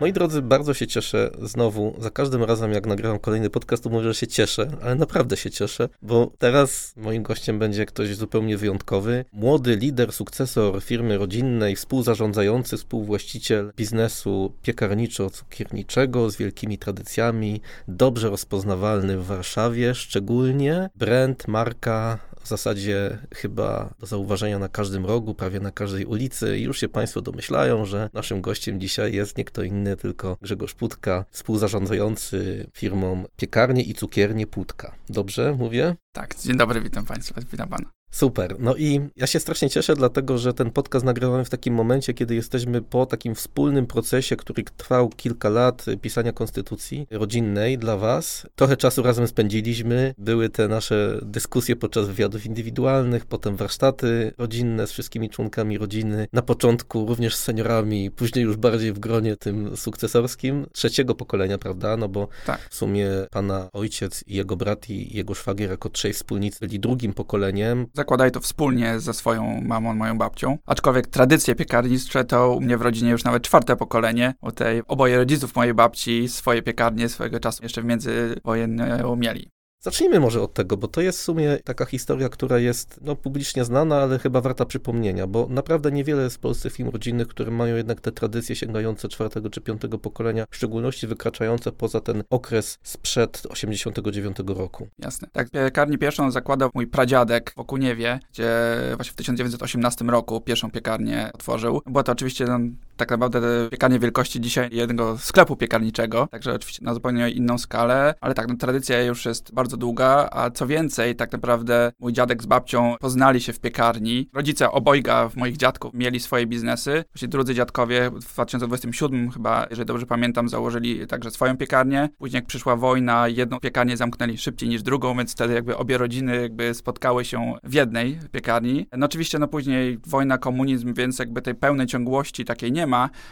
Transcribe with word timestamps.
Moi 0.00 0.12
drodzy, 0.12 0.42
bardzo 0.42 0.74
się 0.74 0.86
cieszę 0.86 1.30
znowu. 1.42 1.96
Za 1.98 2.10
każdym 2.10 2.44
razem, 2.44 2.72
jak 2.72 2.86
nagrywam 2.86 3.18
kolejny 3.18 3.50
podcast, 3.50 3.82
to 3.82 3.90
mówię, 3.90 4.04
że 4.04 4.14
się 4.14 4.26
cieszę, 4.26 4.70
ale 4.82 4.94
naprawdę 4.94 5.36
się 5.36 5.50
cieszę, 5.50 5.88
bo 6.02 6.32
teraz 6.38 6.94
moim 6.96 7.22
gościem 7.22 7.58
będzie 7.58 7.86
ktoś 7.86 8.14
zupełnie 8.16 8.56
wyjątkowy. 8.56 9.24
Młody 9.32 9.76
lider, 9.76 10.12
sukcesor 10.12 10.82
firmy 10.82 11.18
rodzinnej, 11.18 11.76
współzarządzający, 11.76 12.76
współwłaściciel 12.76 13.72
biznesu 13.76 14.52
piekarniczo-cukierniczego 14.62 16.30
z 16.30 16.36
wielkimi 16.36 16.78
tradycjami, 16.78 17.60
dobrze 17.88 18.30
rozpoznawalny 18.30 19.18
w 19.18 19.26
Warszawie, 19.26 19.94
szczególnie 19.94 20.90
brand, 20.96 21.48
marka 21.48 22.18
w 22.40 22.48
zasadzie 22.48 23.18
chyba 23.34 23.94
do 23.98 24.06
zauważenia 24.06 24.58
na 24.58 24.68
każdym 24.68 25.06
rogu, 25.06 25.34
prawie 25.34 25.60
na 25.60 25.72
każdej 25.72 26.04
ulicy. 26.04 26.58
I 26.58 26.62
już 26.62 26.80
się 26.80 26.88
Państwo 26.88 27.22
domyślają, 27.22 27.84
że 27.84 28.10
naszym 28.12 28.40
gościem 28.40 28.80
dzisiaj 28.80 29.12
jest 29.14 29.38
nie 29.38 29.44
kto 29.44 29.62
inny, 29.62 29.96
tylko 29.96 30.36
Grzegorz 30.42 30.74
Putka, 30.74 31.24
współzarządzający 31.30 32.66
firmą 32.72 33.24
Piekarnie 33.36 33.82
i 33.82 33.94
Cukiernie 33.94 34.46
Putka. 34.46 34.94
Dobrze 35.08 35.54
mówię? 35.58 35.96
Tak, 36.12 36.36
dzień 36.36 36.56
dobry, 36.56 36.80
witam 36.80 37.06
Państwa, 37.06 37.40
witam 37.52 37.68
Pana. 37.68 37.97
Super. 38.10 38.56
No 38.58 38.76
i 38.76 39.00
ja 39.16 39.26
się 39.26 39.40
strasznie 39.40 39.70
cieszę, 39.70 39.94
dlatego 39.94 40.38
że 40.38 40.54
ten 40.54 40.70
podcast 40.70 41.04
nagrywamy 41.04 41.44
w 41.44 41.50
takim 41.50 41.74
momencie, 41.74 42.14
kiedy 42.14 42.34
jesteśmy 42.34 42.82
po 42.82 43.06
takim 43.06 43.34
wspólnym 43.34 43.86
procesie, 43.86 44.36
który 44.36 44.62
trwał 44.76 45.08
kilka 45.08 45.48
lat 45.48 45.84
pisania 46.02 46.32
konstytucji 46.32 47.06
rodzinnej 47.10 47.78
dla 47.78 47.96
Was. 47.96 48.46
Trochę 48.54 48.76
czasu 48.76 49.02
razem 49.02 49.26
spędziliśmy. 49.26 50.14
Były 50.18 50.48
te 50.48 50.68
nasze 50.68 51.18
dyskusje 51.22 51.76
podczas 51.76 52.06
wywiadów 52.06 52.46
indywidualnych, 52.46 53.26
potem 53.26 53.56
warsztaty 53.56 54.32
rodzinne 54.38 54.86
z 54.86 54.92
wszystkimi 54.92 55.30
członkami 55.30 55.78
rodziny. 55.78 56.28
Na 56.32 56.42
początku 56.42 57.06
również 57.06 57.36
z 57.36 57.42
seniorami, 57.42 58.10
później 58.10 58.44
już 58.44 58.56
bardziej 58.56 58.92
w 58.92 58.98
gronie 58.98 59.36
tym 59.36 59.76
sukcesorskim 59.76 60.66
trzeciego 60.72 61.14
pokolenia, 61.14 61.58
prawda? 61.58 61.96
No 61.96 62.08
bo 62.08 62.28
tak. 62.46 62.68
w 62.70 62.74
sumie 62.74 63.10
pana 63.30 63.68
ojciec 63.72 64.24
i 64.26 64.34
jego 64.34 64.56
brat 64.56 64.90
i 64.90 65.16
jego 65.16 65.34
szwagier 65.34 65.70
jako 65.70 65.88
trzej 65.88 66.12
wspólnicy 66.12 66.58
byli 66.60 66.80
drugim 66.80 67.12
pokoleniem 67.12 67.86
zakładali 67.98 68.30
to 68.30 68.40
wspólnie 68.40 69.00
ze 69.00 69.14
swoją 69.14 69.60
mamą, 69.64 69.94
moją 69.94 70.18
babcią. 70.18 70.58
Aczkolwiek 70.66 71.06
tradycje 71.06 71.54
piekarnicze 71.54 72.24
to 72.24 72.52
u 72.54 72.60
mnie 72.60 72.76
w 72.76 72.82
rodzinie 72.82 73.10
już 73.10 73.24
nawet 73.24 73.42
czwarte 73.42 73.76
pokolenie. 73.76 74.34
U 74.40 74.52
tej 74.52 74.82
oboje 74.86 75.16
rodziców 75.16 75.56
mojej 75.56 75.74
babci 75.74 76.28
swoje 76.28 76.62
piekarnie 76.62 77.08
swojego 77.08 77.40
czasu 77.40 77.62
jeszcze 77.62 77.82
w 77.82 77.84
międzywojennie 77.84 79.02
mieli. 79.16 79.50
Zacznijmy 79.88 80.20
może 80.20 80.42
od 80.42 80.54
tego, 80.54 80.76
bo 80.76 80.88
to 80.88 81.00
jest 81.00 81.18
w 81.18 81.22
sumie 81.22 81.58
taka 81.64 81.84
historia, 81.84 82.28
która 82.28 82.58
jest 82.58 83.00
no, 83.02 83.16
publicznie 83.16 83.64
znana, 83.64 84.02
ale 84.02 84.18
chyba 84.18 84.40
warta 84.40 84.64
przypomnienia, 84.64 85.26
bo 85.26 85.46
naprawdę 85.50 85.92
niewiele 85.92 86.22
jest 86.22 86.36
w 86.36 86.38
Polsce 86.38 86.68
rodzinnych, 86.92 87.28
które 87.28 87.50
mają 87.50 87.76
jednak 87.76 88.00
te 88.00 88.12
tradycje 88.12 88.56
sięgające 88.56 89.08
czwartego 89.08 89.50
czy 89.50 89.60
piątego 89.60 89.98
pokolenia, 89.98 90.46
w 90.50 90.56
szczególności 90.56 91.06
wykraczające 91.06 91.72
poza 91.72 92.00
ten 92.00 92.24
okres 92.30 92.78
sprzed 92.82 93.42
89 93.48 94.36
roku. 94.46 94.88
Jasne. 94.98 95.28
Tak, 95.32 95.50
piekarnię 95.50 95.98
pierwszą 95.98 96.30
zakładał 96.30 96.70
mój 96.74 96.86
pradziadek 96.86 97.52
w 97.56 97.58
Okuniewie, 97.58 98.20
gdzie 98.32 98.50
właśnie 98.96 99.12
w 99.12 99.16
1918 99.16 100.04
roku 100.04 100.40
pierwszą 100.40 100.70
piekarnię 100.70 101.30
otworzył. 101.34 101.82
Była 101.86 102.02
to 102.02 102.12
oczywiście 102.12 102.44
no, 102.44 102.58
tak 102.98 103.10
naprawdę 103.10 103.68
piekarnie 103.70 103.98
wielkości 103.98 104.40
dzisiaj 104.40 104.68
jednego 104.72 105.18
sklepu 105.18 105.56
piekarniczego, 105.56 106.28
także 106.30 106.54
oczywiście 106.54 106.84
na 106.84 106.94
zupełnie 106.94 107.30
inną 107.30 107.58
skalę, 107.58 108.14
ale 108.20 108.34
tak, 108.34 108.48
no, 108.48 108.56
tradycja 108.56 109.02
już 109.02 109.24
jest 109.24 109.54
bardzo 109.54 109.76
długa, 109.76 110.28
a 110.32 110.50
co 110.50 110.66
więcej, 110.66 111.16
tak 111.16 111.32
naprawdę 111.32 111.92
mój 112.00 112.12
dziadek 112.12 112.42
z 112.42 112.46
babcią 112.46 112.96
poznali 113.00 113.40
się 113.40 113.52
w 113.52 113.60
piekarni. 113.60 114.28
Rodzice 114.34 114.70
obojga 114.70 115.30
moich 115.36 115.56
dziadków 115.56 115.94
mieli 115.94 116.20
swoje 116.20 116.46
biznesy. 116.46 117.04
Właśnie 117.14 117.28
drudzy 117.28 117.54
dziadkowie 117.54 118.10
w 118.10 118.32
2027 118.32 119.30
chyba, 119.30 119.66
jeżeli 119.70 119.86
dobrze 119.86 120.06
pamiętam, 120.06 120.48
założyli 120.48 121.06
także 121.06 121.30
swoją 121.30 121.56
piekarnię. 121.56 122.08
Później 122.18 122.38
jak 122.38 122.46
przyszła 122.46 122.76
wojna, 122.76 123.28
jedną 123.28 123.60
piekarnię 123.60 123.96
zamknęli 123.96 124.38
szybciej 124.38 124.68
niż 124.68 124.82
drugą, 124.82 125.16
więc 125.16 125.32
wtedy 125.32 125.54
jakby 125.54 125.76
obie 125.76 125.98
rodziny 125.98 126.42
jakby 126.42 126.74
spotkały 126.74 127.24
się 127.24 127.54
w 127.64 127.74
jednej 127.74 128.18
piekarni. 128.32 128.86
No 128.96 129.06
oczywiście 129.06 129.38
no 129.38 129.48
później 129.48 129.98
wojna, 130.06 130.38
komunizm, 130.38 130.94
więc 130.94 131.18
jakby 131.18 131.42
tej 131.42 131.54
pełnej 131.54 131.86
ciągłości 131.86 132.44
takiej 132.44 132.72
nie 132.72 132.86
ma, 132.86 132.87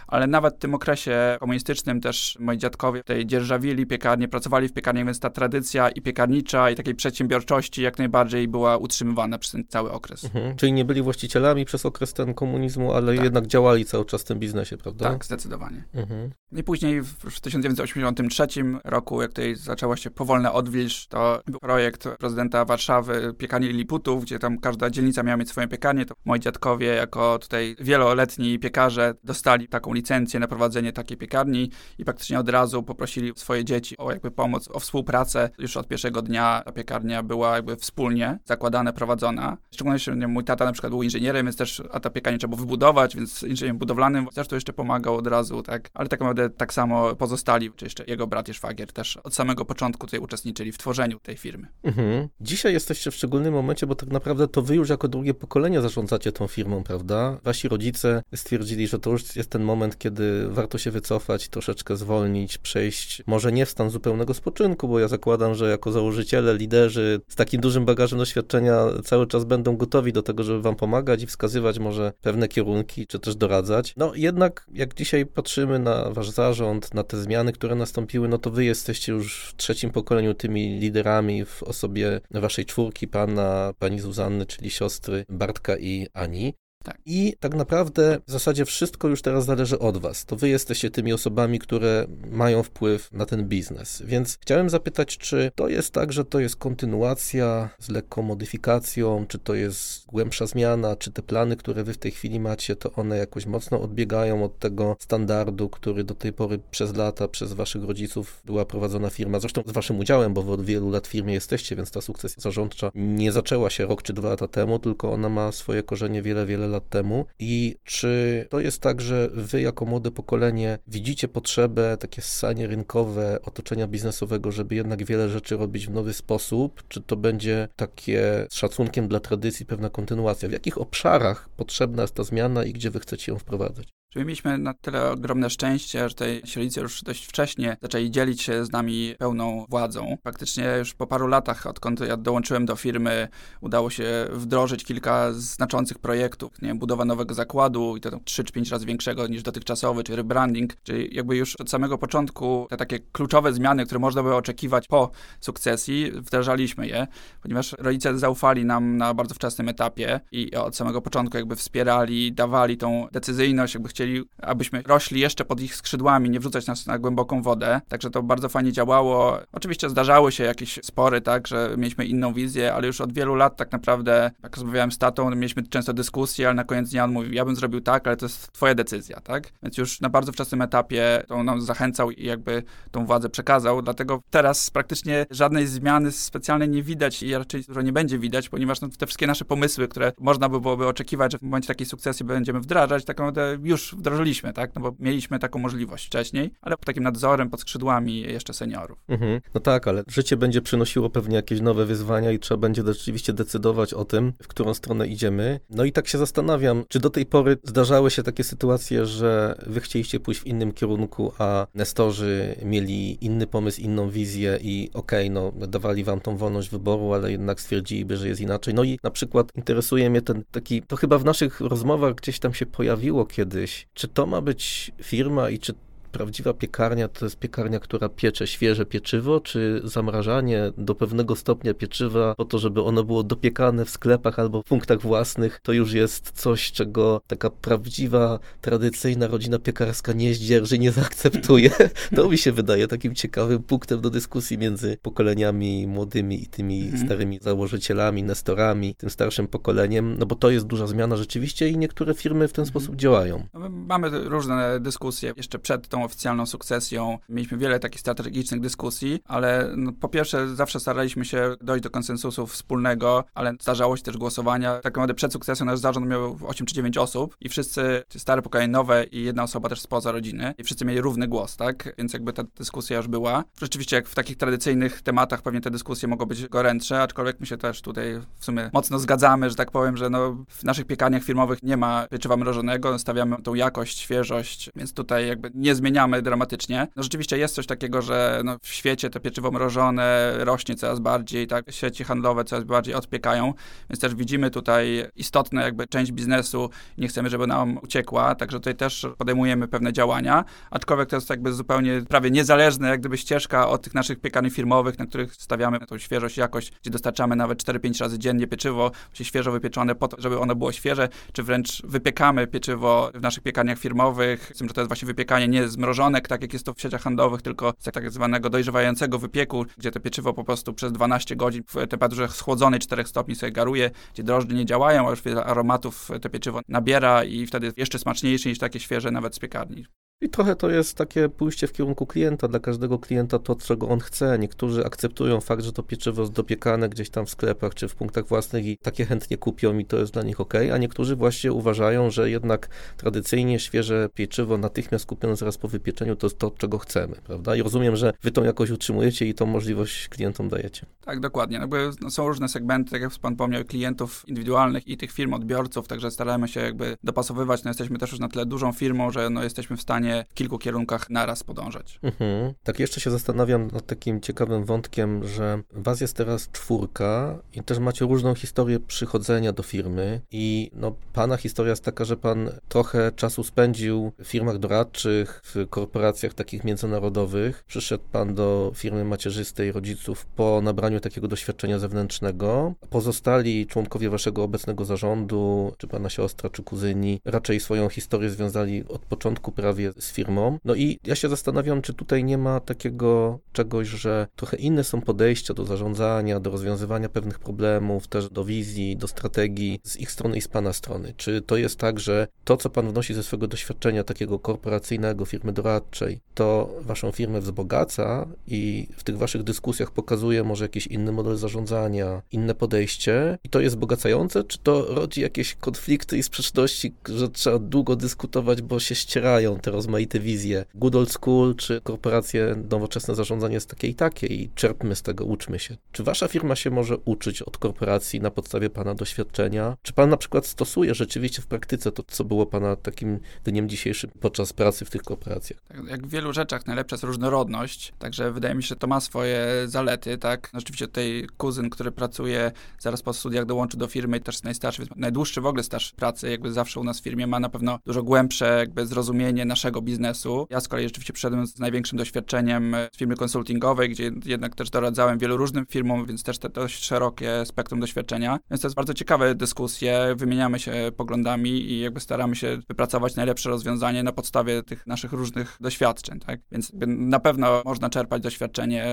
ale 0.06 0.26
nawet 0.26 0.54
w 0.54 0.58
tym 0.58 0.74
okresie 0.74 1.36
komunistycznym 1.40 2.00
też 2.00 2.36
moi 2.40 2.58
dziadkowie 2.58 3.00
tutaj 3.00 3.26
dzierżawili 3.26 3.86
piekarnię, 3.86 4.28
pracowali 4.28 4.68
w 4.68 4.72
piekarni, 4.72 5.04
więc 5.04 5.20
ta 5.20 5.30
tradycja 5.30 5.88
i 5.88 6.00
piekarnicza 6.02 6.70
i 6.70 6.74
takiej 6.74 6.94
przedsiębiorczości 6.94 7.82
jak 7.82 7.98
najbardziej 7.98 8.48
była 8.48 8.76
utrzymywana 8.76 9.38
przez 9.38 9.52
ten 9.52 9.64
cały 9.68 9.92
okres. 9.92 10.24
Mhm. 10.24 10.56
Czyli 10.56 10.72
nie 10.72 10.84
byli 10.84 11.02
właścicielami 11.02 11.64
przez 11.64 11.86
okres 11.86 12.12
ten 12.12 12.34
komunizmu, 12.34 12.92
ale 12.92 13.14
tak. 13.14 13.24
jednak 13.24 13.46
działali 13.46 13.84
cały 13.84 14.04
czas 14.04 14.22
w 14.22 14.24
tym 14.24 14.38
biznesie, 14.38 14.76
prawda? 14.76 15.10
Tak, 15.10 15.24
zdecydowanie. 15.24 15.84
Mhm. 15.94 16.30
I 16.52 16.62
później 16.62 17.02
w 17.02 17.40
1983 17.40 18.46
roku, 18.84 19.22
jak 19.22 19.30
tutaj 19.30 19.56
zaczęła 19.56 19.96
się 19.96 20.10
powolna 20.10 20.52
odwilż, 20.52 21.06
to 21.06 21.40
był 21.46 21.60
projekt 21.60 22.08
prezydenta 22.18 22.64
Warszawy 22.64 23.34
Piekarni 23.38 23.68
Liputów, 23.68 24.24
gdzie 24.24 24.38
tam 24.38 24.58
każda 24.58 24.90
dzielnica 24.90 25.22
miała 25.22 25.36
mieć 25.36 25.48
swoją 25.48 25.68
piekarnię, 25.68 26.06
to 26.06 26.14
moi 26.24 26.40
dziadkowie 26.40 26.86
jako 26.86 27.38
tutaj 27.38 27.76
wieloletni 27.80 28.58
piekarze 28.58 29.14
dostali 29.24 29.45
dostali 29.46 29.68
taką 29.68 29.92
licencję 29.92 30.40
na 30.40 30.48
prowadzenie 30.48 30.92
takiej 30.92 31.16
piekarni 31.16 31.70
i 31.98 32.04
praktycznie 32.04 32.38
od 32.38 32.48
razu 32.48 32.82
poprosili 32.82 33.32
swoje 33.36 33.64
dzieci 33.64 33.96
o 33.96 34.10
jakby 34.12 34.30
pomoc, 34.30 34.68
o 34.68 34.80
współpracę. 34.80 35.50
Już 35.58 35.76
od 35.76 35.88
pierwszego 35.88 36.22
dnia 36.22 36.62
ta 36.64 36.72
piekarnia 36.72 37.22
była 37.22 37.56
jakby 37.56 37.76
wspólnie 37.76 38.38
zakładana, 38.44 38.92
prowadzona. 38.92 39.56
Szczególnie, 39.70 39.98
że 39.98 40.14
mój 40.16 40.44
tata 40.44 40.64
na 40.64 40.72
przykład 40.72 40.90
był 40.90 41.02
inżynierem, 41.02 41.46
więc 41.46 41.56
też 41.56 41.82
a 41.92 42.00
ta 42.00 42.10
piekarnia 42.10 42.38
trzeba 42.38 42.50
było 42.50 42.60
wybudować, 42.60 43.16
więc 43.16 43.42
inżynierem 43.42 43.78
budowlanym 43.78 44.26
też 44.34 44.48
to 44.48 44.54
jeszcze 44.54 44.72
pomagał 44.72 45.16
od 45.16 45.26
razu, 45.26 45.62
tak. 45.62 45.90
Ale 45.94 46.08
tak 46.08 46.20
naprawdę 46.20 46.50
tak 46.50 46.72
samo 46.72 47.16
pozostali, 47.16 47.70
czy 47.76 47.84
jeszcze 47.84 48.04
jego 48.06 48.26
brat 48.26 48.48
i 48.48 48.54
szwagier 48.54 48.92
też 48.92 49.16
od 49.16 49.34
samego 49.34 49.64
początku 49.64 50.06
tutaj 50.06 50.20
uczestniczyli 50.20 50.72
w 50.72 50.78
tworzeniu 50.78 51.20
tej 51.20 51.36
firmy. 51.36 51.68
Mhm. 51.82 52.28
Dzisiaj 52.40 52.72
jesteście 52.72 53.10
w 53.10 53.14
szczególnym 53.14 53.54
momencie, 53.54 53.86
bo 53.86 53.94
tak 53.94 54.08
naprawdę 54.08 54.48
to 54.48 54.62
wy 54.62 54.74
już 54.74 54.88
jako 54.88 55.08
drugie 55.08 55.34
pokolenie 55.34 55.80
zarządzacie 55.80 56.32
tą 56.32 56.46
firmą, 56.46 56.84
prawda? 56.84 57.38
Wasi 57.44 57.68
rodzice 57.68 58.22
stwierdzili, 58.34 58.86
że 58.88 58.98
to 58.98 59.10
już 59.10 59.35
jest 59.36 59.50
ten 59.50 59.62
moment, 59.62 59.98
kiedy 59.98 60.48
warto 60.48 60.78
się 60.78 60.90
wycofać, 60.90 61.48
troszeczkę 61.48 61.96
zwolnić, 61.96 62.58
przejść 62.58 63.22
może 63.26 63.52
nie 63.52 63.66
w 63.66 63.70
stan 63.70 63.90
zupełnego 63.90 64.34
spoczynku, 64.34 64.88
bo 64.88 65.00
ja 65.00 65.08
zakładam, 65.08 65.54
że 65.54 65.70
jako 65.70 65.92
założyciele, 65.92 66.56
liderzy 66.56 67.20
z 67.28 67.34
takim 67.34 67.60
dużym 67.60 67.84
bagażem 67.84 68.18
doświadczenia 68.18 68.84
cały 69.04 69.26
czas 69.26 69.44
będą 69.44 69.76
gotowi 69.76 70.12
do 70.12 70.22
tego, 70.22 70.44
żeby 70.44 70.62
wam 70.62 70.76
pomagać 70.76 71.22
i 71.22 71.26
wskazywać 71.26 71.78
może 71.78 72.12
pewne 72.20 72.48
kierunki, 72.48 73.06
czy 73.06 73.18
też 73.18 73.36
doradzać. 73.36 73.94
No 73.96 74.12
jednak 74.14 74.66
jak 74.72 74.94
dzisiaj 74.94 75.26
patrzymy 75.26 75.78
na 75.78 76.10
wasz 76.10 76.30
zarząd, 76.30 76.94
na 76.94 77.02
te 77.02 77.16
zmiany, 77.16 77.52
które 77.52 77.74
nastąpiły, 77.74 78.28
no 78.28 78.38
to 78.38 78.50
wy 78.50 78.64
jesteście 78.64 79.12
już 79.12 79.44
w 79.44 79.56
trzecim 79.56 79.90
pokoleniu 79.90 80.34
tymi 80.34 80.78
liderami 80.78 81.44
w 81.44 81.62
osobie 81.62 82.20
waszej 82.30 82.64
czwórki, 82.64 83.08
pana, 83.08 83.72
pani 83.78 84.00
Zuzanny, 84.00 84.46
czyli 84.46 84.70
siostry 84.70 85.24
Bartka 85.28 85.76
i 85.78 86.06
Ani. 86.12 86.54
Tak. 86.86 86.98
I 87.06 87.34
tak 87.40 87.54
naprawdę 87.54 88.18
w 88.26 88.30
zasadzie 88.30 88.64
wszystko 88.64 89.08
już 89.08 89.22
teraz 89.22 89.44
zależy 89.44 89.78
od 89.78 89.98
Was. 89.98 90.24
To 90.24 90.36
Wy 90.36 90.48
jesteście 90.48 90.90
tymi 90.90 91.12
osobami, 91.12 91.58
które 91.58 92.06
mają 92.30 92.62
wpływ 92.62 93.12
na 93.12 93.26
ten 93.26 93.48
biznes. 93.48 94.02
Więc 94.06 94.38
chciałem 94.42 94.70
zapytać, 94.70 95.18
czy 95.18 95.50
to 95.54 95.68
jest 95.68 95.92
tak, 95.92 96.12
że 96.12 96.24
to 96.24 96.40
jest 96.40 96.56
kontynuacja 96.56 97.68
z 97.78 97.88
lekką 97.88 98.22
modyfikacją, 98.22 99.26
czy 99.28 99.38
to 99.38 99.54
jest 99.54 100.06
głębsza 100.06 100.46
zmiana, 100.46 100.96
czy 100.96 101.12
te 101.12 101.22
plany, 101.22 101.56
które 101.56 101.84
Wy 101.84 101.92
w 101.92 101.98
tej 101.98 102.10
chwili 102.10 102.40
macie, 102.40 102.76
to 102.76 102.92
one 102.92 103.16
jakoś 103.16 103.46
mocno 103.46 103.80
odbiegają 103.80 104.44
od 104.44 104.58
tego 104.58 104.96
standardu, 104.98 105.68
który 105.68 106.04
do 106.04 106.14
tej 106.14 106.32
pory 106.32 106.58
przez 106.70 106.96
lata, 106.96 107.28
przez 107.28 107.52
Waszych 107.52 107.84
rodziców 107.84 108.42
była 108.44 108.64
prowadzona 108.64 109.10
firma. 109.10 109.40
Zresztą 109.40 109.62
z 109.66 109.72
Waszym 109.72 109.98
udziałem, 109.98 110.34
bo 110.34 110.42
Wy 110.42 110.52
od 110.52 110.64
wielu 110.64 110.90
lat 110.90 111.06
w 111.06 111.10
firmie 111.10 111.34
jesteście, 111.34 111.76
więc 111.76 111.90
ta 111.90 112.00
sukcesja 112.00 112.40
zarządcza 112.42 112.90
nie 112.94 113.32
zaczęła 113.32 113.70
się 113.70 113.86
rok 113.86 114.02
czy 114.02 114.12
dwa 114.12 114.28
lata 114.28 114.48
temu, 114.48 114.78
tylko 114.78 115.12
ona 115.12 115.28
ma 115.28 115.52
swoje 115.52 115.82
korzenie 115.82 116.22
wiele, 116.22 116.46
wiele 116.46 116.68
lat 116.68 116.75
lat 116.76 116.88
temu 116.88 117.26
i 117.38 117.76
czy 117.84 118.46
to 118.50 118.60
jest 118.60 118.80
tak, 118.80 119.00
że 119.00 119.28
wy 119.32 119.60
jako 119.60 119.84
młode 119.84 120.10
pokolenie 120.10 120.78
widzicie 120.86 121.28
potrzebę, 121.28 121.96
takie 121.96 122.22
ssanie 122.22 122.66
rynkowe 122.66 123.38
otoczenia 123.42 123.86
biznesowego, 123.86 124.52
żeby 124.52 124.74
jednak 124.74 125.04
wiele 125.04 125.28
rzeczy 125.28 125.56
robić 125.56 125.86
w 125.86 125.90
nowy 125.90 126.12
sposób, 126.12 126.82
czy 126.88 127.00
to 127.00 127.16
będzie 127.16 127.68
takie 127.76 128.46
z 128.50 128.54
szacunkiem 128.54 129.08
dla 129.08 129.20
tradycji 129.20 129.66
pewna 129.66 129.90
kontynuacja? 129.90 130.48
W 130.48 130.52
jakich 130.52 130.78
obszarach 130.78 131.48
potrzebna 131.56 132.02
jest 132.02 132.14
ta 132.14 132.24
zmiana 132.24 132.64
i 132.64 132.72
gdzie 132.72 132.90
wy 132.90 133.00
chcecie 133.00 133.32
ją 133.32 133.38
wprowadzać? 133.38 133.95
My 134.16 134.24
mieliśmy 134.24 134.58
na 134.58 134.74
tyle 134.74 135.10
ogromne 135.10 135.50
szczęście, 135.50 136.08
że 136.08 136.14
tej 136.14 136.42
średnicy 136.44 136.80
już 136.80 137.02
dość 137.02 137.26
wcześnie 137.26 137.76
zaczęli 137.82 138.10
dzielić 138.10 138.42
się 138.42 138.64
z 138.64 138.72
nami 138.72 139.14
pełną 139.18 139.66
władzą. 139.68 140.16
Faktycznie 140.24 140.74
już 140.78 140.94
po 140.94 141.06
paru 141.06 141.26
latach, 141.26 141.66
odkąd 141.66 142.00
ja 142.00 142.16
dołączyłem 142.16 142.66
do 142.66 142.76
firmy, 142.76 143.28
udało 143.60 143.90
się 143.90 144.04
wdrożyć 144.32 144.84
kilka 144.84 145.32
znaczących 145.32 145.98
projektów. 145.98 146.62
Nie 146.62 146.68
wiem, 146.68 146.78
budowa 146.78 147.04
nowego 147.04 147.34
zakładu 147.34 147.96
i 147.96 148.00
to 148.00 148.20
3 148.24 148.44
czy 148.44 148.52
5 148.52 148.70
razy 148.70 148.86
większego 148.86 149.26
niż 149.26 149.42
dotychczasowy, 149.42 150.04
czy 150.04 150.16
rebranding, 150.16 150.72
czyli 150.82 151.14
jakby 151.14 151.36
już 151.36 151.56
od 151.56 151.70
samego 151.70 151.98
początku 151.98 152.66
te 152.70 152.76
takie 152.76 152.98
kluczowe 152.98 153.52
zmiany, 153.52 153.86
które 153.86 153.98
można 153.98 154.22
było 154.22 154.36
oczekiwać 154.36 154.86
po 154.86 155.10
sukcesji, 155.40 156.12
wdrażaliśmy 156.12 156.86
je, 156.86 157.06
ponieważ 157.42 157.72
rodzice 157.78 158.18
zaufali 158.18 158.64
nam 158.64 158.96
na 158.96 159.14
bardzo 159.14 159.34
wczesnym 159.34 159.68
etapie 159.68 160.20
i 160.32 160.54
od 160.54 160.76
samego 160.76 161.02
początku 161.02 161.36
jakby 161.36 161.56
wspierali, 161.56 162.32
dawali 162.32 162.76
tą 162.76 163.08
decyzyjność, 163.12 163.74
jakby 163.74 163.88
chcieli, 163.88 164.05
abyśmy 164.38 164.82
rośli 164.82 165.20
jeszcze 165.20 165.44
pod 165.44 165.60
ich 165.60 165.76
skrzydłami, 165.76 166.30
nie 166.30 166.40
wrzucać 166.40 166.66
nas 166.66 166.86
na 166.86 166.98
głęboką 166.98 167.42
wodę. 167.42 167.80
Także 167.88 168.10
to 168.10 168.22
bardzo 168.22 168.48
fajnie 168.48 168.72
działało. 168.72 169.38
Oczywiście 169.52 169.90
zdarzały 169.90 170.32
się 170.32 170.44
jakieś 170.44 170.78
spory, 170.82 171.20
tak, 171.20 171.46
że 171.46 171.74
mieliśmy 171.78 172.06
inną 172.06 172.32
wizję, 172.32 172.74
ale 172.74 172.86
już 172.86 173.00
od 173.00 173.12
wielu 173.12 173.34
lat 173.34 173.56
tak 173.56 173.72
naprawdę, 173.72 174.30
jak 174.42 174.56
rozmawiałem 174.56 174.92
z 174.92 174.98
tatą, 174.98 175.30
mieliśmy 175.30 175.62
często 175.62 175.92
dyskusje, 175.92 176.46
ale 176.46 176.54
na 176.54 176.64
koniec 176.64 176.90
dnia 176.90 177.04
on 177.04 177.12
mówił, 177.12 177.32
ja 177.32 177.44
bym 177.44 177.56
zrobił 177.56 177.80
tak, 177.80 178.06
ale 178.06 178.16
to 178.16 178.24
jest 178.24 178.52
twoja 178.52 178.74
decyzja, 178.74 179.20
tak? 179.20 179.52
Więc 179.62 179.78
już 179.78 180.00
na 180.00 180.08
bardzo 180.08 180.32
wczesnym 180.32 180.62
etapie 180.62 181.22
to 181.28 181.42
nam 181.42 181.60
zachęcał 181.60 182.10
i 182.10 182.24
jakby 182.24 182.62
tą 182.90 183.06
władzę 183.06 183.28
przekazał, 183.28 183.82
dlatego 183.82 184.22
teraz 184.30 184.70
praktycznie 184.70 185.26
żadnej 185.30 185.66
zmiany 185.66 186.12
specjalnej 186.12 186.68
nie 186.68 186.82
widać 186.82 187.22
i 187.22 187.34
raczej 187.34 187.62
dużo 187.62 187.82
nie 187.82 187.92
będzie 187.92 188.18
widać, 188.18 188.48
ponieważ 188.48 188.80
no, 188.80 188.88
te 188.98 189.06
wszystkie 189.06 189.26
nasze 189.26 189.44
pomysły, 189.44 189.88
które 189.88 190.12
można 190.20 190.48
by 190.48 190.60
byłoby 190.60 190.86
oczekiwać, 190.86 191.32
że 191.32 191.38
w 191.38 191.42
momencie 191.42 191.68
takiej 191.68 191.86
sukcesji 191.86 192.26
będziemy 192.26 192.60
wdrażać, 192.60 193.04
tak 193.04 193.18
naprawdę 193.18 193.58
już 193.62 193.95
wdrożyliśmy, 193.96 194.52
tak? 194.52 194.74
No 194.74 194.80
bo 194.80 194.94
mieliśmy 194.98 195.38
taką 195.38 195.58
możliwość 195.58 196.06
wcześniej, 196.06 196.50
ale 196.60 196.76
pod 196.76 196.86
takim 196.86 197.02
nadzorem, 197.02 197.50
pod 197.50 197.60
skrzydłami 197.60 198.20
jeszcze 198.20 198.54
seniorów. 198.54 198.98
Mhm. 199.08 199.40
No 199.54 199.60
tak, 199.60 199.88
ale 199.88 200.02
życie 200.08 200.36
będzie 200.36 200.62
przynosiło 200.62 201.10
pewnie 201.10 201.36
jakieś 201.36 201.60
nowe 201.60 201.86
wyzwania 201.86 202.32
i 202.32 202.38
trzeba 202.38 202.60
będzie 202.60 202.82
rzeczywiście 202.86 203.32
decydować 203.32 203.94
o 203.94 204.04
tym, 204.04 204.32
w 204.42 204.48
którą 204.48 204.74
stronę 204.74 205.06
idziemy. 205.06 205.60
No 205.70 205.84
i 205.84 205.92
tak 205.92 206.08
się 206.08 206.18
zastanawiam, 206.18 206.84
czy 206.88 207.00
do 207.00 207.10
tej 207.10 207.26
pory 207.26 207.56
zdarzały 207.64 208.10
się 208.10 208.22
takie 208.22 208.44
sytuacje, 208.44 209.06
że 209.06 209.54
wy 209.66 209.80
chcieliście 209.80 210.20
pójść 210.20 210.40
w 210.40 210.46
innym 210.46 210.72
kierunku, 210.72 211.32
a 211.38 211.66
nestorzy 211.74 212.56
mieli 212.64 213.24
inny 213.24 213.46
pomysł, 213.46 213.80
inną 213.80 214.10
wizję 214.10 214.58
i 214.62 214.90
okej, 214.94 215.30
okay, 215.30 215.52
no 215.58 215.66
dawali 215.66 216.04
wam 216.04 216.20
tą 216.20 216.36
wolność 216.36 216.70
wyboru, 216.70 217.12
ale 217.12 217.30
jednak 217.30 217.60
stwierdziliby, 217.60 218.16
że 218.16 218.28
jest 218.28 218.40
inaczej. 218.40 218.74
No 218.74 218.84
i 218.84 218.98
na 219.02 219.10
przykład 219.10 219.52
interesuje 219.54 220.10
mnie 220.10 220.22
ten 220.22 220.44
taki, 220.50 220.82
to 220.82 220.96
chyba 220.96 221.18
w 221.18 221.24
naszych 221.24 221.60
rozmowach 221.60 222.14
gdzieś 222.14 222.38
tam 222.38 222.54
się 222.54 222.66
pojawiło 222.66 223.26
kiedyś, 223.26 223.75
czy 223.94 224.08
to 224.08 224.26
ma 224.26 224.40
być 224.40 224.90
firma 225.02 225.50
i 225.50 225.58
czy 225.58 225.74
prawdziwa 226.16 226.54
piekarnia 226.54 227.08
to 227.08 227.26
jest 227.26 227.38
piekarnia, 227.38 227.80
która 227.80 228.08
piecze 228.08 228.46
świeże 228.46 228.86
pieczywo, 228.86 229.40
czy 229.40 229.80
zamrażanie 229.84 230.72
do 230.78 230.94
pewnego 230.94 231.36
stopnia 231.36 231.74
pieczywa 231.74 232.34
po 232.34 232.44
to, 232.44 232.58
żeby 232.58 232.82
ono 232.82 233.04
było 233.04 233.22
dopiekane 233.22 233.84
w 233.84 233.90
sklepach 233.90 234.38
albo 234.38 234.62
w 234.62 234.64
punktach 234.64 235.00
własnych, 235.00 235.60
to 235.62 235.72
już 235.72 235.92
jest 235.92 236.30
coś, 236.30 236.72
czego 236.72 237.20
taka 237.26 237.50
prawdziwa, 237.50 238.38
tradycyjna 238.60 239.26
rodzina 239.26 239.58
piekarska 239.58 240.12
nie 240.12 240.34
zdzierży, 240.34 240.78
nie 240.78 240.92
zaakceptuje. 240.92 241.70
To 242.16 242.28
mi 242.28 242.38
się 242.38 242.52
wydaje 242.52 242.88
takim 242.88 243.14
ciekawym 243.14 243.62
punktem 243.62 244.00
do 244.00 244.10
dyskusji 244.10 244.58
między 244.58 244.96
pokoleniami 245.02 245.86
młodymi 245.86 246.42
i 246.42 246.46
tymi 246.46 246.82
mhm. 246.82 247.06
starymi 247.06 247.38
założycielami, 247.42 248.22
nestorami, 248.22 248.94
tym 248.94 249.10
starszym 249.10 249.48
pokoleniem, 249.48 250.18
no 250.18 250.26
bo 250.26 250.34
to 250.34 250.50
jest 250.50 250.66
duża 250.66 250.86
zmiana 250.86 251.16
rzeczywiście 251.16 251.68
i 251.68 251.78
niektóre 251.78 252.14
firmy 252.14 252.48
w 252.48 252.52
ten 252.52 252.62
mhm. 252.62 252.68
sposób 252.70 252.96
działają. 252.96 253.46
No 253.54 253.68
mamy 253.68 254.10
różne 254.10 254.80
dyskusje 254.80 255.32
jeszcze 255.36 255.58
przed 255.58 255.88
tą 255.88 256.04
oficjalną 256.06 256.46
sukcesją. 256.46 257.18
Mieliśmy 257.28 257.58
wiele 257.58 257.80
takich 257.80 258.00
strategicznych 258.00 258.60
dyskusji, 258.60 259.20
ale 259.24 259.72
no, 259.76 259.92
po 259.92 260.08
pierwsze 260.08 260.54
zawsze 260.54 260.80
staraliśmy 260.80 261.24
się 261.24 261.54
dojść 261.60 261.82
do 261.82 261.90
konsensusu 261.90 262.46
wspólnego, 262.46 263.24
ale 263.34 263.54
zdarzało 263.60 263.96
się 263.96 264.02
też 264.02 264.16
głosowania. 264.16 264.74
Tak 264.74 264.84
naprawdę 264.84 265.14
przed 265.14 265.32
sukcesją 265.32 265.66
nasz 265.66 265.78
zarząd 265.78 266.06
miał 266.06 266.38
8 266.46 266.66
czy 266.66 266.74
9 266.74 266.98
osób 266.98 267.36
i 267.40 267.48
wszyscy, 267.48 268.02
stare 268.16 268.42
pokolenie 268.42 268.72
nowe 268.72 269.04
i 269.04 269.24
jedna 269.24 269.42
osoba 269.42 269.68
też 269.68 269.80
spoza 269.80 270.12
rodziny 270.12 270.54
i 270.58 270.64
wszyscy 270.64 270.84
mieli 270.84 271.00
równy 271.00 271.28
głos, 271.28 271.56
tak? 271.56 271.94
Więc 271.98 272.12
jakby 272.12 272.32
ta 272.32 272.42
dyskusja 272.56 272.96
już 272.96 273.08
była. 273.08 273.44
Rzeczywiście 273.60 273.96
jak 273.96 274.08
w 274.08 274.14
takich 274.14 274.36
tradycyjnych 274.36 275.02
tematach 275.02 275.42
pewnie 275.42 275.60
te 275.60 275.70
dyskusje 275.70 276.08
mogą 276.08 276.26
być 276.26 276.48
gorętsze, 276.48 277.02
aczkolwiek 277.02 277.40
my 277.40 277.46
się 277.46 277.56
też 277.56 277.82
tutaj 277.82 278.20
w 278.38 278.44
sumie 278.44 278.70
mocno 278.72 278.98
zgadzamy, 278.98 279.50
że 279.50 279.56
tak 279.56 279.70
powiem, 279.70 279.96
że 279.96 280.10
no, 280.10 280.44
w 280.48 280.64
naszych 280.64 280.86
piekarniach 280.86 281.22
firmowych 281.22 281.62
nie 281.62 281.76
ma 281.76 282.06
pieczywa 282.10 282.36
mrożonego, 282.36 282.98
stawiamy 282.98 283.42
tą 283.42 283.54
jakość, 283.54 283.98
świeżość, 283.98 284.70
więc 284.76 284.94
tutaj 284.94 285.28
jakby 285.28 285.50
nie 285.54 285.74
zmieniamy 285.74 285.95
zmieniamy 285.96 286.22
dramatycznie. 286.22 286.88
No 286.96 287.02
rzeczywiście 287.02 287.38
jest 287.38 287.54
coś 287.54 287.66
takiego, 287.66 288.02
że 288.02 288.40
no, 288.44 288.56
w 288.62 288.68
świecie 288.68 289.10
to 289.10 289.20
pieczywo 289.20 289.50
mrożone 289.50 290.32
rośnie 290.38 290.74
coraz 290.74 291.00
bardziej, 291.00 291.46
tak, 291.46 291.64
sieci 291.70 292.04
handlowe 292.04 292.44
coraz 292.44 292.64
bardziej 292.64 292.94
odpiekają, 292.94 293.54
więc 293.90 294.00
też 294.00 294.14
widzimy 294.14 294.50
tutaj 294.50 295.04
istotne 295.16 295.62
jakby 295.62 295.86
część 295.86 296.12
biznesu, 296.12 296.70
nie 296.98 297.08
chcemy, 297.08 297.30
żeby 297.30 297.46
nam 297.46 297.78
uciekła, 297.82 298.34
także 298.34 298.58
tutaj 298.58 298.74
też 298.74 299.06
podejmujemy 299.18 299.68
pewne 299.68 299.92
działania, 299.92 300.44
aczkolwiek 300.70 301.08
to 301.08 301.16
jest 301.16 301.30
jakby 301.30 301.52
zupełnie 301.52 302.02
prawie 302.08 302.30
niezależne 302.30 302.88
jak 302.88 303.00
gdyby 303.00 303.18
ścieżka 303.18 303.68
od 303.68 303.82
tych 303.82 303.94
naszych 303.94 304.20
piekarni 304.20 304.50
firmowych, 304.50 304.98
na 304.98 305.06
których 305.06 305.34
stawiamy 305.34 305.78
tą 305.78 305.98
świeżość, 305.98 306.36
jakość, 306.36 306.72
gdzie 306.82 306.90
dostarczamy 306.90 307.36
nawet 307.36 307.64
4-5 307.64 308.00
razy 308.00 308.18
dziennie 308.18 308.46
pieczywo, 308.46 308.90
świeżo 309.12 309.52
wypieczone 309.52 309.94
po 309.94 310.08
to, 310.08 310.16
żeby 310.20 310.38
ono 310.38 310.54
było 310.54 310.72
świeże, 310.72 311.08
czy 311.32 311.42
wręcz 311.42 311.82
wypiekamy 311.82 312.46
pieczywo 312.46 313.10
w 313.14 313.20
naszych 313.20 313.42
piekarniach 313.42 313.78
firmowych, 313.78 314.50
z 314.54 314.58
tym, 314.58 314.68
że 314.68 314.74
to 314.74 314.80
jest 314.80 314.88
właśnie 314.88 315.06
wypiekanie 315.06 315.48
nie 315.48 315.68
z 315.68 315.75
mrożonek, 315.76 316.28
tak 316.28 316.42
jak 316.42 316.52
jest 316.52 316.66
to 316.66 316.74
w 316.74 316.80
sieciach 316.80 317.02
handlowych, 317.02 317.42
tylko 317.42 317.74
z 317.78 317.92
tak 317.92 318.10
zwanego 318.10 318.50
dojrzewającego 318.50 319.18
wypieku, 319.18 319.64
gdzie 319.78 319.90
to 319.90 320.00
pieczywo 320.00 320.32
po 320.32 320.44
prostu 320.44 320.74
przez 320.74 320.92
12 320.92 321.36
godzin 321.36 321.62
w 321.68 321.74
temperaturze 321.74 322.28
schłodzonej 322.28 322.80
4 322.80 323.04
stopni 323.04 323.34
sobie 323.34 323.52
garuje, 323.52 323.90
gdzie 324.14 324.22
drożdże 324.22 324.56
nie 324.56 324.64
działają, 324.64 325.06
a 325.06 325.10
już 325.10 325.22
wiele 325.22 325.44
aromatów 325.44 326.10
to 326.22 326.30
pieczywo 326.30 326.60
nabiera 326.68 327.24
i 327.24 327.46
wtedy 327.46 327.72
jeszcze 327.76 327.98
smaczniejsze 327.98 328.48
niż 328.48 328.58
takie 328.58 328.80
świeże 328.80 329.10
nawet 329.10 329.34
z 329.34 329.38
piekarni. 329.38 329.86
I 330.20 330.28
trochę 330.28 330.56
to 330.56 330.70
jest 330.70 330.96
takie 330.96 331.28
pójście 331.28 331.66
w 331.66 331.72
kierunku 331.72 332.06
klienta. 332.06 332.48
Dla 332.48 332.60
każdego 332.60 332.98
klienta 332.98 333.38
to, 333.38 333.56
czego 333.56 333.88
on 333.88 334.00
chce. 334.00 334.38
Niektórzy 334.38 334.84
akceptują 334.84 335.40
fakt, 335.40 335.64
że 335.64 335.72
to 335.72 335.82
pieczywo 335.82 336.22
jest 336.22 336.32
dopiekane 336.32 336.88
gdzieś 336.88 337.10
tam 337.10 337.26
w 337.26 337.30
sklepach 337.30 337.74
czy 337.74 337.88
w 337.88 337.94
punktach 337.94 338.26
własnych 338.26 338.66
i 338.66 338.78
takie 338.78 339.04
chętnie 339.04 339.38
kupią 339.38 339.78
i 339.78 339.84
to 339.84 339.96
jest 339.96 340.12
dla 340.12 340.22
nich 340.22 340.40
ok, 340.40 340.54
a 340.72 340.78
niektórzy 340.78 341.16
właśnie 341.16 341.52
uważają, 341.52 342.10
że 342.10 342.30
jednak 342.30 342.68
tradycyjnie 342.96 343.58
świeże 343.58 344.08
pieczywo 344.14 344.58
natychmiast 344.58 345.06
kupione 345.06 345.36
zaraz 345.36 345.58
po 345.58 345.68
wypieczeniu 345.68 346.16
to 346.16 346.26
jest 346.26 346.38
to, 346.38 346.50
czego 346.50 346.78
chcemy, 346.78 347.16
prawda? 347.24 347.56
I 347.56 347.62
rozumiem, 347.62 347.96
że 347.96 348.12
wy 348.22 348.30
tą 348.30 348.44
jakoś 348.44 348.70
utrzymujecie 348.70 349.26
i 349.26 349.34
tą 349.34 349.46
możliwość 349.46 350.08
klientom 350.08 350.48
dajecie. 350.48 350.86
Tak, 351.04 351.20
dokładnie. 351.20 351.58
No, 351.58 351.66
no 352.00 352.10
są 352.10 352.28
różne 352.28 352.48
segmenty, 352.48 352.90
tak 352.90 353.00
jak 353.02 353.10
pan 353.20 353.32
wspomniał, 353.32 353.64
klientów 353.64 354.24
indywidualnych 354.28 354.88
i 354.88 354.96
tych 354.96 355.12
firm 355.12 355.34
odbiorców, 355.34 355.88
także 355.88 356.10
staramy 356.10 356.48
się 356.48 356.60
jakby 356.60 356.96
dopasowywać. 357.04 357.64
No, 357.64 357.70
jesteśmy 357.70 357.98
też 357.98 358.10
już 358.10 358.20
na 358.20 358.28
tyle 358.28 358.46
dużą 358.46 358.72
firmą, 358.72 359.10
że 359.10 359.30
no, 359.30 359.44
jesteśmy 359.44 359.76
w 359.76 359.82
stanie 359.82 360.05
stanie 360.06 360.24
w 360.30 360.34
kilku 360.34 360.58
kierunkach 360.58 361.10
naraz 361.10 361.44
podążać. 361.44 361.98
Mhm. 362.02 362.54
Tak 362.62 362.80
jeszcze 362.80 363.00
się 363.00 363.10
zastanawiam 363.10 363.68
nad 363.72 363.86
takim 363.86 364.20
ciekawym 364.20 364.64
wątkiem, 364.64 365.28
że 365.28 365.62
was 365.72 366.00
jest 366.00 366.16
teraz 366.16 366.48
czwórka 366.52 367.38
i 367.52 367.62
też 367.62 367.78
macie 367.78 368.04
różną 368.04 368.34
historię 368.34 368.80
przychodzenia 368.80 369.52
do 369.52 369.62
firmy 369.62 370.20
i 370.30 370.70
no, 370.74 370.94
pana 371.12 371.36
historia 371.36 371.70
jest 371.70 371.84
taka, 371.84 372.04
że 372.04 372.16
pan 372.16 372.50
trochę 372.68 373.12
czasu 373.12 373.44
spędził 373.44 374.12
w 374.18 374.26
firmach 374.26 374.58
doradczych, 374.58 375.42
w 375.44 375.68
korporacjach 375.68 376.34
takich 376.34 376.64
międzynarodowych. 376.64 377.64
Przyszedł 377.66 378.04
pan 378.12 378.34
do 378.34 378.72
firmy 378.74 379.04
macierzystej 379.04 379.72
rodziców 379.72 380.26
po 380.26 380.60
nabraniu 380.62 381.00
takiego 381.00 381.28
doświadczenia 381.28 381.78
zewnętrznego. 381.78 382.74
Pozostali 382.90 383.66
członkowie 383.66 384.10
waszego 384.10 384.42
obecnego 384.42 384.84
zarządu, 384.84 385.72
czy 385.78 385.86
pana 385.86 386.10
siostra, 386.10 386.50
czy 386.50 386.62
kuzyni, 386.62 387.20
raczej 387.24 387.60
swoją 387.60 387.88
historię 387.88 388.30
związali 388.30 388.88
od 388.88 389.00
początku 389.00 389.52
prawie 389.52 389.92
z 389.98 390.12
firmą. 390.12 390.58
No 390.64 390.74
i 390.74 390.98
ja 391.04 391.14
się 391.14 391.28
zastanawiam, 391.28 391.82
czy 391.82 391.94
tutaj 391.94 392.24
nie 392.24 392.38
ma 392.38 392.60
takiego 392.60 393.38
czegoś, 393.52 393.88
że 393.88 394.26
trochę 394.36 394.56
inne 394.56 394.84
są 394.84 395.00
podejścia 395.00 395.54
do 395.54 395.64
zarządzania, 395.64 396.40
do 396.40 396.50
rozwiązywania 396.50 397.08
pewnych 397.08 397.38
problemów, 397.38 398.08
też 398.08 398.30
do 398.30 398.44
wizji, 398.44 398.96
do 398.96 399.08
strategii 399.08 399.80
z 399.84 399.96
ich 399.96 400.10
strony 400.10 400.36
i 400.36 400.40
z 400.40 400.48
pana 400.48 400.72
strony. 400.72 401.14
Czy 401.16 401.42
to 401.42 401.56
jest 401.56 401.78
tak, 401.78 402.00
że 402.00 402.28
to, 402.44 402.56
co 402.56 402.70
pan 402.70 402.88
wnosi 402.88 403.14
ze 403.14 403.22
swojego 403.22 403.46
doświadczenia 403.46 404.04
takiego 404.04 404.38
korporacyjnego, 404.38 405.24
firmy 405.24 405.52
doradczej, 405.52 406.20
to 406.34 406.74
waszą 406.80 407.12
firmę 407.12 407.40
wzbogaca 407.40 408.26
i 408.46 408.88
w 408.96 409.04
tych 409.04 409.18
waszych 409.18 409.42
dyskusjach 409.42 409.90
pokazuje 409.90 410.44
może 410.44 410.64
jakiś 410.64 410.86
inny 410.86 411.12
model 411.12 411.36
zarządzania, 411.36 412.22
inne 412.32 412.54
podejście 412.54 413.38
i 413.44 413.48
to 413.48 413.60
jest 413.60 413.76
wzbogacające, 413.76 414.44
czy 414.44 414.58
to 414.58 414.94
rodzi 414.94 415.20
jakieś 415.20 415.54
konflikty 415.54 416.18
i 416.18 416.22
sprzeczności, 416.22 416.94
że 417.08 417.28
trzeba 417.28 417.58
długo 417.58 417.96
dyskutować, 417.96 418.62
bo 418.62 418.80
się 418.80 418.94
ścierają 418.94 419.58
te 419.58 419.70
rozmowy 419.70 419.85
rozmaite 419.86 420.20
wizje. 420.20 420.64
Good 420.74 420.96
old 420.96 421.12
school 421.12 421.54
czy 421.54 421.80
korporacje, 421.80 422.56
nowoczesne 422.70 423.14
zarządzanie 423.14 423.54
jest 423.54 423.70
takie 423.70 423.88
i 423.88 423.94
takie 423.94 424.26
i 424.26 424.50
czerpmy 424.54 424.96
z 424.96 425.02
tego, 425.02 425.24
uczmy 425.24 425.58
się. 425.58 425.76
Czy 425.92 426.02
wasza 426.02 426.28
firma 426.28 426.56
się 426.56 426.70
może 426.70 426.96
uczyć 426.96 427.42
od 427.42 427.58
korporacji 427.58 428.20
na 428.20 428.30
podstawie 428.30 428.70
pana 428.70 428.94
doświadczenia? 428.94 429.76
Czy 429.82 429.92
pan 429.92 430.10
na 430.10 430.16
przykład 430.16 430.46
stosuje 430.46 430.94
rzeczywiście 430.94 431.42
w 431.42 431.46
praktyce 431.46 431.92
to, 431.92 432.02
co 432.08 432.24
było 432.24 432.46
pana 432.46 432.76
takim 432.76 433.18
dniem 433.44 433.68
dzisiejszym 433.68 434.10
podczas 434.20 434.52
pracy 434.52 434.84
w 434.84 434.90
tych 434.90 435.02
korporacjach? 435.02 435.60
Tak, 435.68 435.86
jak 435.88 436.06
w 436.06 436.10
wielu 436.10 436.32
rzeczach 436.32 436.66
najlepsza 436.66 436.94
jest 436.94 437.04
różnorodność, 437.04 437.92
także 437.98 438.32
wydaje 438.32 438.54
mi 438.54 438.62
się, 438.62 438.68
że 438.68 438.76
to 438.76 438.86
ma 438.86 439.00
swoje 439.00 439.46
zalety, 439.66 440.18
tak? 440.18 440.50
No, 440.52 440.60
rzeczywiście 440.60 440.86
tutaj 440.86 441.26
kuzyn, 441.36 441.70
który 441.70 441.92
pracuje 441.92 442.52
zaraz 442.78 443.02
po 443.02 443.12
studiach 443.12 443.46
dołączył 443.46 443.80
do 443.80 443.86
firmy 443.86 444.16
i 444.16 444.20
też 444.20 444.34
jest 444.34 444.44
najstarszy, 444.44 444.86
najdłuższy 444.96 445.40
w 445.40 445.46
ogóle 445.46 445.62
staż 445.62 445.92
pracy, 445.92 446.30
jakby 446.30 446.52
zawsze 446.52 446.80
u 446.80 446.84
nas 446.84 447.00
w 447.00 447.02
firmie 447.02 447.26
ma 447.26 447.40
na 447.40 447.48
pewno 447.48 447.78
dużo 447.86 448.02
głębsze 448.02 448.56
jakby 448.58 448.86
zrozumienie 448.86 449.44
naszego 449.44 449.75
biznesu. 449.82 450.46
Ja 450.50 450.60
z 450.60 450.68
kolei 450.68 450.84
rzeczywiście 450.84 451.12
przyszedłem 451.12 451.46
z 451.46 451.58
największym 451.58 451.98
doświadczeniem 451.98 452.76
z 452.92 452.96
firmy 452.96 453.16
konsultingowej, 453.16 453.90
gdzie 453.90 454.10
jednak 454.24 454.54
też 454.54 454.70
doradzałem 454.70 455.18
wielu 455.18 455.36
różnym 455.36 455.66
firmom, 455.66 456.06
więc 456.06 456.22
też 456.22 456.38
te 456.38 456.48
dość 456.48 456.84
szerokie 456.84 457.42
spektrum 457.44 457.80
doświadczenia. 457.80 458.38
Więc 458.50 458.60
to 458.62 458.68
jest 458.68 458.76
bardzo 458.76 458.94
ciekawe 458.94 459.34
dyskusje, 459.34 460.14
wymieniamy 460.16 460.58
się 460.58 460.72
poglądami 460.96 461.50
i 461.50 461.80
jakby 461.80 462.00
staramy 462.00 462.36
się 462.36 462.58
wypracować 462.68 463.16
najlepsze 463.16 463.50
rozwiązanie 463.50 464.02
na 464.02 464.12
podstawie 464.12 464.62
tych 464.62 464.86
naszych 464.86 465.12
różnych 465.12 465.56
doświadczeń, 465.60 466.20
tak? 466.20 466.40
Więc 466.52 466.72
na 466.86 467.20
pewno 467.20 467.62
można 467.64 467.90
czerpać 467.90 468.22
doświadczenie 468.22 468.86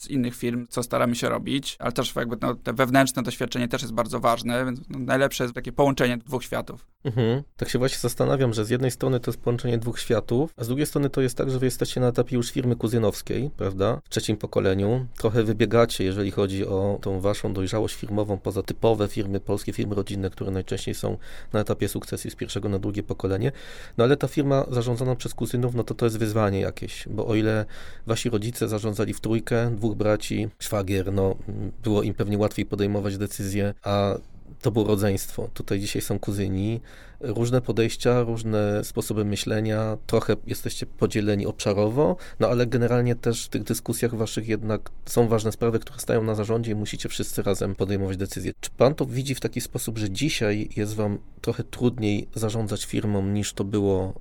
z 0.00 0.10
innych 0.10 0.36
firm, 0.36 0.66
co 0.68 0.82
staramy 0.82 1.14
się 1.14 1.28
robić, 1.28 1.76
ale 1.78 1.92
też 1.92 2.14
jakby 2.16 2.36
no, 2.40 2.54
te 2.54 2.72
wewnętrzne 2.72 3.22
doświadczenie 3.22 3.68
też 3.68 3.82
jest 3.82 3.94
bardzo 3.94 4.20
ważne, 4.20 4.64
więc 4.64 4.80
no, 4.88 4.98
najlepsze 4.98 5.44
jest 5.44 5.54
takie 5.54 5.72
połączenie 5.72 6.16
dwóch 6.16 6.44
światów. 6.44 6.86
Mhm. 7.04 7.42
Tak 7.56 7.68
się 7.68 7.78
właśnie 7.78 7.98
zastanawiam, 7.98 8.52
że 8.52 8.64
z 8.64 8.70
jednej 8.70 8.90
strony 8.90 9.20
to 9.20 9.30
jest 9.30 9.40
połączenie 9.40 9.78
dwóch 9.78 10.00
światów, 10.00 10.15
a 10.56 10.64
z 10.64 10.66
drugiej 10.66 10.86
strony 10.86 11.10
to 11.10 11.20
jest 11.20 11.36
tak, 11.36 11.50
że 11.50 11.58
wy 11.58 11.66
jesteście 11.66 12.00
na 12.00 12.08
etapie 12.08 12.36
już 12.36 12.50
firmy 12.50 12.76
kuzynowskiej, 12.76 13.50
prawda? 13.56 14.00
W 14.04 14.08
trzecim 14.08 14.36
pokoleniu. 14.36 15.06
Trochę 15.18 15.42
wybiegacie, 15.42 16.04
jeżeli 16.04 16.30
chodzi 16.30 16.66
o 16.66 16.98
tą 17.02 17.20
waszą 17.20 17.52
dojrzałość 17.52 17.94
firmową, 17.94 18.38
poza 18.38 18.62
typowe 18.62 19.08
firmy, 19.08 19.40
polskie 19.40 19.72
firmy 19.72 19.94
rodzinne, 19.94 20.30
które 20.30 20.50
najczęściej 20.50 20.94
są 20.94 21.16
na 21.52 21.60
etapie 21.60 21.88
sukcesji 21.88 22.30
z 22.30 22.34
pierwszego 22.34 22.68
na 22.68 22.78
drugie 22.78 23.02
pokolenie. 23.02 23.52
No 23.98 24.04
ale 24.04 24.16
ta 24.16 24.28
firma 24.28 24.66
zarządzana 24.70 25.16
przez 25.16 25.34
kuzynów, 25.34 25.74
no 25.74 25.84
to 25.84 25.94
to 25.94 26.06
jest 26.06 26.18
wyzwanie 26.18 26.60
jakieś, 26.60 27.08
bo 27.08 27.26
o 27.26 27.34
ile 27.34 27.64
wasi 28.06 28.30
rodzice 28.30 28.68
zarządzali 28.68 29.14
w 29.14 29.20
trójkę, 29.20 29.70
dwóch 29.76 29.96
braci, 29.96 30.48
szwagier, 30.58 31.12
no 31.12 31.36
było 31.82 32.02
im 32.02 32.14
pewnie 32.14 32.38
łatwiej 32.38 32.66
podejmować 32.66 33.18
decyzje, 33.18 33.74
a 33.82 34.14
to 34.62 34.70
było 34.70 34.84
rodzeństwo. 34.84 35.48
Tutaj 35.54 35.80
dzisiaj 35.80 36.02
są 36.02 36.18
kuzyni, 36.18 36.80
różne 37.20 37.60
podejścia, 37.60 38.22
różne 38.22 38.84
sposoby 38.84 39.24
myślenia, 39.24 39.96
trochę 40.06 40.36
jesteście 40.46 40.86
podzieleni 40.86 41.46
obszarowo, 41.46 42.16
no 42.40 42.48
ale 42.48 42.66
generalnie 42.66 43.14
też 43.14 43.46
w 43.46 43.48
tych 43.48 43.62
dyskusjach 43.62 44.14
waszych 44.14 44.48
jednak 44.48 44.90
są 45.06 45.28
ważne 45.28 45.52
sprawy, 45.52 45.78
które 45.78 45.98
stają 45.98 46.22
na 46.22 46.34
zarządzie 46.34 46.72
i 46.72 46.74
musicie 46.74 47.08
wszyscy 47.08 47.42
razem 47.42 47.74
podejmować 47.74 48.16
decyzje. 48.16 48.52
Czy 48.60 48.70
pan 48.70 48.94
to 48.94 49.06
widzi 49.06 49.34
w 49.34 49.40
taki 49.40 49.60
sposób, 49.60 49.98
że 49.98 50.10
dzisiaj 50.10 50.68
jest 50.76 50.94
wam 50.94 51.18
trochę 51.40 51.64
trudniej 51.64 52.28
zarządzać 52.34 52.84
firmą 52.84 53.26
niż 53.26 53.52
to 53.52 53.64
było 53.64 54.14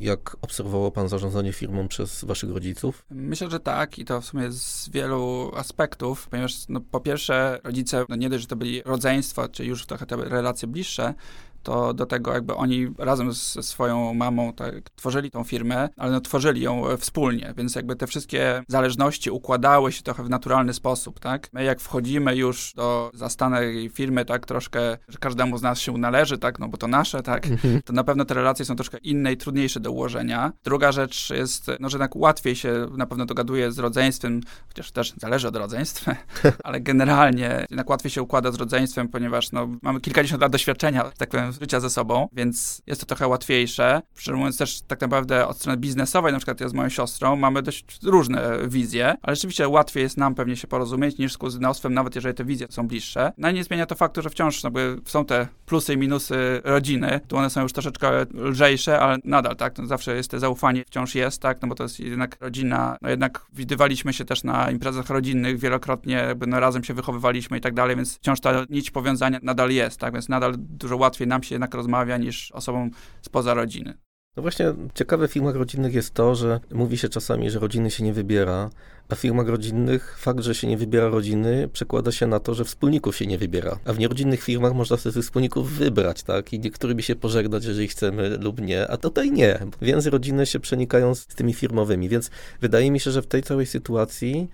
jak 0.00 0.36
obserwował 0.40 0.92
pan 0.92 1.08
zarządzanie 1.08 1.52
firmą 1.52 1.88
przez 1.88 2.24
waszych 2.24 2.50
rodziców? 2.50 3.04
Myślę, 3.10 3.50
że 3.50 3.60
tak 3.60 3.98
i 3.98 4.04
to 4.04 4.20
w 4.20 4.24
sumie 4.24 4.50
z 4.50 4.88
wielu 4.88 5.52
aspektów, 5.56 6.28
ponieważ 6.28 6.68
no, 6.68 6.80
po 6.80 7.00
pierwsze 7.00 7.60
rodzice, 7.64 8.04
no 8.08 8.16
nie 8.16 8.30
dość, 8.30 8.42
że 8.42 8.48
to 8.48 8.56
byli 8.56 8.82
rodzeństwo, 8.82 9.48
czy 9.48 9.64
już 9.64 9.86
trochę 9.86 10.06
te 10.06 10.16
relacje 10.16 10.68
bliższe, 10.68 11.14
to 11.62 11.94
do 11.94 12.06
tego 12.06 12.32
jakby 12.32 12.54
oni 12.54 12.88
razem 12.98 13.32
ze 13.32 13.62
swoją 13.62 14.14
mamą 14.14 14.52
tak, 14.52 14.90
tworzyli 14.90 15.30
tą 15.30 15.44
firmę, 15.44 15.88
ale 15.96 16.12
no, 16.12 16.20
tworzyli 16.20 16.60
ją 16.60 16.88
e, 16.88 16.96
wspólnie, 16.96 17.54
więc 17.56 17.74
jakby 17.74 17.96
te 17.96 18.06
wszystkie 18.06 18.62
zależności 18.68 19.30
układały 19.30 19.92
się 19.92 20.02
trochę 20.02 20.22
w 20.22 20.30
naturalny 20.30 20.74
sposób, 20.74 21.20
tak? 21.20 21.48
My 21.52 21.64
jak 21.64 21.80
wchodzimy 21.80 22.36
już 22.36 22.72
do 22.76 23.10
zastanej 23.14 23.90
firmy, 23.90 24.24
tak, 24.24 24.46
troszkę, 24.46 24.98
że 25.08 25.18
każdemu 25.18 25.58
z 25.58 25.62
nas 25.62 25.80
się 25.80 25.98
należy, 25.98 26.38
tak, 26.38 26.58
no 26.58 26.68
bo 26.68 26.76
to 26.76 26.88
nasze, 26.88 27.22
tak, 27.22 27.46
mhm. 27.46 27.82
to 27.82 27.92
na 27.92 28.04
pewno 28.04 28.24
te 28.24 28.34
relacje 28.34 28.64
są 28.64 28.76
troszkę 28.76 28.98
inne 28.98 29.32
i 29.32 29.36
trudniejsze 29.36 29.80
do 29.80 29.92
ułożenia. 29.92 30.52
Druga 30.64 30.92
rzecz 30.92 31.30
jest, 31.30 31.70
no, 31.80 31.88
że 31.88 31.96
jednak 31.96 32.16
łatwiej 32.16 32.56
się 32.56 32.86
na 32.96 33.06
pewno 33.06 33.26
dogaduje 33.26 33.72
z 33.72 33.78
rodzeństwem, 33.78 34.40
chociaż 34.68 34.90
też 34.90 35.14
zależy 35.16 35.48
od 35.48 35.56
rodzeństwa, 35.56 36.16
ale 36.64 36.80
generalnie 36.80 37.66
jednak 37.70 37.90
łatwiej 37.90 38.10
się 38.10 38.22
układa 38.22 38.52
z 38.52 38.54
rodzeństwem, 38.54 39.08
ponieważ 39.08 39.52
no, 39.52 39.68
mamy 39.82 40.00
kilkadziesiąt 40.00 40.42
lat 40.42 40.52
doświadczenia, 40.52 41.10
tak 41.18 41.28
powiem, 41.28 41.51
życia 41.60 41.80
ze 41.80 41.90
sobą, 41.90 42.28
więc 42.32 42.82
jest 42.86 43.00
to 43.00 43.06
trochę 43.06 43.28
łatwiejsze. 43.28 44.02
Szczerze 44.14 44.36
mówiąc 44.36 44.58
też 44.58 44.82
tak 44.82 45.00
naprawdę 45.00 45.46
od 45.46 45.56
strony 45.56 45.78
biznesowej, 45.78 46.32
na 46.32 46.38
przykład 46.38 46.60
ja 46.60 46.68
z 46.68 46.72
moją 46.72 46.88
siostrą, 46.88 47.36
mamy 47.36 47.62
dość 47.62 47.84
różne 48.02 48.58
wizje, 48.68 49.14
ale 49.22 49.36
rzeczywiście 49.36 49.68
łatwiej 49.68 50.02
jest 50.02 50.16
nam 50.16 50.34
pewnie 50.34 50.56
się 50.56 50.68
porozumieć 50.68 51.18
niż 51.18 51.32
z 51.32 51.38
kuzynostwem, 51.38 51.94
nawet 51.94 52.14
jeżeli 52.14 52.34
te 52.34 52.44
wizje 52.44 52.66
są 52.70 52.88
bliższe. 52.88 53.32
No 53.38 53.50
i 53.50 53.54
nie 53.54 53.64
zmienia 53.64 53.86
to 53.86 53.94
faktu, 53.94 54.22
że 54.22 54.30
wciąż 54.30 54.62
no, 54.62 54.70
są 55.04 55.24
te 55.24 55.48
plusy 55.66 55.94
i 55.94 55.96
minusy 55.96 56.60
rodziny, 56.64 57.20
tu 57.28 57.36
one 57.36 57.50
są 57.50 57.62
już 57.62 57.72
troszeczkę 57.72 58.10
lżejsze, 58.34 59.00
ale 59.00 59.18
nadal, 59.24 59.56
tak, 59.56 59.78
no, 59.78 59.86
zawsze 59.86 60.16
jest 60.16 60.30
to 60.30 60.38
zaufanie, 60.38 60.84
wciąż 60.86 61.14
jest, 61.14 61.42
tak, 61.42 61.62
no 61.62 61.68
bo 61.68 61.74
to 61.74 61.82
jest 61.82 62.00
jednak 62.00 62.36
rodzina, 62.40 62.96
no 63.02 63.10
jednak 63.10 63.46
widywaliśmy 63.52 64.12
się 64.12 64.24
też 64.24 64.44
na 64.44 64.70
imprezach 64.70 65.10
rodzinnych 65.10 65.58
wielokrotnie, 65.58 66.14
jakby 66.14 66.46
no 66.46 66.60
razem 66.60 66.84
się 66.84 66.94
wychowywaliśmy 66.94 67.58
i 67.58 67.60
tak 67.60 67.74
dalej, 67.74 67.96
więc 67.96 68.16
wciąż 68.16 68.40
ta 68.40 68.64
nić 68.70 68.90
powiązania 68.90 69.38
nadal 69.42 69.70
jest, 69.70 70.00
tak, 70.00 70.12
więc 70.12 70.28
nadal 70.28 70.54
dużo 70.58 70.96
łatwiej 70.96 71.28
nam 71.28 71.41
się 71.42 71.54
jednak 71.54 71.74
rozmawia 71.74 72.16
niż 72.16 72.52
osobom 72.52 72.90
spoza 73.22 73.54
rodziny. 73.54 73.94
No 74.36 74.42
właśnie, 74.42 74.74
ciekawe 74.94 75.28
w 75.28 75.32
filmach 75.32 75.54
rodzinnych 75.54 75.94
jest 75.94 76.14
to, 76.14 76.34
że 76.34 76.60
mówi 76.70 76.98
się 76.98 77.08
czasami, 77.08 77.50
że 77.50 77.58
rodziny 77.58 77.90
się 77.90 78.04
nie 78.04 78.12
wybiera, 78.12 78.70
a 79.08 79.14
w 79.14 79.18
filmach 79.18 79.48
rodzinnych 79.48 80.18
fakt, 80.18 80.40
że 80.40 80.54
się 80.54 80.66
nie 80.66 80.76
wybiera 80.76 81.08
rodziny, 81.08 81.68
przekłada 81.72 82.12
się 82.12 82.26
na 82.26 82.40
to, 82.40 82.54
że 82.54 82.64
wspólników 82.64 83.16
się 83.16 83.26
nie 83.26 83.38
wybiera. 83.38 83.78
A 83.84 83.92
w 83.92 83.98
nierodzinnych 83.98 84.42
firmach 84.42 84.74
można 84.74 84.96
sobie 84.96 85.12
tych 85.12 85.22
wspólników 85.22 85.70
wybrać, 85.72 86.22
tak? 86.22 86.52
I 86.52 86.60
niektórymi 86.60 87.02
się 87.02 87.16
pożegnać, 87.16 87.64
jeżeli 87.64 87.88
chcemy 87.88 88.38
lub 88.40 88.60
nie, 88.60 88.88
a 88.88 88.96
tutaj 88.96 89.30
nie. 89.30 89.58
Więzy 89.82 90.10
rodziny 90.10 90.46
się 90.46 90.60
przenikają 90.60 91.14
z 91.14 91.26
tymi 91.26 91.54
firmowymi, 91.54 92.08
więc 92.08 92.30
wydaje 92.60 92.90
mi 92.90 93.00
się, 93.00 93.10
że 93.10 93.22
w 93.22 93.26
tej 93.26 93.42
całej 93.42 93.66
sytuacji 93.66 94.48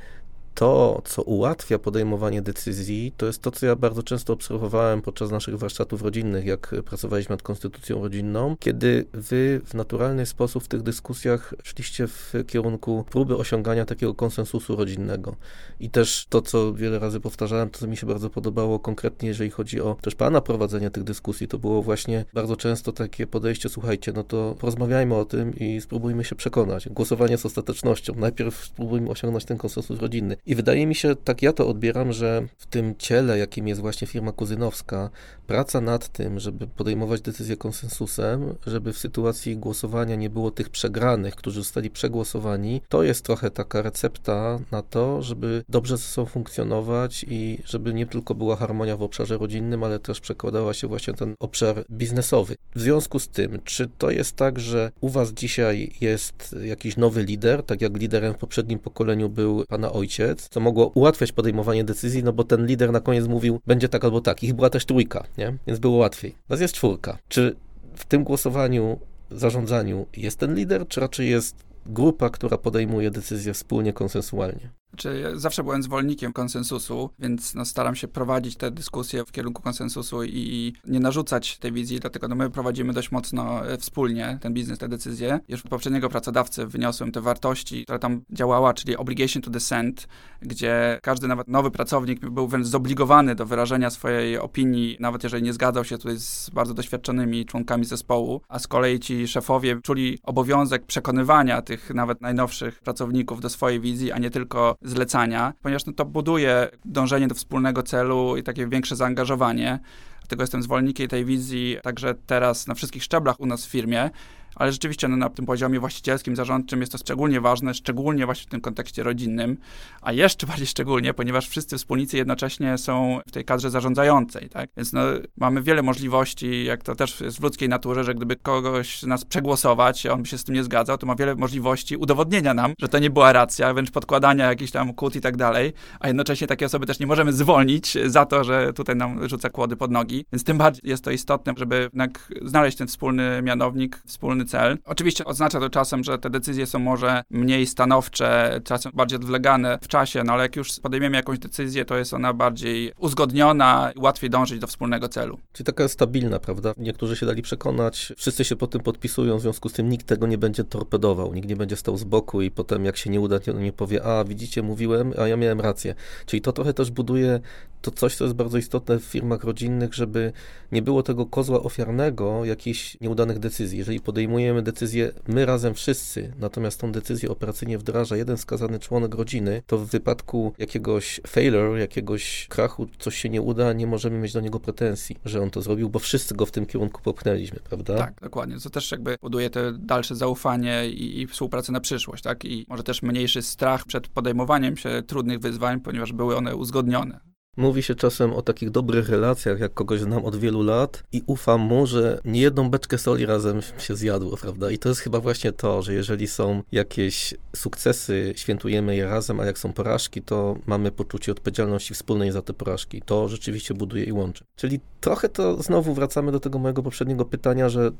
to, 0.58 1.02
co 1.04 1.22
ułatwia 1.22 1.78
podejmowanie 1.78 2.42
decyzji, 2.42 3.12
to 3.16 3.26
jest 3.26 3.42
to, 3.42 3.50
co 3.50 3.66
ja 3.66 3.76
bardzo 3.76 4.02
często 4.02 4.32
obserwowałem 4.32 5.02
podczas 5.02 5.30
naszych 5.30 5.58
warsztatów 5.58 6.02
rodzinnych, 6.02 6.44
jak 6.44 6.74
pracowaliśmy 6.84 7.32
nad 7.32 7.42
konstytucją 7.42 8.02
rodzinną, 8.02 8.56
kiedy 8.60 9.04
wy 9.12 9.60
w 9.64 9.74
naturalny 9.74 10.26
sposób 10.26 10.64
w 10.64 10.68
tych 10.68 10.82
dyskusjach 10.82 11.54
szliście 11.62 12.06
w 12.06 12.32
kierunku 12.46 13.04
próby 13.10 13.36
osiągania 13.36 13.84
takiego 13.84 14.14
konsensusu 14.14 14.76
rodzinnego. 14.76 15.36
I 15.80 15.90
też 15.90 16.26
to, 16.28 16.42
co 16.42 16.74
wiele 16.74 16.98
razy 16.98 17.20
powtarzałem, 17.20 17.70
to 17.70 17.78
co 17.78 17.86
mi 17.86 17.96
się 17.96 18.06
bardzo 18.06 18.30
podobało 18.30 18.78
konkretnie, 18.78 19.28
jeżeli 19.28 19.50
chodzi 19.50 19.80
o 19.80 19.96
też 20.00 20.14
pana 20.14 20.40
prowadzenie 20.40 20.90
tych 20.90 21.04
dyskusji, 21.04 21.48
to 21.48 21.58
było 21.58 21.82
właśnie 21.82 22.24
bardzo 22.34 22.56
często 22.56 22.92
takie 22.92 23.26
podejście, 23.26 23.68
słuchajcie, 23.68 24.12
no 24.12 24.24
to 24.24 24.54
porozmawiajmy 24.58 25.14
o 25.14 25.24
tym 25.24 25.54
i 25.56 25.80
spróbujmy 25.80 26.24
się 26.24 26.34
przekonać. 26.34 26.88
Głosowanie 26.88 27.38
z 27.38 27.46
ostatecznością. 27.46 28.14
Najpierw 28.16 28.64
spróbujmy 28.64 29.10
osiągnąć 29.10 29.44
ten 29.44 29.58
konsensus 29.58 30.00
rodzinny. 30.00 30.36
I 30.48 30.54
wydaje 30.54 30.86
mi 30.86 30.94
się, 30.94 31.16
tak 31.16 31.42
ja 31.42 31.52
to 31.52 31.68
odbieram, 31.68 32.12
że 32.12 32.46
w 32.58 32.66
tym 32.66 32.94
ciele, 32.98 33.38
jakim 33.38 33.68
jest 33.68 33.80
właśnie 33.80 34.06
firma 34.06 34.32
kuzynowska, 34.32 35.10
praca 35.46 35.80
nad 35.80 36.08
tym, 36.08 36.38
żeby 36.38 36.66
podejmować 36.66 37.20
decyzje 37.20 37.56
konsensusem, 37.56 38.54
żeby 38.66 38.92
w 38.92 38.98
sytuacji 38.98 39.56
głosowania 39.56 40.16
nie 40.16 40.30
było 40.30 40.50
tych 40.50 40.68
przegranych, 40.68 41.34
którzy 41.34 41.60
zostali 41.60 41.90
przegłosowani, 41.90 42.82
to 42.88 43.02
jest 43.02 43.24
trochę 43.24 43.50
taka 43.50 43.82
recepta 43.82 44.58
na 44.70 44.82
to, 44.82 45.22
żeby 45.22 45.64
dobrze 45.68 45.96
ze 45.96 46.02
sobą 46.02 46.26
funkcjonować 46.26 47.24
i 47.28 47.58
żeby 47.64 47.94
nie 47.94 48.06
tylko 48.06 48.34
była 48.34 48.56
harmonia 48.56 48.96
w 48.96 49.02
obszarze 49.02 49.38
rodzinnym, 49.38 49.84
ale 49.84 49.98
też 49.98 50.20
przekładała 50.20 50.74
się 50.74 50.88
właśnie 50.88 51.14
ten 51.14 51.34
obszar 51.40 51.84
biznesowy. 51.90 52.56
W 52.74 52.80
związku 52.80 53.18
z 53.18 53.28
tym, 53.28 53.58
czy 53.64 53.88
to 53.98 54.10
jest 54.10 54.36
tak, 54.36 54.60
że 54.60 54.90
u 55.00 55.08
was 55.08 55.32
dzisiaj 55.32 55.92
jest 56.00 56.56
jakiś 56.62 56.96
nowy 56.96 57.22
lider, 57.22 57.62
tak 57.62 57.82
jak 57.82 57.96
liderem 57.96 58.34
w 58.34 58.38
poprzednim 58.38 58.78
pokoleniu 58.78 59.28
był 59.28 59.64
pana 59.68 59.92
ojciec, 59.92 60.27
co 60.34 60.60
mogło 60.60 60.86
ułatwiać 60.86 61.32
podejmowanie 61.32 61.84
decyzji, 61.84 62.22
no 62.24 62.32
bo 62.32 62.44
ten 62.44 62.66
lider 62.66 62.92
na 62.92 63.00
koniec 63.00 63.26
mówił, 63.26 63.60
będzie 63.66 63.88
tak 63.88 64.04
albo 64.04 64.20
tak. 64.20 64.42
Ich 64.42 64.54
była 64.54 64.70
też 64.70 64.84
trójka, 64.84 65.24
nie? 65.38 65.56
Więc 65.66 65.78
było 65.78 65.96
łatwiej. 65.96 66.34
Nas 66.48 66.60
jest 66.60 66.74
czwórka. 66.74 67.18
Czy 67.28 67.56
w 67.94 68.04
tym 68.04 68.24
głosowaniu, 68.24 68.98
zarządzaniu 69.30 70.06
jest 70.16 70.38
ten 70.38 70.54
lider, 70.54 70.88
czy 70.88 71.00
raczej 71.00 71.30
jest 71.30 71.56
grupa, 71.86 72.30
która 72.30 72.58
podejmuje 72.58 73.10
decyzje 73.10 73.54
wspólnie, 73.54 73.92
konsensualnie? 73.92 74.70
Znaczy, 74.90 75.20
ja 75.22 75.36
zawsze 75.36 75.64
byłem 75.64 75.82
zwolennikiem 75.82 76.32
konsensusu, 76.32 77.10
więc 77.18 77.54
no, 77.54 77.64
staram 77.64 77.94
się 77.94 78.08
prowadzić 78.08 78.56
te 78.56 78.70
dyskusje 78.70 79.24
w 79.24 79.32
kierunku 79.32 79.62
konsensusu 79.62 80.24
i, 80.24 80.72
nie 80.86 81.00
narzucać 81.00 81.58
tej 81.58 81.72
wizji, 81.72 82.00
dlatego 82.00 82.28
no, 82.28 82.34
my 82.34 82.50
prowadzimy 82.50 82.92
dość 82.92 83.10
mocno 83.12 83.68
e, 83.68 83.78
wspólnie 83.78 84.38
ten 84.40 84.54
biznes, 84.54 84.78
te 84.78 84.88
decyzje. 84.88 85.40
Już 85.48 85.60
od 85.64 85.70
poprzedniego 85.70 86.08
pracodawcy 86.08 86.66
wyniosłem 86.66 87.12
te 87.12 87.20
wartości, 87.20 87.84
które 87.84 87.98
tam 87.98 88.20
działała, 88.30 88.74
czyli 88.74 88.96
obligation 88.96 89.42
to 89.42 89.50
dissent, 89.50 90.08
gdzie 90.42 90.98
każdy 91.02 91.28
nawet 91.28 91.48
nowy 91.48 91.70
pracownik 91.70 92.20
był 92.30 92.48
wręcz 92.48 92.66
zobligowany 92.66 93.34
do 93.34 93.46
wyrażenia 93.46 93.90
swojej 93.90 94.38
opinii, 94.38 94.96
nawet 95.00 95.24
jeżeli 95.24 95.42
nie 95.42 95.52
zgadzał 95.52 95.84
się 95.84 95.98
tutaj 95.98 96.16
z 96.16 96.50
bardzo 96.50 96.74
doświadczonymi 96.74 97.46
członkami 97.46 97.84
zespołu, 97.84 98.40
a 98.48 98.58
z 98.58 98.66
kolei 98.66 99.00
ci 99.00 99.28
szefowie 99.28 99.80
czuli 99.82 100.18
obowiązek 100.22 100.86
przekonywania 100.86 101.62
tych 101.62 101.94
nawet 101.94 102.20
najnowszych 102.20 102.80
pracowników 102.80 103.40
do 103.40 103.50
swojej 103.50 103.80
wizji, 103.80 104.12
a 104.12 104.18
nie 104.18 104.30
tylko 104.30 104.77
zlecania, 104.82 105.52
ponieważ 105.62 105.86
no, 105.86 105.92
to 105.92 106.04
buduje 106.04 106.68
dążenie 106.84 107.28
do 107.28 107.34
wspólnego 107.34 107.82
celu 107.82 108.36
i 108.36 108.42
takie 108.42 108.68
większe 108.68 108.96
zaangażowanie. 108.96 109.78
Dlatego 110.20 110.42
jestem 110.42 110.62
zwolennikiem 110.62 111.08
tej 111.08 111.24
wizji 111.24 111.76
także 111.82 112.14
teraz 112.14 112.66
na 112.66 112.74
wszystkich 112.74 113.02
szczeblach 113.02 113.40
u 113.40 113.46
nas 113.46 113.66
w 113.66 113.70
firmie, 113.70 114.10
ale 114.54 114.72
rzeczywiście 114.72 115.08
no, 115.08 115.16
na 115.16 115.30
tym 115.30 115.46
poziomie 115.46 115.80
właścicielskim, 115.80 116.36
zarządczym 116.36 116.80
jest 116.80 116.92
to 116.92 116.98
szczególnie 116.98 117.40
ważne, 117.40 117.74
szczególnie 117.74 118.26
właśnie 118.26 118.46
w 118.46 118.50
tym 118.50 118.60
kontekście 118.60 119.02
rodzinnym, 119.02 119.56
a 120.02 120.12
jeszcze 120.12 120.46
bardziej 120.50 120.66
szczególnie, 120.66 121.14
ponieważ 121.14 121.48
wszyscy 121.48 121.78
wspólnicy 121.78 122.16
jednocześnie 122.16 122.78
są 122.78 123.20
w 123.26 123.32
tej 123.32 123.44
kadrze 123.44 123.70
zarządzającej, 123.70 124.48
tak? 124.48 124.70
Więc 124.76 124.92
no, 124.92 125.00
mamy 125.36 125.62
wiele 125.62 125.82
możliwości, 125.82 126.64
jak 126.64 126.82
to 126.82 126.94
też 126.94 127.20
jest 127.20 127.40
w 127.40 127.42
ludzkiej 127.42 127.68
naturze, 127.68 128.04
że 128.04 128.14
gdyby 128.14 128.36
kogoś 128.36 129.02
nas 129.02 129.24
przegłosować, 129.24 130.06
on 130.06 130.22
by 130.22 130.28
się 130.28 130.38
z 130.38 130.44
tym 130.44 130.54
nie 130.54 130.64
zgadzał, 130.64 130.98
to 130.98 131.06
ma 131.06 131.14
wiele 131.14 131.34
możliwości 131.34 131.96
udowodnienia 131.96 132.54
nam, 132.54 132.72
że 132.80 132.88
to 132.88 132.98
nie 132.98 133.10
była 133.10 133.32
racja, 133.32 133.74
wręcz 133.74 133.90
podkładania 133.90 134.46
jakichś 134.46 134.72
tam 134.72 134.94
kłód 134.94 135.16
i 135.16 135.20
tak 135.20 135.36
dalej, 135.36 135.72
a 136.00 136.06
jednocześnie 136.06 136.46
takie 136.46 136.66
osoby 136.66 136.86
też 136.86 136.98
nie 136.98 137.06
możemy 137.06 137.32
zwolnić 137.32 137.96
za 138.06 138.26
to, 138.26 138.44
że 138.44 138.72
tutaj 138.72 138.96
nam 138.96 139.28
rzuca 139.28 139.50
kłody 139.50 139.76
pod 139.76 139.90
nogi, 139.90 140.24
więc 140.32 140.44
tym 140.44 140.58
bardziej 140.58 140.90
jest 140.90 141.04
to 141.04 141.10
istotne, 141.10 141.52
żeby 141.56 141.80
jednak 141.80 142.32
znaleźć 142.42 142.78
ten 142.78 142.86
wspólny 142.86 143.42
mianownik, 143.42 144.02
wspólny 144.06 144.37
cel. 144.44 144.78
Oczywiście 144.84 145.24
oznacza 145.24 145.60
to 145.60 145.70
czasem, 145.70 146.04
że 146.04 146.18
te 146.18 146.30
decyzje 146.30 146.66
są 146.66 146.78
może 146.78 147.22
mniej 147.30 147.66
stanowcze, 147.66 148.60
czasem 148.64 148.92
bardziej 148.94 149.16
odwlegane 149.16 149.78
w 149.82 149.88
czasie, 149.88 150.22
no 150.24 150.32
ale 150.32 150.42
jak 150.42 150.56
już 150.56 150.80
podejmiemy 150.80 151.16
jakąś 151.16 151.38
decyzję, 151.38 151.84
to 151.84 151.96
jest 151.96 152.14
ona 152.14 152.32
bardziej 152.32 152.92
uzgodniona 152.98 153.92
i 153.96 154.00
łatwiej 154.00 154.30
dążyć 154.30 154.60
do 154.60 154.66
wspólnego 154.66 155.08
celu. 155.08 155.38
Czyli 155.52 155.64
taka 155.64 155.88
stabilna, 155.88 156.38
prawda? 156.38 156.72
Niektórzy 156.76 157.16
się 157.16 157.26
dali 157.26 157.42
przekonać, 157.42 158.12
wszyscy 158.16 158.44
się 158.44 158.56
po 158.56 158.66
tym 158.66 158.80
podpisują, 158.80 159.38
w 159.38 159.40
związku 159.40 159.68
z 159.68 159.72
tym 159.72 159.88
nikt 159.88 160.06
tego 160.06 160.26
nie 160.26 160.38
będzie 160.38 160.64
torpedował, 160.64 161.34
nikt 161.34 161.48
nie 161.48 161.56
będzie 161.56 161.76
stał 161.76 161.96
z 161.96 162.04
boku 162.04 162.42
i 162.42 162.50
potem 162.50 162.84
jak 162.84 162.96
się 162.96 163.10
nie 163.10 163.20
uda, 163.20 163.38
to 163.38 163.52
nie 163.52 163.72
powie, 163.72 164.04
a 164.04 164.24
widzicie, 164.24 164.62
mówiłem, 164.62 165.12
a 165.18 165.28
ja 165.28 165.36
miałem 165.36 165.60
rację. 165.60 165.94
Czyli 166.26 166.42
to 166.42 166.52
trochę 166.52 166.74
też 166.74 166.90
buduje 166.90 167.40
to 167.82 167.90
coś, 167.90 168.16
co 168.16 168.24
jest 168.24 168.36
bardzo 168.36 168.58
istotne 168.58 168.98
w 168.98 169.04
firmach 169.04 169.44
rodzinnych, 169.44 169.94
żeby 169.94 170.32
nie 170.72 170.82
było 170.82 171.02
tego 171.02 171.26
kozła 171.26 171.62
ofiarnego 171.62 172.44
jakichś 172.44 173.00
nieudanych 173.00 173.38
decyzji. 173.38 173.78
Jeżeli 173.78 174.00
podejmujemy 174.00 174.27
decyzję 174.62 175.12
my 175.28 175.46
razem 175.46 175.74
wszyscy, 175.74 176.32
natomiast 176.38 176.80
tą 176.80 176.92
decyzję 176.92 177.30
operacyjnie 177.30 177.78
wdraża 177.78 178.16
jeden 178.16 178.36
skazany 178.36 178.78
członek 178.78 179.14
rodziny, 179.14 179.62
to 179.66 179.78
w 179.78 179.86
wypadku 179.86 180.52
jakiegoś 180.58 181.20
failure, 181.26 181.80
jakiegoś 181.80 182.46
krachu, 182.48 182.86
coś 182.98 183.16
się 183.16 183.28
nie 183.28 183.42
uda, 183.42 183.72
nie 183.72 183.86
możemy 183.86 184.18
mieć 184.18 184.32
do 184.32 184.40
niego 184.40 184.60
pretensji, 184.60 185.16
że 185.24 185.42
on 185.42 185.50
to 185.50 185.62
zrobił, 185.62 185.88
bo 185.88 185.98
wszyscy 185.98 186.34
go 186.34 186.46
w 186.46 186.50
tym 186.50 186.66
kierunku 186.66 187.02
popchnęliśmy, 187.02 187.60
prawda? 187.68 187.96
Tak, 187.96 188.14
dokładnie. 188.20 188.60
To 188.60 188.70
też 188.70 188.90
jakby 188.90 189.16
buduje 189.20 189.50
te 189.50 189.72
dalsze 189.72 190.16
zaufanie 190.16 190.88
i, 190.88 191.20
i 191.20 191.26
współpracę 191.26 191.72
na 191.72 191.80
przyszłość, 191.80 192.22
tak? 192.22 192.44
I 192.44 192.66
może 192.68 192.82
też 192.82 193.02
mniejszy 193.02 193.42
strach 193.42 193.84
przed 193.84 194.08
podejmowaniem 194.08 194.76
się 194.76 195.02
trudnych 195.06 195.38
wyzwań, 195.38 195.80
ponieważ 195.80 196.12
były 196.12 196.36
one 196.36 196.56
uzgodnione. 196.56 197.20
Mówi 197.58 197.82
się 197.82 197.94
czasem 197.94 198.32
o 198.32 198.42
takich 198.42 198.70
dobrych 198.70 199.08
relacjach, 199.08 199.60
jak 199.60 199.74
kogoś 199.74 200.00
znam 200.00 200.24
od 200.24 200.36
wielu 200.36 200.62
lat 200.62 201.02
i 201.12 201.22
ufam 201.26 201.60
mu, 201.60 201.86
że 201.86 202.20
nie 202.24 202.40
jedną 202.40 202.70
beczkę 202.70 202.98
soli 202.98 203.26
razem 203.26 203.60
się 203.78 203.96
zjadło, 203.96 204.36
prawda? 204.36 204.70
I 204.70 204.78
to 204.78 204.88
jest 204.88 205.00
chyba 205.00 205.20
właśnie 205.20 205.52
to, 205.52 205.82
że 205.82 205.94
jeżeli 205.94 206.26
są 206.26 206.62
jakieś 206.72 207.34
sukcesy, 207.56 208.32
świętujemy 208.36 208.96
je 208.96 209.04
razem, 209.04 209.40
a 209.40 209.44
jak 209.44 209.58
są 209.58 209.72
porażki, 209.72 210.22
to 210.22 210.56
mamy 210.66 210.92
poczucie 210.92 211.32
odpowiedzialności 211.32 211.94
wspólnej 211.94 212.32
za 212.32 212.42
te 212.42 212.52
porażki. 212.52 213.02
To 213.06 213.28
rzeczywiście 213.28 213.74
buduje 213.74 214.04
i 214.04 214.12
łączy. 214.12 214.44
Czyli 214.56 214.80
trochę 215.00 215.28
to 215.28 215.62
znowu 215.62 215.94
wracamy 215.94 216.32
do 216.32 216.40
tego 216.40 216.58
mojego 216.58 216.82
poprzedniego 216.82 217.24
pytania, 217.24 217.68
że 217.68 217.90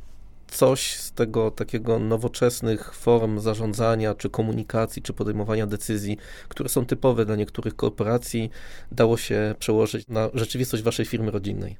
coś 0.50 0.94
z 0.96 1.12
tego 1.12 1.50
takiego 1.50 1.98
nowoczesnych 1.98 2.94
form 2.94 3.40
zarządzania, 3.40 4.14
czy 4.14 4.30
komunikacji, 4.30 5.02
czy 5.02 5.12
podejmowania 5.12 5.66
decyzji, 5.66 6.16
które 6.48 6.68
są 6.68 6.86
typowe 6.86 7.24
dla 7.24 7.36
niektórych 7.36 7.76
korporacji, 7.76 8.50
dało 8.92 9.16
się 9.16 9.54
przełożyć 9.58 10.08
na 10.08 10.30
rzeczywistość 10.34 10.82
waszej 10.82 11.06
firmy 11.06 11.30
rodzinnej. 11.30 11.76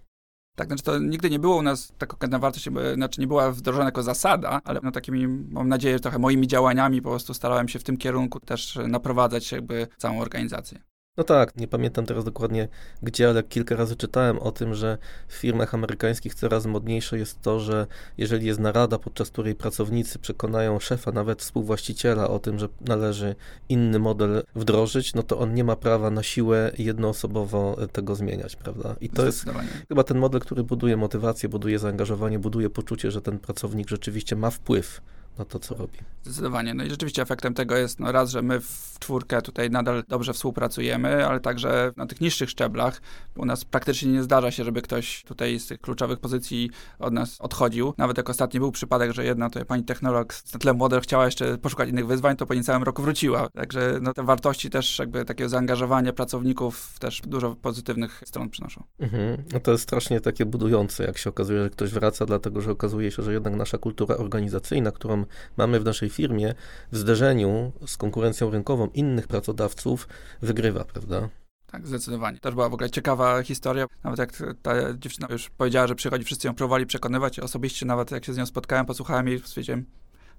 Tak, 0.57 0.69
znaczy 0.69 0.83
to 0.83 0.99
nigdy 0.99 1.31
nie 1.31 1.39
było 1.39 1.57
u 1.57 1.63
nas 1.63 1.93
taka 1.99 2.27
na 2.27 2.39
wartość, 2.39 2.69
znaczy 2.95 3.21
nie 3.21 3.27
była 3.27 3.53
wdrożona 3.53 3.85
jako 3.85 4.03
zasada, 4.03 4.61
ale 4.65 4.81
no 4.83 4.93
takimi, 4.93 5.29
mam 5.29 5.69
nadzieję, 5.69 6.01
trochę 6.01 6.19
moimi 6.19 6.47
działaniami 6.47 7.03
po 7.03 7.11
prostu 7.11 7.35
starałem 7.35 7.69
się 7.69 7.79
w 7.79 7.85
tym 7.85 7.97
kierunku 7.97 8.41
też 8.41 8.79
naprowadzać 8.89 9.53
jakby 9.53 9.87
całą 9.97 10.21
organizację. 10.21 10.88
No 11.19 11.25
tak, 11.25 11.57
nie 11.57 11.69
pamiętam 11.69 12.07
teraz 12.07 12.25
dokładnie 12.25 12.69
gdzie, 13.03 13.29
ale 13.29 13.43
kilka 13.43 13.77
razy 13.77 13.97
czytałem 13.97 14.39
o 14.39 14.53
tym, 14.53 14.75
że 14.75 14.99
w 15.29 15.33
firmach 15.33 15.75
amerykańskich 15.75 16.35
coraz 16.35 16.67
modniejsze 16.67 17.19
jest 17.19 17.43
to, 17.43 17.61
że 17.61 17.87
jeżeli 18.19 18.47
jest 18.47 18.61
narada, 18.61 18.99
podczas 18.99 19.31
której 19.31 19.55
pracownicy 19.55 20.19
przekonają 20.19 20.81
szefa, 20.81 21.13
nawet 21.13 21.43
współwłaściciela 21.43 22.29
o 22.29 22.39
tym, 22.39 22.59
że 22.59 22.69
należy 22.81 23.35
inny 23.69 23.99
model 23.99 24.43
wdrożyć, 24.55 25.15
no 25.15 25.23
to 25.23 25.39
on 25.39 25.55
nie 25.55 25.65
ma 25.65 25.77
prawa 25.77 26.11
na 26.11 26.23
siłę 26.23 26.73
jednoosobowo 26.79 27.77
tego 27.93 28.15
zmieniać, 28.15 28.57
prawda? 28.57 28.97
I 29.01 29.09
to 29.09 29.27
jest 29.27 29.45
chyba 29.89 30.05
ten 30.05 30.19
model, 30.19 30.41
który 30.41 30.65
buduje 30.65 30.97
motywację, 30.97 31.49
buduje 31.49 31.79
zaangażowanie, 31.79 32.39
buduje 32.39 32.71
poczucie, 32.71 33.11
że 33.11 33.23
ten 33.23 33.39
pracownik 33.39 33.89
rzeczywiście 33.89 34.37
ma 34.37 34.51
wpływ 34.51 35.01
na 35.39 35.45
to, 35.45 35.59
co 35.59 35.75
robi. 35.75 35.99
Zdecydowanie. 36.23 36.75
No 36.75 36.85
i 36.85 36.91
rzeczywiście 36.91 37.23
efektem 37.23 37.55
tego 37.55 37.77
jest 37.77 38.01
no 38.01 38.13
raz, 38.13 38.31
że 38.31 38.43
my 38.43 38.61
w 38.61 38.97
czwórkę 38.99 39.43
tutaj 39.43 39.71
nadal 39.71 40.05
dobrze 40.09 40.33
współpracujemy, 40.33 41.27
ale 41.27 41.41
także 41.41 41.93
na 41.97 42.07
tych 42.07 42.21
niższych 42.21 42.51
szczeblach 42.51 43.01
u 43.37 43.45
nas 43.45 43.65
praktycznie 43.65 44.13
nie 44.13 44.23
zdarza 44.23 44.51
się, 44.51 44.65
żeby 44.65 44.83
ktoś 44.83 45.25
tutaj 45.25 45.59
z 45.59 45.67
tych 45.67 45.81
kluczowych 45.81 46.19
pozycji 46.19 46.71
od 46.99 47.13
nas 47.13 47.41
odchodził. 47.41 47.95
Nawet 47.99 48.17
jak 48.17 48.31
ostatni 48.31 48.61
był 48.61 48.73
przypadek, 48.73 49.13
że 49.13 49.25
jedna 49.25 49.51
to 49.51 49.65
pani 49.65 49.85
technolog 49.85 50.35
na 50.53 50.59
tle 50.59 50.75
model 50.75 51.01
chciała 51.01 51.25
jeszcze 51.25 51.59
poszukać 51.59 51.89
innych 51.89 52.07
wyzwań, 52.07 52.37
to 52.37 52.47
po 52.47 52.55
niecałym 52.55 52.83
roku 52.83 53.03
wróciła. 53.03 53.49
Także 53.49 53.99
no, 54.03 54.15
te 54.15 54.23
wartości 54.23 54.71
też 54.71 54.99
jakby 54.99 55.25
takiego 55.25 55.49
zaangażowania 55.49 56.13
pracowników 56.13 56.99
też 56.99 57.23
dużo 57.27 57.57
pozytywnych 57.57 58.23
stron 58.27 58.51
przynoszą. 58.51 58.85
Mhm. 58.99 59.43
No 59.53 59.61
to 59.61 59.73
jest 59.73 59.83
strasznie 59.83 60.21
takie 60.21 60.47
budujące, 60.47 61.05
jak 61.05 61.19
się 61.19 61.31
okazuje, 61.31 61.63
że 61.63 61.71
ktoś 61.71 61.91
wraca, 61.91 62.27
dlatego 62.27 62.61
że 62.61 62.71
okazuje 62.71 63.11
się, 63.11 63.23
że 63.23 63.33
jednak 63.33 63.55
nasza 63.55 63.79
kultura 63.79 64.17
organizacyjna, 64.17 64.93
którą 64.93 65.25
mamy 65.57 65.81
w 65.81 65.85
naszej 65.85 66.09
firmie, 66.09 66.55
w 66.93 66.97
zderzeniu 66.97 67.73
z 67.87 67.97
konkurencją 67.97 68.51
rynkową 68.51 68.89
innych 68.95 69.29
pracodawców 69.29 70.09
wygrywa, 70.43 70.85
prawda? 70.85 71.29
Tak, 71.73 71.87
zdecydowanie. 71.87 72.39
Też 72.39 72.55
była 72.55 72.69
w 72.69 72.75
ogóle 72.75 72.91
ciekawa 72.91 73.43
historia. 73.43 73.87
Nawet 74.05 74.19
jak 74.19 74.33
ta 74.63 74.95
dziewczyna 74.95 75.29
już 75.31 75.51
powiedziała, 75.51 75.87
że 75.87 75.95
przychodzi, 75.95 76.25
wszyscy 76.25 76.47
ją 76.47 76.55
próbowali 76.55 76.87
przekonywać. 76.87 77.41
Osobiście 77.41 77.87
nawet 77.87 78.11
jak 78.11 78.25
się 78.25 78.33
z 78.33 78.37
nią 78.37 78.47
spotkałem, 78.47 78.87
posłuchałem 78.87 79.29
jej, 79.29 79.39
stwierdziłem, 79.39 79.85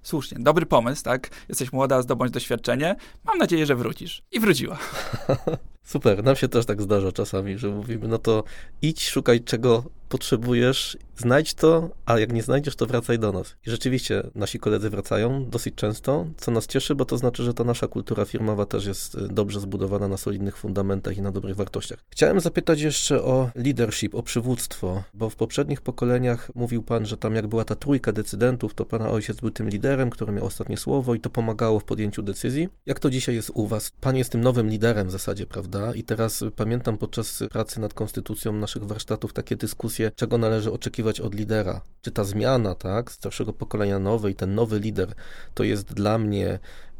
słusznie, 0.02 0.38
dobry 0.40 0.66
pomysł, 0.66 1.02
tak? 1.04 1.28
Jesteś 1.48 1.72
młoda, 1.72 2.02
zdobądź 2.02 2.30
doświadczenie. 2.30 2.96
Mam 3.24 3.38
nadzieję, 3.38 3.66
że 3.66 3.76
wrócisz. 3.76 4.22
I 4.32 4.40
wróciła. 4.40 4.78
Super, 5.82 6.24
nam 6.24 6.36
się 6.36 6.48
też 6.48 6.66
tak 6.66 6.82
zdarza 6.82 7.12
czasami, 7.12 7.58
że 7.58 7.68
mówimy, 7.68 8.08
no 8.08 8.18
to 8.18 8.44
idź, 8.82 9.08
szukaj 9.08 9.40
czego 9.40 9.84
potrzebujesz, 10.08 10.98
znajdź 11.20 11.54
to, 11.54 11.90
a 12.06 12.18
jak 12.18 12.32
nie 12.32 12.42
znajdziesz, 12.42 12.76
to 12.76 12.86
wracaj 12.86 13.18
do 13.18 13.32
nas. 13.32 13.56
I 13.66 13.70
rzeczywiście 13.70 14.22
nasi 14.34 14.58
koledzy 14.58 14.90
wracają 14.90 15.50
dosyć 15.50 15.74
często, 15.74 16.26
co 16.36 16.50
nas 16.50 16.66
cieszy, 16.66 16.94
bo 16.94 17.04
to 17.04 17.18
znaczy, 17.18 17.42
że 17.42 17.54
ta 17.54 17.64
nasza 17.64 17.88
kultura 17.88 18.24
firmowa 18.24 18.66
też 18.66 18.86
jest 18.86 19.14
y, 19.14 19.28
dobrze 19.28 19.60
zbudowana 19.60 20.08
na 20.08 20.16
solidnych 20.16 20.56
fundamentach 20.56 21.16
i 21.16 21.22
na 21.22 21.32
dobrych 21.32 21.56
wartościach. 21.56 21.98
Chciałem 22.10 22.40
zapytać 22.40 22.80
jeszcze 22.80 23.22
o 23.22 23.50
leadership, 23.54 24.14
o 24.14 24.22
przywództwo, 24.22 25.02
bo 25.14 25.30
w 25.30 25.36
poprzednich 25.36 25.80
pokoleniach 25.80 26.50
mówił 26.54 26.82
pan, 26.82 27.06
że 27.06 27.16
tam 27.16 27.34
jak 27.34 27.46
była 27.46 27.64
ta 27.64 27.74
trójka 27.74 28.12
decydentów, 28.12 28.74
to 28.74 28.84
pana 28.84 29.10
ojciec 29.10 29.40
był 29.40 29.50
tym 29.50 29.68
liderem, 29.68 30.10
który 30.10 30.32
miał 30.32 30.46
ostatnie 30.46 30.76
słowo 30.76 31.14
i 31.14 31.20
to 31.20 31.30
pomagało 31.30 31.80
w 31.80 31.84
podjęciu 31.84 32.22
decyzji. 32.22 32.68
Jak 32.86 33.00
to 33.00 33.10
dzisiaj 33.10 33.34
jest 33.34 33.50
u 33.54 33.66
was? 33.66 33.92
Pan 34.00 34.16
jest 34.16 34.32
tym 34.32 34.40
nowym 34.40 34.68
liderem 34.68 35.08
w 35.08 35.10
zasadzie, 35.10 35.46
prawda? 35.46 35.70
prawda? 35.70 35.94
I 35.94 36.02
teraz 36.02 36.44
pamiętam 36.56 36.98
podczas 36.98 37.42
pracy 37.50 37.80
nad 37.80 37.94
konstytucją 37.94 38.52
naszych 38.52 38.84
warsztatów 38.84 39.32
takie 39.32 39.56
dyskusje, 39.56 40.10
czego 40.16 40.38
należy 40.38 40.72
oczekiwać 40.72 41.09
od 41.18 41.34
lidera. 41.34 41.80
Czy 42.02 42.10
ta 42.10 42.24
zmiana, 42.24 42.74
tak, 42.74 43.12
starszego 43.12 43.52
pokolenia 43.52 43.98
nowej, 43.98 44.34
ten 44.34 44.54
nowy 44.54 44.80
lider, 44.80 45.14
to 45.54 45.64
jest 45.64 45.94
dla 45.94 46.18
mnie 46.18 46.58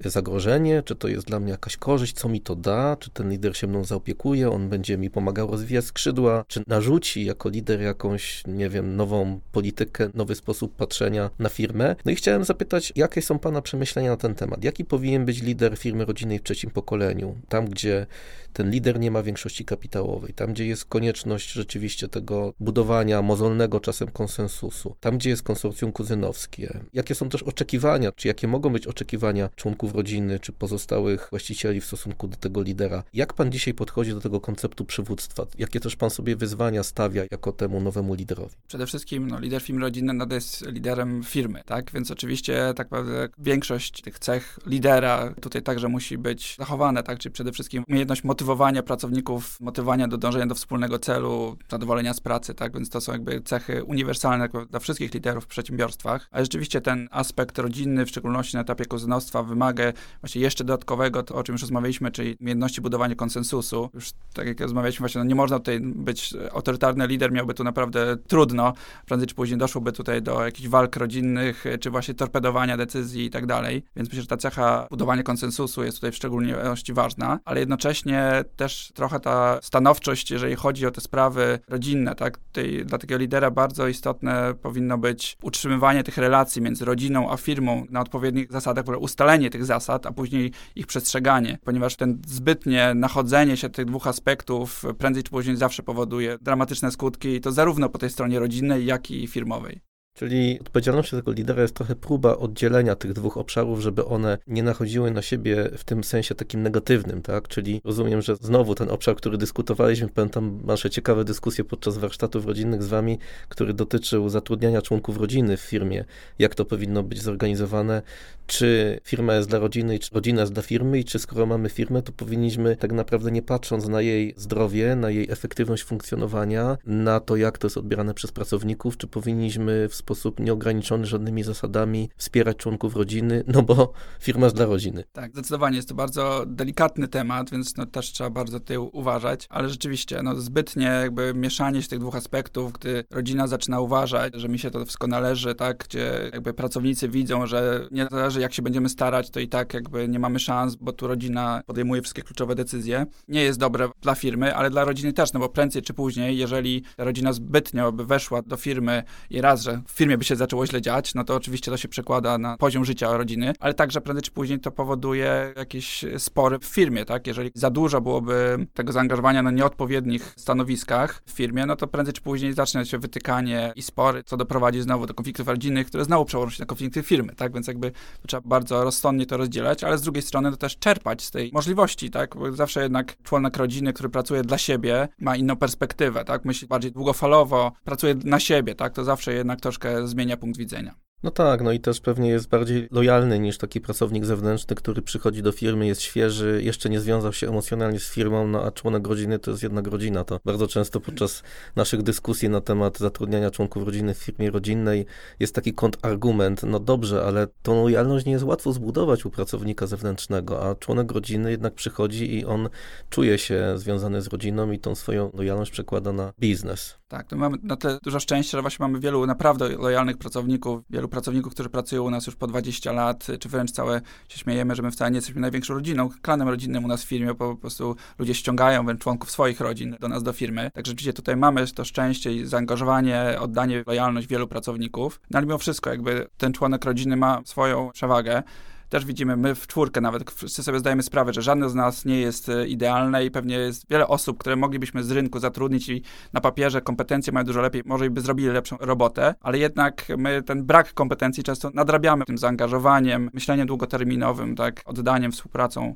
zagrożenie, 0.08 0.82
czy 0.82 0.96
to 0.96 1.08
jest 1.08 1.26
dla 1.26 1.40
mnie 1.40 1.50
jakaś 1.50 1.76
korzyść, 1.76 2.14
co 2.16 2.28
mi 2.28 2.40
to 2.40 2.56
da, 2.56 2.96
czy 2.96 3.10
ten 3.10 3.30
lider 3.30 3.56
się 3.56 3.66
mną 3.66 3.84
zaopiekuje, 3.84 4.50
on 4.50 4.68
będzie 4.68 4.98
mi 4.98 5.10
pomagał 5.10 5.50
rozwijać 5.50 5.84
skrzydła, 5.84 6.44
czy 6.48 6.62
narzuci 6.66 7.24
jako 7.24 7.48
lider 7.48 7.80
jakąś, 7.80 8.42
nie 8.46 8.68
wiem, 8.68 8.96
nową 8.96 9.40
politykę, 9.52 10.10
nowy 10.14 10.34
sposób 10.34 10.76
patrzenia 10.76 11.30
na 11.38 11.48
firmę. 11.48 11.96
No 12.04 12.12
i 12.12 12.14
chciałem 12.14 12.44
zapytać, 12.44 12.92
jakie 12.96 13.22
są 13.22 13.38
Pana 13.38 13.62
przemyślenia 13.62 14.10
na 14.10 14.16
ten 14.16 14.34
temat? 14.34 14.64
Jaki 14.64 14.84
powinien 14.84 15.24
być 15.24 15.42
lider 15.42 15.78
firmy 15.78 16.04
rodzinnej 16.04 16.38
w 16.38 16.42
trzecim 16.42 16.70
pokoleniu? 16.70 17.36
Tam, 17.48 17.66
gdzie 17.66 18.06
ten 18.52 18.70
lider 18.70 19.00
nie 19.00 19.10
ma 19.10 19.22
większości 19.22 19.64
kapitałowej, 19.64 20.34
tam, 20.34 20.52
gdzie 20.52 20.66
jest 20.66 20.84
konieczność 20.84 21.52
rzeczywiście 21.52 22.08
tego 22.08 22.54
budowania 22.60 23.22
mozolnego 23.22 23.80
czasem 23.90 24.08
konsensusu, 24.08 24.96
tam, 25.00 25.18
gdzie 25.18 25.30
jest 25.30 25.42
konsorcjum 25.42 25.92
kuzynowskie. 25.92 26.80
Jakie 26.92 27.14
są 27.14 27.28
też 27.28 27.42
oczekiwania, 27.42 28.12
czy 28.12 28.28
jakie 28.28 28.48
mogą 28.48 28.70
być 28.70 28.86
oczekiwania 28.86 29.48
członków 29.56 29.94
rodziny 29.94 30.40
czy 30.40 30.52
pozostałych 30.52 31.26
właścicieli 31.30 31.80
w 31.80 31.84
stosunku 31.84 32.28
do 32.28 32.36
tego 32.36 32.62
lidera. 32.62 33.02
Jak 33.12 33.32
pan 33.32 33.52
dzisiaj 33.52 33.74
podchodzi 33.74 34.10
do 34.10 34.20
tego 34.20 34.40
konceptu 34.40 34.84
przywództwa? 34.84 35.46
Jakie 35.58 35.80
też 35.80 35.96
pan 35.96 36.10
sobie 36.10 36.36
wyzwania 36.36 36.82
stawia 36.82 37.22
jako 37.30 37.52
temu 37.52 37.80
nowemu 37.80 38.14
liderowi? 38.14 38.54
Przede 38.68 38.86
wszystkim 38.86 39.26
no, 39.26 39.40
lider 39.40 39.62
firmy 39.62 39.80
rodzinnej 39.80 40.16
nadal 40.16 40.36
jest 40.36 40.66
liderem 40.66 41.22
firmy, 41.24 41.62
tak? 41.66 41.90
Więc 41.92 42.10
oczywiście 42.10 42.74
tak 42.76 42.90
naprawdę 42.90 43.28
większość 43.38 44.02
tych 44.02 44.18
cech 44.18 44.58
lidera 44.66 45.34
tutaj 45.40 45.62
także 45.62 45.88
musi 45.88 46.18
być 46.18 46.56
zachowane, 46.58 47.02
tak? 47.02 47.18
Czyli 47.18 47.32
przede 47.32 47.52
wszystkim 47.52 47.84
umiejętność 47.88 48.24
motywowania 48.24 48.82
pracowników, 48.82 49.60
motywowania 49.60 50.08
do 50.08 50.18
dążenia 50.18 50.46
do 50.46 50.54
wspólnego 50.54 50.98
celu, 50.98 51.56
zadowolenia 51.70 52.14
z 52.14 52.20
pracy, 52.20 52.54
tak? 52.54 52.74
Więc 52.74 52.90
to 52.90 53.00
są 53.00 53.12
jakby 53.12 53.40
cechy 53.40 53.79
uniwersalne 53.84 54.48
dla 54.70 54.80
wszystkich 54.80 55.14
liderów 55.14 55.44
w 55.44 55.46
przedsiębiorstwach. 55.46 56.28
A 56.30 56.40
rzeczywiście 56.40 56.80
ten 56.80 57.08
aspekt 57.10 57.58
rodzinny, 57.58 58.06
w 58.06 58.08
szczególności 58.08 58.56
na 58.56 58.62
etapie 58.62 58.84
kuzynostwa, 58.84 59.42
wymaga 59.42 59.92
właśnie 60.20 60.40
jeszcze 60.40 60.64
dodatkowego, 60.64 61.22
to 61.22 61.34
o 61.34 61.42
czym 61.42 61.52
już 61.52 61.62
rozmawialiśmy, 61.62 62.10
czyli 62.10 62.36
umiejętności 62.40 62.80
budowania 62.80 63.14
konsensusu. 63.14 63.90
Już 63.94 64.10
tak 64.34 64.46
jak 64.46 64.60
rozmawialiśmy 64.60 65.02
właśnie, 65.02 65.18
no 65.18 65.24
nie 65.24 65.34
można 65.34 65.58
tutaj 65.58 65.80
być 65.80 66.34
autorytarny 66.52 67.06
lider, 67.06 67.32
miałby 67.32 67.54
tu 67.54 67.64
naprawdę 67.64 68.16
trudno. 68.26 68.72
Prędzej 69.06 69.28
czy 69.28 69.34
później 69.34 69.58
doszłoby 69.58 69.92
tutaj 69.92 70.22
do 70.22 70.44
jakichś 70.44 70.68
walk 70.68 70.96
rodzinnych, 70.96 71.64
czy 71.80 71.90
właśnie 71.90 72.14
torpedowania 72.14 72.76
decyzji 72.76 73.24
i 73.24 73.30
tak 73.30 73.46
dalej. 73.46 73.84
Więc 73.96 74.08
myślę, 74.08 74.22
że 74.22 74.28
ta 74.28 74.36
cecha 74.36 74.86
budowania 74.90 75.22
konsensusu 75.22 75.84
jest 75.84 75.96
tutaj 75.96 76.12
w 76.12 76.16
szczególności 76.16 76.92
ważna, 76.92 77.38
ale 77.44 77.60
jednocześnie 77.60 78.44
też 78.56 78.92
trochę 78.94 79.20
ta 79.20 79.58
stanowczość, 79.62 80.30
jeżeli 80.30 80.54
chodzi 80.54 80.86
o 80.86 80.90
te 80.90 81.00
sprawy 81.00 81.58
rodzinne, 81.68 82.14
tak? 82.14 82.38
Dla 82.84 82.98
takiego 82.98 83.18
lidera 83.18 83.50
bardzo 83.50 83.69
istotne 83.88 84.54
powinno 84.62 84.98
być 84.98 85.36
utrzymywanie 85.42 86.02
tych 86.02 86.18
relacji 86.18 86.62
między 86.62 86.84
rodziną 86.84 87.30
a 87.30 87.36
firmą 87.36 87.86
na 87.90 88.00
odpowiednich 88.00 88.52
zasadach, 88.52 88.84
ustalenie 88.98 89.50
tych 89.50 89.64
zasad, 89.64 90.06
a 90.06 90.12
później 90.12 90.52
ich 90.76 90.86
przestrzeganie, 90.86 91.58
ponieważ 91.64 91.96
ten 91.96 92.22
zbytnie 92.26 92.92
nachodzenie 92.94 93.56
się 93.56 93.68
tych 93.68 93.84
dwóch 93.84 94.06
aspektów 94.06 94.82
prędzej 94.98 95.22
czy 95.22 95.30
później 95.30 95.56
zawsze 95.56 95.82
powoduje 95.82 96.38
dramatyczne 96.40 96.90
skutki, 96.90 97.28
i 97.28 97.40
to 97.40 97.52
zarówno 97.52 97.88
po 97.88 97.98
tej 97.98 98.10
stronie 98.10 98.38
rodzinnej, 98.38 98.86
jak 98.86 99.10
i 99.10 99.26
firmowej. 99.26 99.89
Czyli 100.20 100.60
odpowiedzialnością 100.60 101.16
tego 101.16 101.32
lidera 101.32 101.62
jest 101.62 101.74
trochę 101.74 101.96
próba 101.96 102.36
oddzielenia 102.36 102.96
tych 102.96 103.12
dwóch 103.12 103.36
obszarów, 103.36 103.80
żeby 103.80 104.04
one 104.04 104.38
nie 104.46 104.62
nachodziły 104.62 105.10
na 105.10 105.22
siebie 105.22 105.70
w 105.76 105.84
tym 105.84 106.04
sensie 106.04 106.34
takim 106.34 106.62
negatywnym, 106.62 107.22
tak? 107.22 107.48
Czyli 107.48 107.80
rozumiem, 107.84 108.22
że 108.22 108.36
znowu 108.36 108.74
ten 108.74 108.90
obszar, 108.90 109.16
który 109.16 109.38
dyskutowaliśmy, 109.38 110.08
pamiętam 110.08 110.60
nasze 110.64 110.90
ciekawe 110.90 111.24
dyskusje 111.24 111.64
podczas 111.64 111.98
warsztatów 111.98 112.46
rodzinnych 112.46 112.82
z 112.82 112.86
wami, 112.86 113.18
który 113.48 113.74
dotyczył 113.74 114.28
zatrudniania 114.28 114.82
członków 114.82 115.16
rodziny 115.16 115.56
w 115.56 115.60
firmie, 115.60 116.04
jak 116.38 116.54
to 116.54 116.64
powinno 116.64 117.02
być 117.02 117.22
zorganizowane, 117.22 118.02
czy 118.46 119.00
firma 119.04 119.34
jest 119.34 119.48
dla 119.48 119.58
rodziny, 119.58 119.98
czy 119.98 120.14
rodzina 120.14 120.40
jest 120.40 120.52
dla 120.52 120.62
firmy? 120.62 120.98
I 120.98 121.04
czy 121.04 121.18
skoro 121.18 121.46
mamy 121.46 121.68
firmę, 121.68 122.02
to 122.02 122.12
powinniśmy 122.12 122.76
tak 122.76 122.92
naprawdę 122.92 123.30
nie 123.30 123.42
patrząc 123.42 123.88
na 123.88 124.00
jej 124.00 124.34
zdrowie, 124.36 124.96
na 124.96 125.10
jej 125.10 125.30
efektywność 125.30 125.82
funkcjonowania, 125.82 126.78
na 126.86 127.20
to, 127.20 127.36
jak 127.36 127.58
to 127.58 127.66
jest 127.66 127.76
odbierane 127.76 128.14
przez 128.14 128.32
pracowników, 128.32 128.96
czy 128.96 129.06
powinniśmy 129.06 129.88
w 129.88 129.94
sposób 130.10 130.40
nieograniczony 130.40 131.06
żadnymi 131.06 131.42
zasadami 131.42 132.10
wspierać 132.16 132.56
członków 132.56 132.96
rodziny, 132.96 133.44
no 133.46 133.62
bo 133.62 133.92
firma 134.20 134.46
jest 134.46 134.56
dla 134.56 134.66
rodziny. 134.66 135.04
Tak, 135.12 135.32
zdecydowanie 135.32 135.76
jest 135.76 135.88
to 135.88 135.94
bardzo 135.94 136.44
delikatny 136.46 137.08
temat, 137.08 137.50
więc 137.50 137.76
no 137.76 137.86
też 137.86 138.12
trzeba 138.12 138.30
bardzo 138.30 138.60
tutaj 138.60 138.76
uważać, 138.76 139.46
ale 139.50 139.68
rzeczywiście 139.68 140.22
no 140.22 140.36
zbytnie 140.40 140.86
jakby 140.86 141.34
mieszanie 141.34 141.82
się 141.82 141.88
tych 141.88 141.98
dwóch 141.98 142.16
aspektów, 142.16 142.72
gdy 142.72 143.04
rodzina 143.10 143.46
zaczyna 143.46 143.80
uważać, 143.80 144.34
że 144.34 144.48
mi 144.48 144.58
się 144.58 144.70
to 144.70 144.84
wszystko 144.84 145.06
należy, 145.06 145.54
tak, 145.54 145.84
gdzie 145.84 146.30
jakby 146.32 146.54
pracownicy 146.54 147.08
widzą, 147.08 147.46
że 147.46 147.88
nie 147.90 148.06
zależy 148.10 148.40
jak 148.40 148.54
się 148.54 148.62
będziemy 148.62 148.88
starać, 148.88 149.30
to 149.30 149.40
i 149.40 149.48
tak 149.48 149.74
jakby 149.74 150.08
nie 150.08 150.18
mamy 150.18 150.38
szans, 150.38 150.74
bo 150.74 150.92
tu 150.92 151.06
rodzina 151.06 151.62
podejmuje 151.66 152.02
wszystkie 152.02 152.22
kluczowe 152.22 152.54
decyzje. 152.54 153.06
Nie 153.28 153.42
jest 153.42 153.58
dobre 153.58 153.88
dla 154.02 154.14
firmy, 154.14 154.54
ale 154.54 154.70
dla 154.70 154.84
rodziny 154.84 155.12
też, 155.12 155.32
no 155.32 155.40
bo 155.40 155.48
prędzej 155.48 155.82
czy 155.82 155.94
później, 155.94 156.38
jeżeli 156.38 156.82
rodzina 156.98 157.32
zbytnio 157.32 157.92
by 157.92 158.04
weszła 158.04 158.42
do 158.42 158.56
firmy 158.56 159.02
i 159.30 159.40
raz, 159.40 159.62
że 159.62 159.82
w 159.94 159.96
firmie 159.96 160.18
by 160.18 160.24
się 160.24 160.36
zaczęło 160.36 160.66
źle 160.66 160.82
dziać, 160.82 161.14
no 161.14 161.24
to 161.24 161.34
oczywiście 161.34 161.70
to 161.70 161.76
się 161.76 161.88
przekłada 161.88 162.38
na 162.38 162.56
poziom 162.56 162.84
życia 162.84 163.16
rodziny, 163.16 163.52
ale 163.60 163.74
także 163.74 164.00
prędzej 164.00 164.22
czy 164.22 164.30
później 164.30 164.60
to 164.60 164.70
powoduje 164.70 165.52
jakieś 165.56 166.04
spory 166.18 166.58
w 166.58 166.64
firmie, 166.64 167.04
tak? 167.04 167.26
Jeżeli 167.26 167.50
za 167.54 167.70
dużo 167.70 168.00
byłoby 168.00 168.66
tego 168.74 168.92
zaangażowania 168.92 169.42
na 169.42 169.50
nieodpowiednich 169.50 170.34
stanowiskach 170.36 171.22
w 171.26 171.30
firmie, 171.30 171.66
no 171.66 171.76
to 171.76 171.86
prędzej 171.86 172.14
czy 172.14 172.20
później 172.20 172.52
zacznie 172.52 172.86
się 172.86 172.98
wytykanie 172.98 173.72
i 173.76 173.82
spory, 173.82 174.22
co 174.24 174.36
doprowadzi 174.36 174.80
znowu 174.80 175.06
do 175.06 175.14
konfliktów 175.14 175.48
rodzinnych, 175.48 175.86
które 175.86 176.04
znowu 176.04 176.24
przełożą 176.24 176.50
się 176.50 176.62
na 176.62 176.66
konflikty 176.66 177.02
firmy, 177.02 177.34
tak? 177.34 177.54
Więc 177.54 177.66
jakby 177.66 177.92
trzeba 178.26 178.42
bardzo 178.48 178.84
rozsądnie 178.84 179.26
to 179.26 179.36
rozdzielać, 179.36 179.84
ale 179.84 179.98
z 179.98 180.02
drugiej 180.02 180.22
strony 180.22 180.50
to 180.50 180.56
też 180.56 180.78
czerpać 180.78 181.22
z 181.22 181.30
tej 181.30 181.50
możliwości, 181.52 182.10
tak? 182.10 182.36
Bo 182.36 182.52
zawsze 182.52 182.82
jednak 182.82 183.22
członek 183.22 183.56
rodziny, 183.56 183.92
który 183.92 184.08
pracuje 184.08 184.42
dla 184.42 184.58
siebie, 184.58 185.08
ma 185.18 185.36
inną 185.36 185.56
perspektywę, 185.56 186.24
tak? 186.24 186.44
Myśli 186.44 186.68
bardziej 186.68 186.92
długofalowo, 186.92 187.72
pracuje 187.84 188.14
na 188.24 188.40
siebie, 188.40 188.74
tak? 188.74 188.92
To 188.92 189.04
zawsze 189.04 189.34
jednak 189.34 189.60
troszkę 189.60 189.79
zmienia 190.04 190.36
punkt 190.36 190.58
widzenia. 190.58 190.94
No 191.22 191.30
tak, 191.30 191.62
no 191.62 191.72
i 191.72 191.80
też 191.80 192.00
pewnie 192.00 192.28
jest 192.28 192.48
bardziej 192.48 192.88
lojalny 192.90 193.38
niż 193.38 193.58
taki 193.58 193.80
pracownik 193.80 194.24
zewnętrzny, 194.24 194.76
który 194.76 195.02
przychodzi 195.02 195.42
do 195.42 195.52
firmy, 195.52 195.86
jest 195.86 196.02
świeży, 196.02 196.60
jeszcze 196.64 196.90
nie 196.90 197.00
związał 197.00 197.32
się 197.32 197.48
emocjonalnie 197.48 198.00
z 198.00 198.10
firmą, 198.10 198.46
no 198.46 198.64
a 198.64 198.70
członek 198.70 199.06
rodziny 199.06 199.38
to 199.38 199.50
jest 199.50 199.62
jedna 199.62 199.82
rodzina. 199.84 200.24
To 200.24 200.40
bardzo 200.44 200.66
często 200.66 201.00
podczas 201.00 201.42
naszych 201.76 202.02
dyskusji 202.02 202.48
na 202.48 202.60
temat 202.60 202.98
zatrudniania 202.98 203.50
członków 203.50 203.84
rodziny 203.84 204.14
w 204.14 204.18
firmie 204.18 204.50
rodzinnej 204.50 205.06
jest 205.40 205.54
taki 205.54 205.74
kontrargument, 205.74 206.62
no 206.62 206.80
dobrze, 206.80 207.24
ale 207.24 207.46
tą 207.62 207.82
lojalność 207.82 208.26
nie 208.26 208.32
jest 208.32 208.44
łatwo 208.44 208.72
zbudować 208.72 209.26
u 209.26 209.30
pracownika 209.30 209.86
zewnętrznego, 209.86 210.70
a 210.70 210.74
członek 210.74 211.12
rodziny 211.12 211.50
jednak 211.50 211.74
przychodzi 211.74 212.34
i 212.34 212.44
on 212.44 212.68
czuje 213.10 213.38
się 213.38 213.72
związany 213.76 214.22
z 214.22 214.26
rodziną 214.26 214.72
i 214.72 214.78
tą 214.78 214.94
swoją 214.94 215.30
lojalność 215.34 215.70
przekłada 215.70 216.12
na 216.12 216.32
biznes. 216.38 217.00
Tak, 217.08 217.26
to 217.28 217.36
mamy 217.36 217.56
na 217.62 217.76
tyle 217.76 217.98
dużo 218.02 218.20
szczęścia, 218.20 218.58
że 218.58 218.62
właśnie 218.62 218.82
mamy 218.82 219.00
wielu 219.00 219.26
naprawdę 219.26 219.68
lojalnych 219.68 220.18
pracowników, 220.18 220.82
wielu 220.90 221.08
pracowników, 221.10 221.52
którzy 221.52 221.70
pracują 221.70 222.02
u 222.02 222.10
nas 222.10 222.26
już 222.26 222.36
po 222.36 222.46
20 222.46 222.92
lat, 222.92 223.26
czy 223.40 223.48
wręcz 223.48 223.70
całe 223.70 224.00
się 224.28 224.38
śmiejemy, 224.38 224.74
że 224.74 224.82
my 224.82 224.90
wcale 224.90 225.10
nie 225.10 225.16
jesteśmy 225.16 225.40
największą 225.40 225.74
rodziną, 225.74 226.08
klanem 226.22 226.48
rodzinnym 226.48 226.84
u 226.84 226.88
nas 226.88 227.04
w 227.04 227.08
firmie, 227.08 227.34
bo 227.34 227.54
po 227.54 227.56
prostu 227.56 227.96
ludzie 228.18 228.34
ściągają 228.34 228.84
wręcz 228.84 229.00
członków 229.00 229.30
swoich 229.30 229.60
rodzin 229.60 229.96
do 230.00 230.08
nas, 230.08 230.22
do 230.22 230.32
firmy. 230.32 230.70
Także 230.74 230.90
rzeczywiście 230.90 231.12
tutaj 231.12 231.36
mamy 231.36 231.66
to 231.66 231.84
szczęście 231.84 232.34
i 232.34 232.46
zaangażowanie, 232.46 233.36
oddanie, 233.40 233.84
lojalność 233.86 234.26
wielu 234.26 234.48
pracowników. 234.48 235.20
No 235.30 235.38
ale 235.38 235.46
mimo 235.46 235.58
wszystko 235.58 235.90
jakby 235.90 236.26
ten 236.38 236.52
członek 236.52 236.84
rodziny 236.84 237.16
ma 237.16 237.42
swoją 237.44 237.90
przewagę 237.92 238.42
też 238.90 239.04
widzimy, 239.04 239.36
my 239.36 239.54
w 239.54 239.66
czwórkę 239.66 240.00
nawet 240.00 240.30
wszyscy 240.30 240.62
sobie 240.62 240.78
zdajemy 240.78 241.02
sprawę, 241.02 241.32
że 241.32 241.42
żadne 241.42 241.70
z 241.70 241.74
nas 241.74 242.04
nie 242.04 242.20
jest 242.20 242.48
e, 242.48 242.66
idealne 242.66 243.24
i 243.24 243.30
pewnie 243.30 243.54
jest 243.54 243.90
wiele 243.90 244.08
osób, 244.08 244.38
które 244.38 244.56
moglibyśmy 244.56 245.04
z 245.04 245.10
rynku 245.10 245.38
zatrudnić 245.38 245.88
i 245.88 246.02
na 246.32 246.40
papierze 246.40 246.80
kompetencje 246.80 247.32
mają 247.32 247.46
dużo 247.46 247.60
lepiej, 247.60 247.82
może 247.84 248.10
by 248.10 248.20
zrobili 248.20 248.48
lepszą 248.48 248.76
robotę, 248.80 249.34
ale 249.40 249.58
jednak 249.58 250.06
my 250.18 250.42
ten 250.42 250.64
brak 250.64 250.94
kompetencji 250.94 251.42
często 251.42 251.70
nadrabiamy 251.74 252.24
tym 252.24 252.38
zaangażowaniem, 252.38 253.30
myśleniem 253.32 253.66
długoterminowym, 253.66 254.56
tak, 254.56 254.82
oddaniem, 254.84 255.32
współpracą. 255.32 255.94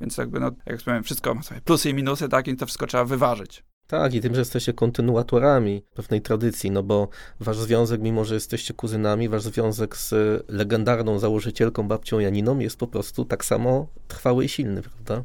Więc 0.00 0.16
jakby, 0.16 0.40
no, 0.40 0.50
jak 0.66 0.78
wspomniałem, 0.78 1.04
wszystko 1.04 1.34
ma 1.34 1.42
swoje 1.42 1.60
plusy 1.60 1.90
i 1.90 1.94
minusy, 1.94 2.28
tak, 2.28 2.48
i 2.48 2.56
to 2.56 2.66
wszystko 2.66 2.86
trzeba 2.86 3.04
wyważyć. 3.04 3.64
Tak, 3.86 4.14
i 4.14 4.20
tym, 4.20 4.34
że 4.34 4.40
jesteście 4.40 4.72
kontynuatorami 4.72 5.82
pewnej 5.94 6.22
tradycji, 6.22 6.70
no 6.70 6.82
bo 6.82 7.08
wasz 7.40 7.58
związek, 7.58 8.00
mimo 8.00 8.24
że 8.24 8.34
jesteście 8.34 8.74
kuzynami, 8.74 9.28
wasz 9.28 9.42
związek 9.42 9.96
z 9.96 10.14
legendarną 10.48 11.18
założycielką 11.18 11.88
babcią 11.88 12.18
Janiną 12.18 12.58
jest 12.58 12.76
po 12.76 12.86
prostu 12.86 13.24
tak 13.24 13.44
samo 13.44 13.86
trwały 14.08 14.44
i 14.44 14.48
silny, 14.48 14.82
prawda? 14.82 15.24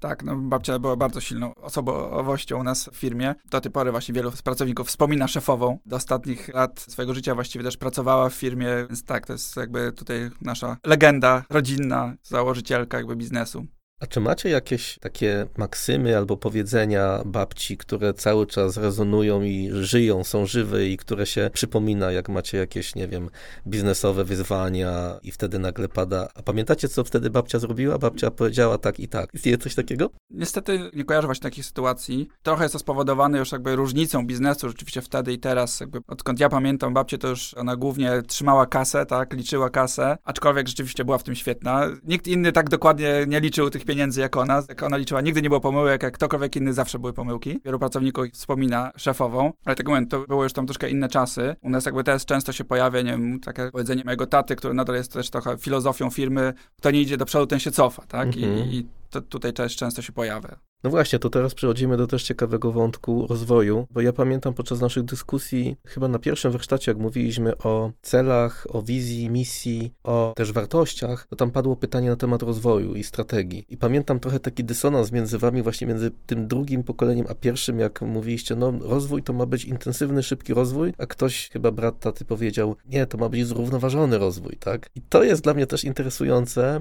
Tak, 0.00 0.22
no 0.24 0.36
babcia 0.36 0.78
była 0.78 0.96
bardzo 0.96 1.20
silną 1.20 1.54
osobowością 1.54 2.60
u 2.60 2.62
nas 2.62 2.90
w 2.92 2.96
firmie. 2.96 3.34
Do 3.50 3.60
tej 3.60 3.72
pory 3.72 3.90
właśnie 3.90 4.14
wielu 4.14 4.30
z 4.30 4.42
pracowników 4.42 4.88
wspomina 4.88 5.28
szefową. 5.28 5.78
Do 5.86 5.96
ostatnich 5.96 6.54
lat 6.54 6.80
swojego 6.80 7.14
życia 7.14 7.34
właściwie 7.34 7.64
też 7.64 7.76
pracowała 7.76 8.28
w 8.28 8.34
firmie, 8.34 8.68
więc 8.88 9.04
tak, 9.04 9.26
to 9.26 9.32
jest 9.32 9.56
jakby 9.56 9.92
tutaj 9.92 10.30
nasza 10.40 10.76
legenda 10.86 11.44
rodzinna, 11.50 12.14
założycielka 12.22 12.98
jakby 12.98 13.16
biznesu. 13.16 13.66
A 14.00 14.06
czy 14.06 14.20
macie 14.20 14.48
jakieś 14.48 14.98
takie 14.98 15.46
maksymy 15.56 16.16
albo 16.16 16.36
powiedzenia 16.36 17.22
babci, 17.24 17.76
które 17.76 18.14
cały 18.14 18.46
czas 18.46 18.76
rezonują 18.76 19.42
i 19.42 19.70
żyją, 19.72 20.24
są 20.24 20.46
żywe 20.46 20.86
i 20.86 20.96
które 20.96 21.26
się 21.26 21.50
przypomina, 21.52 22.12
jak 22.12 22.28
macie 22.28 22.58
jakieś, 22.58 22.94
nie 22.94 23.08
wiem, 23.08 23.30
biznesowe 23.66 24.24
wyzwania 24.24 25.18
i 25.22 25.30
wtedy 25.30 25.58
nagle 25.58 25.88
pada. 25.88 26.28
A 26.34 26.42
pamiętacie, 26.42 26.88
co 26.88 27.04
wtedy 27.04 27.30
babcia 27.30 27.58
zrobiła? 27.58 27.98
Babcia 27.98 28.30
powiedziała 28.30 28.78
tak 28.78 29.00
i 29.00 29.08
tak. 29.08 29.34
Istnieje 29.34 29.58
coś 29.58 29.74
takiego? 29.74 30.10
Niestety 30.30 30.90
nie 30.94 31.04
kojarzę 31.04 31.26
właśnie 31.26 31.42
takich 31.42 31.66
sytuacji. 31.66 32.28
Trochę 32.42 32.64
jest 32.64 32.72
to 32.72 32.78
spowodowane 32.78 33.38
już 33.38 33.52
jakby 33.52 33.76
różnicą 33.76 34.26
biznesu 34.26 34.68
rzeczywiście 34.68 35.02
wtedy 35.02 35.32
i 35.32 35.38
teraz. 35.38 35.80
Jakby 35.80 35.98
odkąd 36.08 36.40
ja 36.40 36.48
pamiętam 36.48 36.94
babcię, 36.94 37.18
to 37.18 37.28
już 37.28 37.54
ona 37.54 37.76
głównie 37.76 38.22
trzymała 38.22 38.66
kasę, 38.66 39.06
tak, 39.06 39.32
liczyła 39.32 39.70
kasę, 39.70 40.18
aczkolwiek 40.24 40.68
rzeczywiście 40.68 41.04
była 41.04 41.18
w 41.18 41.22
tym 41.22 41.34
świetna. 41.34 41.86
Nikt 42.04 42.26
inny 42.26 42.52
tak 42.52 42.68
dokładnie 42.68 43.24
nie 43.28 43.40
liczył 43.40 43.70
tych 43.70 43.84
pieniędzy 43.90 44.20
jak 44.20 44.36
ona. 44.36 44.62
Jak 44.68 44.82
ona 44.82 44.96
liczyła, 44.96 45.20
nigdy 45.20 45.42
nie 45.42 45.48
było 45.48 45.60
pomyłek, 45.60 46.02
jak 46.02 46.14
ktokolwiek 46.14 46.56
inny 46.56 46.72
zawsze 46.72 46.98
były 46.98 47.12
pomyłki. 47.12 47.60
Wielu 47.64 47.78
pracowników 47.78 48.26
wspomina 48.32 48.92
szefową, 48.96 49.52
ale 49.64 49.76
tego 49.76 49.90
momentu 49.90 50.20
to 50.20 50.26
były 50.26 50.44
już 50.44 50.52
tam 50.52 50.66
troszkę 50.66 50.90
inne 50.90 51.08
czasy. 51.08 51.56
U 51.62 51.70
nas 51.70 51.86
jakby 51.86 52.04
teraz 52.04 52.24
często 52.24 52.52
się 52.52 52.64
pojawia, 52.64 53.02
nie 53.02 53.10
wiem, 53.10 53.40
takie 53.40 53.70
powiedzenie 53.70 54.02
mojego 54.04 54.26
taty, 54.26 54.56
które 54.56 54.74
nadal 54.74 54.96
jest 54.96 55.12
też 55.12 55.30
trochę 55.30 55.58
filozofią 55.58 56.10
firmy, 56.10 56.54
kto 56.78 56.90
nie 56.90 57.00
idzie 57.00 57.16
do 57.16 57.24
przodu, 57.26 57.46
ten 57.46 57.58
się 57.60 57.70
cofa, 57.70 58.02
tak? 58.08 58.36
I, 58.36 58.44
Mhm. 58.44 58.68
i 58.70 58.86
to 59.10 59.20
tutaj 59.20 59.52
też 59.52 59.76
często 59.76 60.02
się 60.02 60.12
pojawia. 60.12 60.69
No 60.84 60.90
właśnie, 60.90 61.18
to 61.18 61.30
teraz 61.30 61.54
przechodzimy 61.54 61.96
do 61.96 62.06
też 62.06 62.22
ciekawego 62.22 62.72
wątku 62.72 63.26
rozwoju, 63.26 63.86
bo 63.90 64.00
ja 64.00 64.12
pamiętam 64.12 64.54
podczas 64.54 64.80
naszych 64.80 65.02
dyskusji, 65.02 65.76
chyba 65.86 66.08
na 66.08 66.18
pierwszym 66.18 66.52
warsztacie, 66.52 66.90
jak 66.90 66.98
mówiliśmy 66.98 67.58
o 67.58 67.92
celach, 68.02 68.66
o 68.68 68.82
wizji, 68.82 69.30
misji, 69.30 69.92
o 70.04 70.32
też 70.36 70.52
wartościach, 70.52 71.26
to 71.30 71.36
tam 71.36 71.50
padło 71.50 71.76
pytanie 71.76 72.10
na 72.10 72.16
temat 72.16 72.42
rozwoju 72.42 72.94
i 72.94 73.04
strategii. 73.04 73.64
I 73.68 73.76
pamiętam 73.76 74.20
trochę 74.20 74.40
taki 74.40 74.64
dysonans 74.64 75.12
między 75.12 75.38
wami, 75.38 75.62
właśnie 75.62 75.86
między 75.86 76.10
tym 76.26 76.48
drugim 76.48 76.82
pokoleniem 76.82 77.26
a 77.28 77.34
pierwszym, 77.34 77.78
jak 77.78 78.02
mówiliście, 78.02 78.56
no 78.56 78.72
rozwój 78.80 79.22
to 79.22 79.32
ma 79.32 79.46
być 79.46 79.64
intensywny, 79.64 80.22
szybki 80.22 80.54
rozwój, 80.54 80.94
a 80.98 81.06
ktoś, 81.06 81.50
chyba 81.50 81.70
brat 81.70 82.00
taty 82.00 82.24
powiedział, 82.24 82.76
nie, 82.86 83.06
to 83.06 83.18
ma 83.18 83.28
być 83.28 83.46
zrównoważony 83.46 84.18
rozwój, 84.18 84.56
tak? 84.60 84.90
I 84.94 85.00
to 85.02 85.22
jest 85.22 85.42
dla 85.42 85.54
mnie 85.54 85.66
też 85.66 85.84
interesujące, 85.84 86.80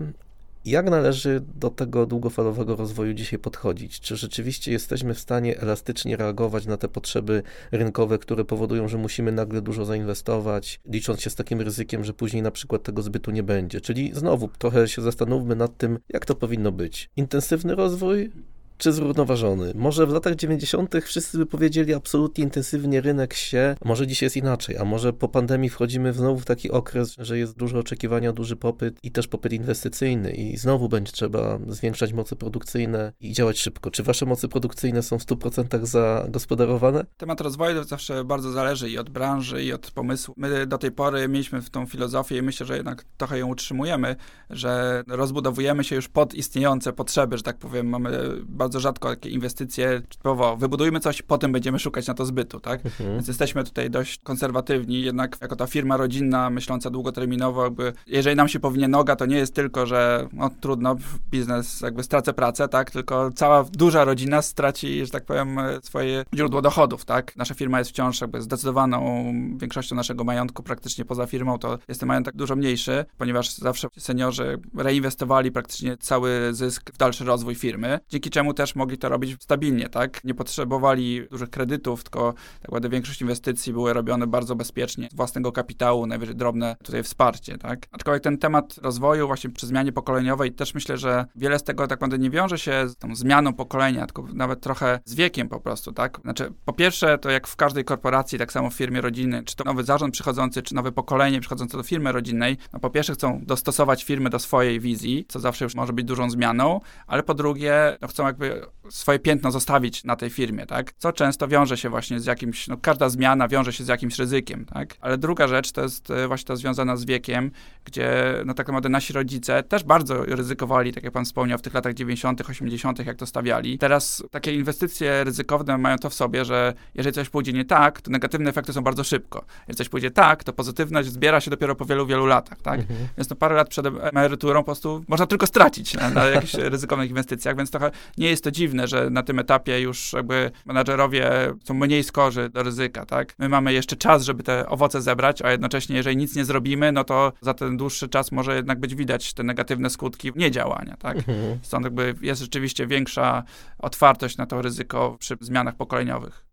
jak 0.66 0.90
należy 0.90 1.42
do 1.56 1.70
tego 1.70 2.06
długofalowego 2.06 2.76
rozwoju 2.76 3.14
dzisiaj 3.14 3.40
podchodzić? 3.40 4.00
Czy 4.00 4.16
rzeczywiście 4.16 4.72
jesteśmy 4.72 5.14
w 5.14 5.20
stanie 5.20 5.60
elastycznie 5.60 6.18
reagować 6.18 6.66
na 6.66 6.78
te 6.78 6.88
potrzeby 6.88 7.44
rynkowe, 7.72 8.18
które 8.18 8.46
powodują, 8.46 8.88
że 8.88 8.98
musimy 8.98 9.32
nagle 9.32 9.62
dużo 9.62 9.86
zainwestować, 9.86 10.80
licząc 10.86 11.22
się 11.22 11.30
z 11.30 11.36
takim 11.36 11.62
ryzykiem, 11.62 12.04
że 12.04 12.14
później 12.14 12.44
na 12.44 12.52
przykład 12.52 12.84
tego 12.84 13.02
zbytu 13.02 13.32
nie 13.32 13.44
będzie? 13.44 13.82
Czyli 13.82 14.12
znowu 14.14 14.48
trochę 14.48 14.88
się 14.88 15.02
zastanówmy 15.02 15.56
nad 15.56 15.78
tym, 15.78 16.00
jak 16.10 16.26
to 16.26 16.36
powinno 16.36 16.72
być. 16.72 17.10
Intensywny 17.16 17.76
rozwój 17.76 18.32
czy 18.80 18.92
zrównoważony? 18.92 19.72
Może 19.76 20.06
w 20.06 20.14
latach 20.14 20.36
90. 20.36 20.96
wszyscy 21.04 21.38
by 21.38 21.46
powiedzieli 21.46 21.94
absolutnie 21.94 22.44
intensywnie 22.44 23.02
rynek 23.02 23.34
się, 23.34 23.76
może 23.86 24.08
dzisiaj 24.08 24.26
jest 24.26 24.38
inaczej, 24.38 24.78
a 24.78 24.86
może 24.86 25.14
po 25.14 25.28
pandemii 25.30 25.70
wchodzimy 25.70 26.14
znowu 26.14 26.40
w 26.40 26.46
taki 26.46 26.72
okres, 26.72 27.16
że 27.18 27.38
jest 27.38 27.58
duże 27.58 27.80
oczekiwania, 27.80 28.34
duży 28.34 28.56
popyt 28.56 29.00
i 29.04 29.12
też 29.12 29.28
popyt 29.28 29.54
inwestycyjny 29.54 30.32
i 30.32 30.58
znowu 30.58 30.90
będzie 30.90 31.12
trzeba 31.12 31.60
zwiększać 31.68 32.14
moce 32.14 32.36
produkcyjne 32.36 33.14
i 33.20 33.34
działać 33.34 33.60
szybko. 33.60 33.92
Czy 33.92 34.04
wasze 34.04 34.26
moce 34.26 34.48
produkcyjne 34.48 35.04
są 35.04 35.20
w 35.20 35.26
100% 35.26 35.86
zagospodarowane? 35.86 37.06
Temat 37.18 37.42
rozwoju 37.42 37.84
zawsze 37.84 38.24
bardzo 38.24 38.52
zależy 38.52 38.90
i 38.90 38.98
od 38.98 39.10
branży, 39.10 39.64
i 39.64 39.74
od 39.74 39.92
pomysłu. 39.92 40.34
My 40.38 40.68
do 40.68 40.78
tej 40.78 40.92
pory 40.92 41.28
mieliśmy 41.28 41.62
w 41.62 41.70
tą 41.70 41.86
filozofię 41.86 42.38
i 42.38 42.42
myślę, 42.42 42.66
że 42.66 42.78
jednak 42.78 43.06
trochę 43.18 43.40
ją 43.40 43.48
utrzymujemy, 43.48 44.16
że 44.50 45.04
rozbudowujemy 45.08 45.84
się 45.84 45.96
już 45.96 46.08
pod 46.08 46.34
istniejące 46.34 46.94
potrzeby, 46.94 47.38
że 47.38 47.44
tak 47.44 47.58
powiem, 47.58 47.88
mamy 47.88 48.20
bardzo 48.44 48.69
rzadko 48.78 49.10
takie 49.10 49.30
inwestycje, 49.30 50.02
typowo 50.10 50.58
wybudujmy 50.58 51.00
coś, 51.00 51.22
potem 51.22 51.52
będziemy 51.52 51.80
szukać 51.80 52.08
na 52.08 52.14
to 52.14 52.26
zbytu, 52.26 52.60
tak? 52.60 52.86
Mhm. 52.86 53.14
Więc 53.14 53.28
jesteśmy 53.28 53.64
tutaj 53.64 53.90
dość 53.90 54.20
konserwatywni, 54.24 55.02
jednak 55.02 55.38
jako 55.42 55.56
ta 55.56 55.68
firma 55.68 55.98
rodzinna, 55.98 56.50
myśląca 56.50 56.90
długoterminowo, 56.90 57.64
jakby 57.64 57.94
jeżeli 58.08 58.36
nam 58.36 58.48
się 58.48 58.60
powinie 58.60 58.88
noga, 58.88 59.16
to 59.16 59.26
nie 59.26 59.38
jest 59.38 59.56
tylko, 59.56 59.86
że 59.86 60.28
no, 60.34 60.50
trudno, 60.62 60.96
biznes, 61.32 61.82
jakby 61.82 62.04
stracę 62.04 62.34
pracę, 62.34 62.68
tak, 62.68 62.92
tylko 62.92 63.32
cała 63.32 63.64
duża 63.64 64.04
rodzina 64.04 64.42
straci, 64.42 65.06
że 65.06 65.12
tak 65.12 65.26
powiem, 65.26 65.58
swoje 65.84 66.26
źródło 66.36 66.62
dochodów, 66.62 67.06
tak. 67.06 67.36
Nasza 67.36 67.54
firma 67.54 67.80
jest 67.80 67.90
wciąż 67.90 68.22
jakby 68.22 68.42
zdecydowaną 68.42 69.34
większością 69.58 69.96
naszego 69.96 70.24
majątku, 70.24 70.64
praktycznie 70.64 71.06
poza 71.06 71.28
firmą, 71.28 71.58
to 71.58 71.80
jest 71.88 72.00
ten 72.00 72.08
majątek 72.08 72.36
dużo 72.36 72.56
mniejszy, 72.56 73.06
ponieważ 73.18 73.56
zawsze 73.56 73.88
seniorzy 73.98 74.60
reinwestowali 74.78 75.52
praktycznie 75.52 75.98
cały 75.98 76.54
zysk 76.54 76.92
w 76.94 76.98
dalszy 76.98 77.26
rozwój 77.26 77.56
firmy, 77.56 78.00
dzięki 78.10 78.30
czemu 78.30 78.54
też 78.60 78.76
mogli 78.76 78.98
to 78.98 79.10
robić 79.10 79.44
stabilnie, 79.44 79.90
tak. 79.90 80.24
Nie 80.24 80.34
potrzebowali 80.34 81.28
dużych 81.32 81.50
kredytów, 81.50 82.04
tylko 82.04 82.34
tak 82.34 82.62
naprawdę 82.62 82.90
większość 82.90 83.22
inwestycji 83.22 83.74
były 83.74 83.94
robione 83.94 84.28
bardzo 84.28 84.56
bezpiecznie, 84.56 85.08
z 85.12 85.16
własnego 85.16 85.52
kapitału, 85.52 86.06
najwyżej 86.06 86.36
drobne 86.36 86.76
tutaj 86.84 87.04
wsparcie, 87.04 87.58
tak? 87.58 87.88
Aczkolwiek 87.92 88.24
ten 88.24 88.38
temat 88.38 88.78
rozwoju 88.78 89.28
właśnie 89.28 89.50
przy 89.50 89.68
zmianie 89.68 89.92
pokoleniowej 89.92 90.52
też 90.52 90.74
myślę, 90.74 90.98
że 90.98 91.26
wiele 91.36 91.60
z 91.60 91.64
tego 91.64 91.84
tak 91.84 91.90
naprawdę 91.90 92.18
nie 92.18 92.30
wiąże 92.30 92.58
się 92.58 92.88
z 92.88 92.96
tą 92.96 93.16
zmianą 93.16 93.54
pokolenia, 93.54 94.06
tylko 94.06 94.26
nawet 94.34 94.62
trochę 94.62 95.00
z 95.06 95.16
wiekiem 95.16 95.50
po 95.50 95.60
prostu, 95.60 95.92
tak? 95.92 96.20
Znaczy, 96.22 96.54
po 96.66 96.74
pierwsze, 96.74 97.18
to 97.18 97.30
jak 97.30 97.48
w 97.48 97.56
każdej 97.56 97.84
korporacji, 97.86 98.40
tak 98.40 98.52
samo 98.52 98.70
w 98.70 98.74
firmie 98.74 99.02
rodzinnej, 99.02 99.44
czy 99.44 99.56
to 99.56 99.64
nowy 99.64 99.84
zarząd 99.84 100.14
przychodzący, 100.14 100.62
czy 100.62 100.76
nowe 100.76 100.92
pokolenie 100.92 101.40
przychodzące 101.40 101.78
do 101.78 101.84
firmy 101.84 102.12
rodzinnej, 102.12 102.58
no 102.74 102.80
po 102.80 102.90
pierwsze 102.90 103.14
chcą 103.14 103.42
dostosować 103.44 104.04
firmę 104.04 104.30
do 104.30 104.40
swojej 104.40 104.80
wizji, 104.80 105.26
co 105.28 105.40
zawsze 105.40 105.66
już 105.66 105.76
może 105.76 105.94
być 105.94 106.06
dużą 106.06 106.30
zmianą, 106.30 106.80
ale 107.08 107.24
po 107.24 107.34
drugie, 107.34 107.98
no 108.02 108.08
chcą 108.08 108.26
jakby 108.26 108.49
swoje 108.90 109.20
piętno 109.20 109.52
zostawić 109.52 110.04
na 110.04 110.16
tej 110.16 110.30
firmie, 110.30 110.66
tak? 110.66 110.94
Co 110.98 111.12
często 111.12 111.48
wiąże 111.48 111.78
się 111.78 111.90
właśnie 111.90 112.20
z 112.20 112.26
jakimś, 112.26 112.68
no 112.68 112.78
każda 112.78 113.10
zmiana 113.10 113.48
wiąże 113.48 113.74
się 113.74 113.84
z 113.84 113.88
jakimś 113.88 114.20
ryzykiem, 114.20 114.66
tak? 114.66 114.98
Ale 115.02 115.18
druga 115.18 115.48
rzecz 115.48 115.72
to 115.72 115.82
jest 115.82 116.12
e, 116.12 116.28
właśnie 116.28 116.48
to 116.48 116.56
związana 116.56 116.96
z 116.96 117.06
wiekiem, 117.06 117.52
gdzie 117.86 118.34
no 118.46 118.54
tak 118.54 118.68
naprawdę 118.68 118.90
nasi 118.90 119.14
rodzice 119.14 119.64
też 119.64 119.84
bardzo 119.84 120.26
ryzykowali, 120.26 120.94
tak 120.94 121.04
jak 121.04 121.14
pan 121.14 121.26
wspomniał, 121.26 121.58
w 121.58 121.62
tych 121.62 121.74
latach 121.74 121.94
90., 121.94 122.50
80., 122.50 123.06
jak 123.06 123.18
to 123.18 123.26
stawiali. 123.26 123.78
Teraz 123.78 124.24
takie 124.32 124.56
inwestycje 124.56 125.24
ryzykowne 125.24 125.78
mają 125.78 125.98
to 125.98 126.10
w 126.10 126.14
sobie, 126.14 126.46
że 126.46 126.74
jeżeli 126.96 127.14
coś 127.14 127.30
pójdzie 127.30 127.54
nie 127.54 127.66
tak, 127.66 128.02
to 128.02 128.12
negatywne 128.12 128.50
efekty 128.50 128.74
są 128.74 128.82
bardzo 128.82 129.04
szybko. 129.04 129.46
Jeżeli 129.68 129.78
coś 129.78 129.90
pójdzie 129.90 130.12
tak, 130.12 130.44
to 130.44 130.54
pozytywność 130.54 131.12
zbiera 131.12 131.42
się 131.42 131.52
dopiero 131.52 131.76
po 131.76 131.86
wielu, 131.86 132.06
wielu 132.06 132.26
latach, 132.26 132.62
tak? 132.62 132.80
Mhm. 132.80 133.00
Więc 133.18 133.30
no 133.30 133.36
parę 133.36 133.56
lat 133.56 133.70
przed 133.70 133.86
emeryturą 134.02 134.60
po 134.60 134.66
prostu 134.66 135.04
można 135.08 135.28
tylko 135.28 135.48
stracić 135.48 135.94
na, 135.94 136.10
na 136.10 136.26
jakichś 136.26 136.54
ryzykownych 136.54 137.10
inwestycjach, 137.10 137.58
więc 137.58 137.72
trochę 137.72 137.92
nie 138.18 138.30
jest 138.30 138.39
to 138.44 138.52
dziwne, 138.52 138.88
że 138.88 139.10
na 139.10 139.24
tym 139.24 139.40
etapie 139.40 139.82
już 139.82 140.14
jakby 140.14 140.52
menadżerowie 140.66 141.32
są 141.64 141.74
mniej 141.74 142.04
skorzy 142.04 142.50
do 142.50 142.64
ryzyka, 142.64 143.06
tak? 143.06 143.36
My 143.40 143.50
mamy 143.50 143.74
jeszcze 143.74 143.96
czas, 143.96 144.24
żeby 144.24 144.44
te 144.44 144.70
owoce 144.70 145.02
zebrać, 145.02 145.42
a 145.42 145.52
jednocześnie 145.52 145.96
jeżeli 145.96 146.18
nic 146.18 146.36
nie 146.36 146.46
zrobimy, 146.46 146.92
no 146.92 147.04
to 147.04 147.34
za 147.42 147.54
ten 147.54 147.78
dłuższy 147.78 148.10
czas 148.10 148.32
może 148.32 148.56
jednak 148.56 148.80
być 148.80 148.96
widać 148.96 149.34
te 149.34 149.44
negatywne 149.44 149.90
skutki 149.90 150.32
niedziałania, 150.36 150.98
tak? 150.98 151.18
Mhm. 151.18 151.60
Stąd 151.62 151.84
jakby 151.84 152.16
jest 152.22 152.42
rzeczywiście 152.42 152.88
większa 152.88 153.44
otwartość 153.80 154.38
na 154.38 154.46
to 154.46 154.62
ryzyko 154.62 155.18
przy 155.20 155.38
zmianach 155.42 155.76
pokoleniowych. 155.76 156.49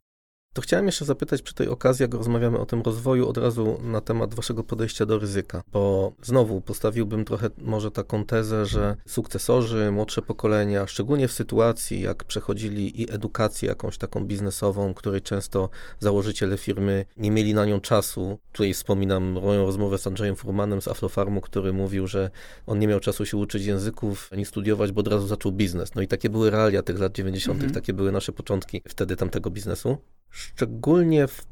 To 0.57 0.63
chciałem 0.63 0.87
jeszcze 0.87 1.05
zapytać 1.05 1.43
przy 1.43 1.55
tej 1.55 1.69
okazji, 1.69 2.03
jak 2.03 2.15
rozmawiamy 2.15 2.59
o 2.59 2.67
tym 2.67 2.83
rozwoju, 2.83 3.29
od 3.29 3.39
razu 3.39 3.79
na 3.83 4.01
temat 4.01 4.35
waszego 4.35 4.65
podejścia 4.65 5.07
do 5.07 5.19
ryzyka, 5.19 5.63
bo 5.73 6.13
znowu 6.23 6.61
postawiłbym 6.61 7.25
trochę 7.25 7.51
może 7.59 7.91
taką 7.91 8.25
tezę, 8.25 8.67
że 8.67 8.97
sukcesorzy, 9.07 9.91
młodsze 9.91 10.23
pokolenia, 10.23 10.87
szczególnie 10.87 11.29
w 11.29 11.33
sytuacji, 11.33 12.01
jak 12.01 12.25
przechodzili 12.25 13.03
i 13.03 13.13
edukację 13.13 13.69
jakąś 13.69 13.99
taką 13.99 14.25
biznesową, 14.25 14.95
której 14.95 15.23
często 15.23 15.69
założyciele 16.01 16.59
firmy 16.59 17.05
nie 17.17 17.31
mieli 17.31 17.55
na 17.55 17.65
nią 17.65 17.81
czasu. 17.81 18.39
Tutaj 18.53 18.75
wspominam 18.75 19.25
moją 19.25 19.67
rozmowę 19.67 19.99
z 19.99 20.07
Andrzejem 20.07 20.37
Furmanem 20.37 20.83
z 20.83 20.89
Aflofarmu, 20.89 21.41
który 21.41 21.73
mówił, 21.73 22.07
że 22.07 22.31
on 22.67 22.79
nie 22.79 22.89
miał 22.89 23.01
czasu 23.01 23.27
się 23.27 23.37
uczyć 23.37 23.65
języków 23.65 24.31
ani 24.33 24.45
studiować, 24.45 24.93
bo 24.93 25.01
od 25.01 25.09
razu 25.09 25.27
zaczął 25.27 25.53
biznes. 25.53 25.95
No 25.95 26.03
i 26.03 26.09
takie 26.09 26.31
były 26.31 26.51
realia 26.51 26.83
tych 26.83 26.99
lat 26.99 27.13
90., 27.13 27.57
Mhm. 27.57 27.75
takie 27.75 27.93
były 27.93 28.13
nasze 28.13 28.33
początki 28.33 28.83
wtedy 28.89 29.17
tamtego 29.17 29.51
biznesu. 29.51 29.97
Szczególnie 30.37 31.29
w 31.29 31.47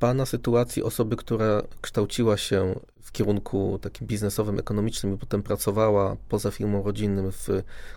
Pana 0.00 0.26
sytuacji 0.26 0.82
osoby, 0.82 1.16
która 1.16 1.62
kształciła 1.80 2.36
się 2.36 2.74
w 3.10 3.12
kierunku 3.12 3.78
takim 3.82 4.06
biznesowym, 4.06 4.58
ekonomicznym 4.58 5.14
i 5.14 5.18
potem 5.18 5.42
pracowała 5.42 6.16
poza 6.28 6.50
firmą 6.50 6.82
rodzinnym 6.82 7.32
w 7.32 7.48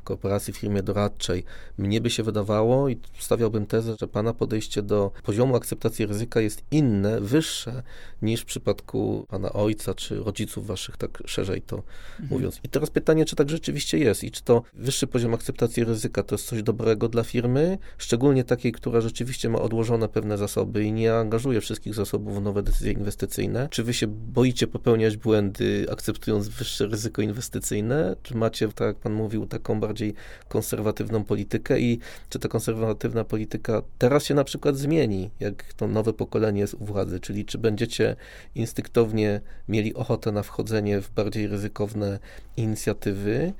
korporacji, 0.04 0.54
w 0.54 0.58
firmie 0.58 0.84
doradczej, 0.84 1.44
mnie 1.78 2.02
by 2.02 2.10
się 2.10 2.24
wydawało 2.24 2.90
i 2.90 3.00
stawiałbym 3.20 3.66
tezę, 3.66 3.96
że 4.00 4.08
Pana 4.08 4.34
podejście 4.34 4.82
do 4.82 5.12
poziomu 5.24 5.56
akceptacji 5.56 6.06
ryzyka 6.06 6.42
jest 6.42 6.64
inne, 6.72 7.22
wyższe 7.22 7.84
niż 8.22 8.42
w 8.42 8.46
przypadku 8.46 9.26
Pana 9.30 9.54
ojca 9.54 9.94
czy 9.94 10.24
rodziców 10.24 10.68
Waszych, 10.68 10.98
tak 10.98 11.24
szerzej 11.26 11.62
to 11.62 11.84
mówiąc. 12.30 12.60
I 12.64 12.70
teraz 12.70 12.90
pytanie, 12.90 13.26
czy 13.26 13.36
tak 13.36 13.50
rzeczywiście 13.50 13.98
jest 13.98 14.24
i 14.24 14.32
czy 14.32 14.44
to 14.44 14.64
wyższy 14.74 15.08
poziom 15.08 15.34
akceptacji 15.34 15.84
ryzyka 15.84 16.24
to 16.24 16.36
jest 16.36 16.46
coś 16.46 16.64
dobrego 16.64 17.10
dla 17.10 17.24
firmy, 17.24 17.78
szczególnie 17.98 18.44
takiej, 18.44 18.72
która 18.72 19.02
rzeczywiście 19.02 19.50
ma 19.50 19.60
odłożone 19.60 20.10
pewne 20.10 20.38
zasoby 20.38 20.84
i 20.84 20.92
nie 20.92 21.16
angażuje 21.16 21.62
wszystkich 21.62 21.93
zasobów 21.96 22.38
w 22.38 22.42
nowe 22.42 22.64
decyzje 22.64 22.92
inwestycyjne? 22.92 23.68
Czy 23.72 23.84
wy 23.84 23.94
się 23.94 24.08
boicie 24.08 24.68
popełniać 24.68 25.18
błędy, 25.18 25.86
akceptując 25.92 26.48
wyższe 26.48 26.88
ryzyko 26.88 27.22
inwestycyjne? 27.22 28.16
Czy 28.24 28.38
macie, 28.38 28.68
tak 28.68 28.88
jak 28.88 28.96
pan 28.96 29.14
mówił, 29.14 29.48
taką 29.48 29.80
bardziej 29.80 30.14
konserwatywną 30.48 31.24
politykę 31.24 31.80
i 31.80 32.00
czy 32.30 32.40
ta 32.40 32.48
konserwatywna 32.48 33.24
polityka 33.24 33.82
teraz 33.98 34.24
się 34.24 34.34
na 34.34 34.44
przykład 34.44 34.78
zmieni, 34.78 35.30
jak 35.40 35.74
to 35.74 35.88
nowe 35.88 36.14
pokolenie 36.14 36.62
jest 36.62 36.74
u 36.74 36.86
władzy? 36.86 37.20
Czyli 37.20 37.46
czy 37.46 37.58
będziecie 37.58 38.16
instynktownie 38.56 39.42
mieli 39.68 39.94
ochotę 39.94 40.32
na 40.32 40.44
wchodzenie 40.44 41.02
w 41.02 41.12
bardziej 41.12 41.48
ryzykowne 41.48 42.20
inicjatywy, 42.58 43.54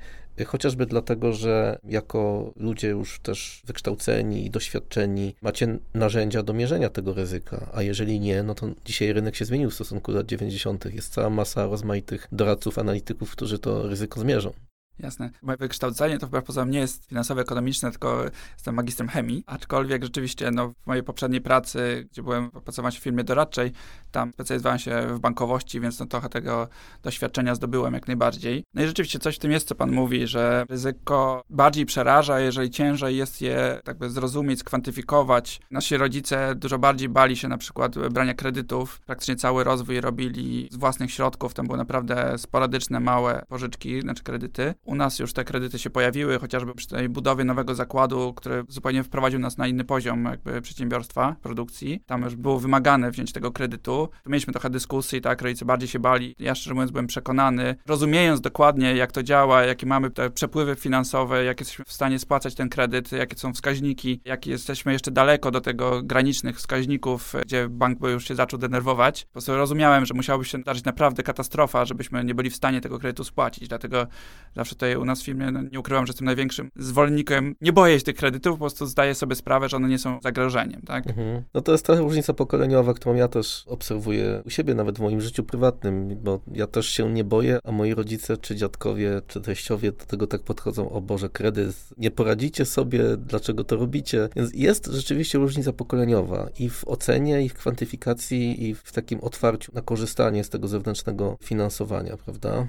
Chociażby 0.46 0.86
dlatego, 0.86 1.32
że 1.32 1.78
jako 1.84 2.52
ludzie 2.56 2.88
już 2.88 3.20
też 3.20 3.62
wykształceni 3.66 4.46
i 4.46 4.50
doświadczeni 4.50 5.34
macie 5.42 5.78
narzędzia 5.94 6.42
do 6.42 6.52
mierzenia 6.52 6.90
tego 6.90 7.14
ryzyka, 7.14 7.70
a 7.74 7.82
jeżeli 7.82 8.20
nie, 8.20 8.42
no 8.42 8.54
to 8.54 8.70
dzisiaj 8.84 9.12
rynek 9.12 9.36
się 9.36 9.44
zmienił 9.44 9.70
w 9.70 9.74
stosunku 9.74 10.12
do 10.12 10.18
lat 10.18 10.26
90. 10.26 10.94
Jest 10.94 11.12
cała 11.12 11.30
masa 11.30 11.66
rozmaitych 11.66 12.28
doradców, 12.32 12.78
analityków, 12.78 13.30
którzy 13.30 13.58
to 13.58 13.88
ryzyko 13.88 14.20
zmierzą. 14.20 14.52
Jasne. 14.98 15.30
Moje 15.42 15.56
wykształcenie 15.56 16.18
to 16.18 16.26
wbrew 16.26 16.44
pozorom 16.44 16.70
nie 16.70 16.78
jest 16.78 17.06
finansowo-ekonomiczne, 17.06 17.90
tylko 17.90 18.24
jestem 18.52 18.74
magistrem 18.74 19.08
chemii, 19.08 19.44
aczkolwiek 19.46 20.04
rzeczywiście 20.04 20.50
no, 20.50 20.68
w 20.68 20.86
mojej 20.86 21.02
poprzedniej 21.02 21.40
pracy, 21.40 22.08
gdzie 22.10 22.22
byłem, 22.22 22.50
pracowałem 22.50 22.92
w 22.92 22.98
firmie 22.98 23.24
doradczej, 23.24 23.72
tam 24.10 24.32
specjalizowałem 24.32 24.78
się 24.78 25.06
w 25.08 25.18
bankowości, 25.18 25.80
więc 25.80 26.00
no, 26.00 26.06
trochę 26.06 26.28
tego 26.28 26.68
doświadczenia 27.02 27.54
zdobyłem 27.54 27.94
jak 27.94 28.06
najbardziej. 28.06 28.64
No 28.74 28.82
i 28.82 28.86
rzeczywiście 28.86 29.18
coś 29.18 29.36
w 29.36 29.38
tym 29.38 29.52
jest, 29.52 29.68
co 29.68 29.74
pan 29.74 29.92
mówi, 29.92 30.26
że 30.26 30.64
ryzyko 30.68 31.44
bardziej 31.50 31.86
przeraża, 31.86 32.40
jeżeli 32.40 32.70
ciężej 32.70 33.16
jest 33.16 33.40
je 33.40 33.80
tak 33.84 33.98
by 33.98 34.10
zrozumieć, 34.10 34.60
skwantyfikować. 34.60 35.60
Nasi 35.70 35.96
rodzice 35.96 36.54
dużo 36.54 36.78
bardziej 36.78 37.08
bali 37.08 37.36
się 37.36 37.48
na 37.48 37.58
przykład 37.58 38.08
brania 38.08 38.34
kredytów. 38.34 39.00
Praktycznie 39.00 39.36
cały 39.36 39.64
rozwój 39.64 40.00
robili 40.00 40.68
z 40.72 40.76
własnych 40.76 41.12
środków, 41.12 41.54
tam 41.54 41.66
były 41.66 41.78
naprawdę 41.78 42.38
sporadyczne, 42.38 43.00
małe 43.00 43.42
pożyczki, 43.48 44.00
znaczy 44.00 44.22
kredyty. 44.22 44.74
U 44.84 44.94
nas 44.94 45.18
już 45.18 45.32
te 45.32 45.44
kredyty 45.44 45.78
się 45.78 45.90
pojawiły, 45.90 46.38
chociażby 46.38 46.74
przy 46.74 46.88
tej 46.88 47.08
budowie 47.08 47.44
nowego 47.44 47.74
zakładu, 47.74 48.34
który 48.34 48.64
zupełnie 48.68 49.02
wprowadził 49.02 49.40
nas 49.40 49.58
na 49.58 49.66
inny 49.66 49.84
poziom 49.84 50.24
jakby 50.24 50.62
przedsiębiorstwa, 50.62 51.36
produkcji. 51.42 52.02
Tam 52.06 52.22
już 52.22 52.36
było 52.36 52.60
wymagane 52.60 53.10
wziąć 53.10 53.32
tego 53.32 53.52
kredytu. 53.52 54.08
Tu 54.24 54.30
mieliśmy 54.30 54.52
trochę 54.52 54.70
dyskusji, 54.70 55.20
tak, 55.20 55.42
rodzice 55.42 55.64
bardziej 55.64 55.88
się 55.88 55.98
bali. 55.98 56.34
Ja 56.38 56.54
szczerze 56.54 56.74
mówiąc 56.74 56.90
byłem 56.90 57.06
przekonany, 57.06 57.76
rozumiejąc 57.86 58.40
dokładnie 58.40 58.96
jak 58.96 59.12
to 59.12 59.22
działa, 59.22 59.62
jakie 59.62 59.86
mamy 59.86 60.10
te 60.10 60.30
przepływy 60.30 60.76
finansowe, 60.76 61.44
jak 61.44 61.60
jesteśmy 61.60 61.84
w 61.84 61.92
stanie 61.92 62.18
spłacać 62.18 62.54
ten 62.54 62.68
kredyt, 62.68 63.12
jakie 63.12 63.38
są 63.38 63.52
wskaźniki, 63.52 64.20
jak 64.24 64.46
jesteśmy 64.46 64.92
jeszcze 64.92 65.10
daleko 65.10 65.50
do 65.50 65.60
tego 65.60 66.02
granicznych 66.02 66.56
wskaźników, 66.56 67.32
gdzie 67.44 67.68
bank 67.68 67.98
by 67.98 68.10
już 68.10 68.28
się 68.28 68.34
zaczął 68.34 68.58
denerwować. 68.58 69.24
Po 69.24 69.32
prostu 69.32 69.56
rozumiałem, 69.56 70.06
że 70.06 70.14
musiałoby 70.14 70.44
się 70.44 70.58
zdarzyć 70.58 70.84
naprawdę 70.84 71.22
katastrofa, 71.22 71.84
żebyśmy 71.84 72.24
nie 72.24 72.34
byli 72.34 72.50
w 72.50 72.56
stanie 72.56 72.80
tego 72.80 72.98
kredytu 72.98 73.24
spłacić. 73.24 73.68
Dlatego 73.68 74.06
zawsze 74.54 74.73
tutaj 74.74 74.96
u 74.96 75.04
nas 75.04 75.22
w 75.22 75.24
firmie, 75.24 75.50
no, 75.50 75.60
nie 75.72 75.80
ukrywam, 75.80 76.06
że 76.06 76.10
jestem 76.10 76.24
największym 76.24 76.70
zwolennikiem. 76.76 77.54
Nie 77.60 77.72
boję 77.72 77.98
się 77.98 78.04
tych 78.04 78.16
kredytów, 78.16 78.52
po 78.52 78.58
prostu 78.58 78.86
zdaję 78.86 79.14
sobie 79.14 79.36
sprawę, 79.36 79.68
że 79.68 79.76
one 79.76 79.88
nie 79.88 79.98
są 79.98 80.18
zagrożeniem, 80.22 80.82
tak? 80.82 81.06
Mhm. 81.06 81.42
No 81.54 81.60
to 81.60 81.72
jest 81.72 81.86
trochę 81.86 82.00
różnica 82.00 82.34
pokoleniowa, 82.34 82.94
którą 82.94 83.14
ja 83.14 83.28
też 83.28 83.64
obserwuję 83.66 84.42
u 84.46 84.50
siebie, 84.50 84.74
nawet 84.74 84.98
w 84.98 85.00
moim 85.00 85.20
życiu 85.20 85.44
prywatnym, 85.44 86.16
bo 86.22 86.40
ja 86.52 86.66
też 86.66 86.88
się 86.88 87.12
nie 87.12 87.24
boję, 87.24 87.58
a 87.64 87.72
moi 87.72 87.94
rodzice, 87.94 88.36
czy 88.36 88.56
dziadkowie, 88.56 89.22
czy 89.26 89.40
teściowie 89.40 89.92
do 89.92 90.04
tego 90.04 90.26
tak 90.26 90.42
podchodzą, 90.42 90.90
o 90.90 91.00
Boże, 91.00 91.28
kredyt, 91.28 91.76
nie 91.98 92.10
poradzicie 92.10 92.64
sobie, 92.64 93.16
dlaczego 93.16 93.64
to 93.64 93.76
robicie? 93.76 94.28
Więc 94.36 94.50
jest 94.54 94.86
rzeczywiście 94.86 95.38
różnica 95.38 95.72
pokoleniowa 95.72 96.48
i 96.58 96.70
w 96.70 96.88
ocenie, 96.88 97.42
i 97.42 97.48
w 97.48 97.54
kwantyfikacji, 97.54 98.68
i 98.68 98.74
w 98.74 98.92
takim 98.92 99.20
otwarciu 99.20 99.72
na 99.74 99.82
korzystanie 99.82 100.44
z 100.44 100.48
tego 100.48 100.68
zewnętrznego 100.68 101.36
finansowania, 101.42 102.16
prawda? 102.16 102.66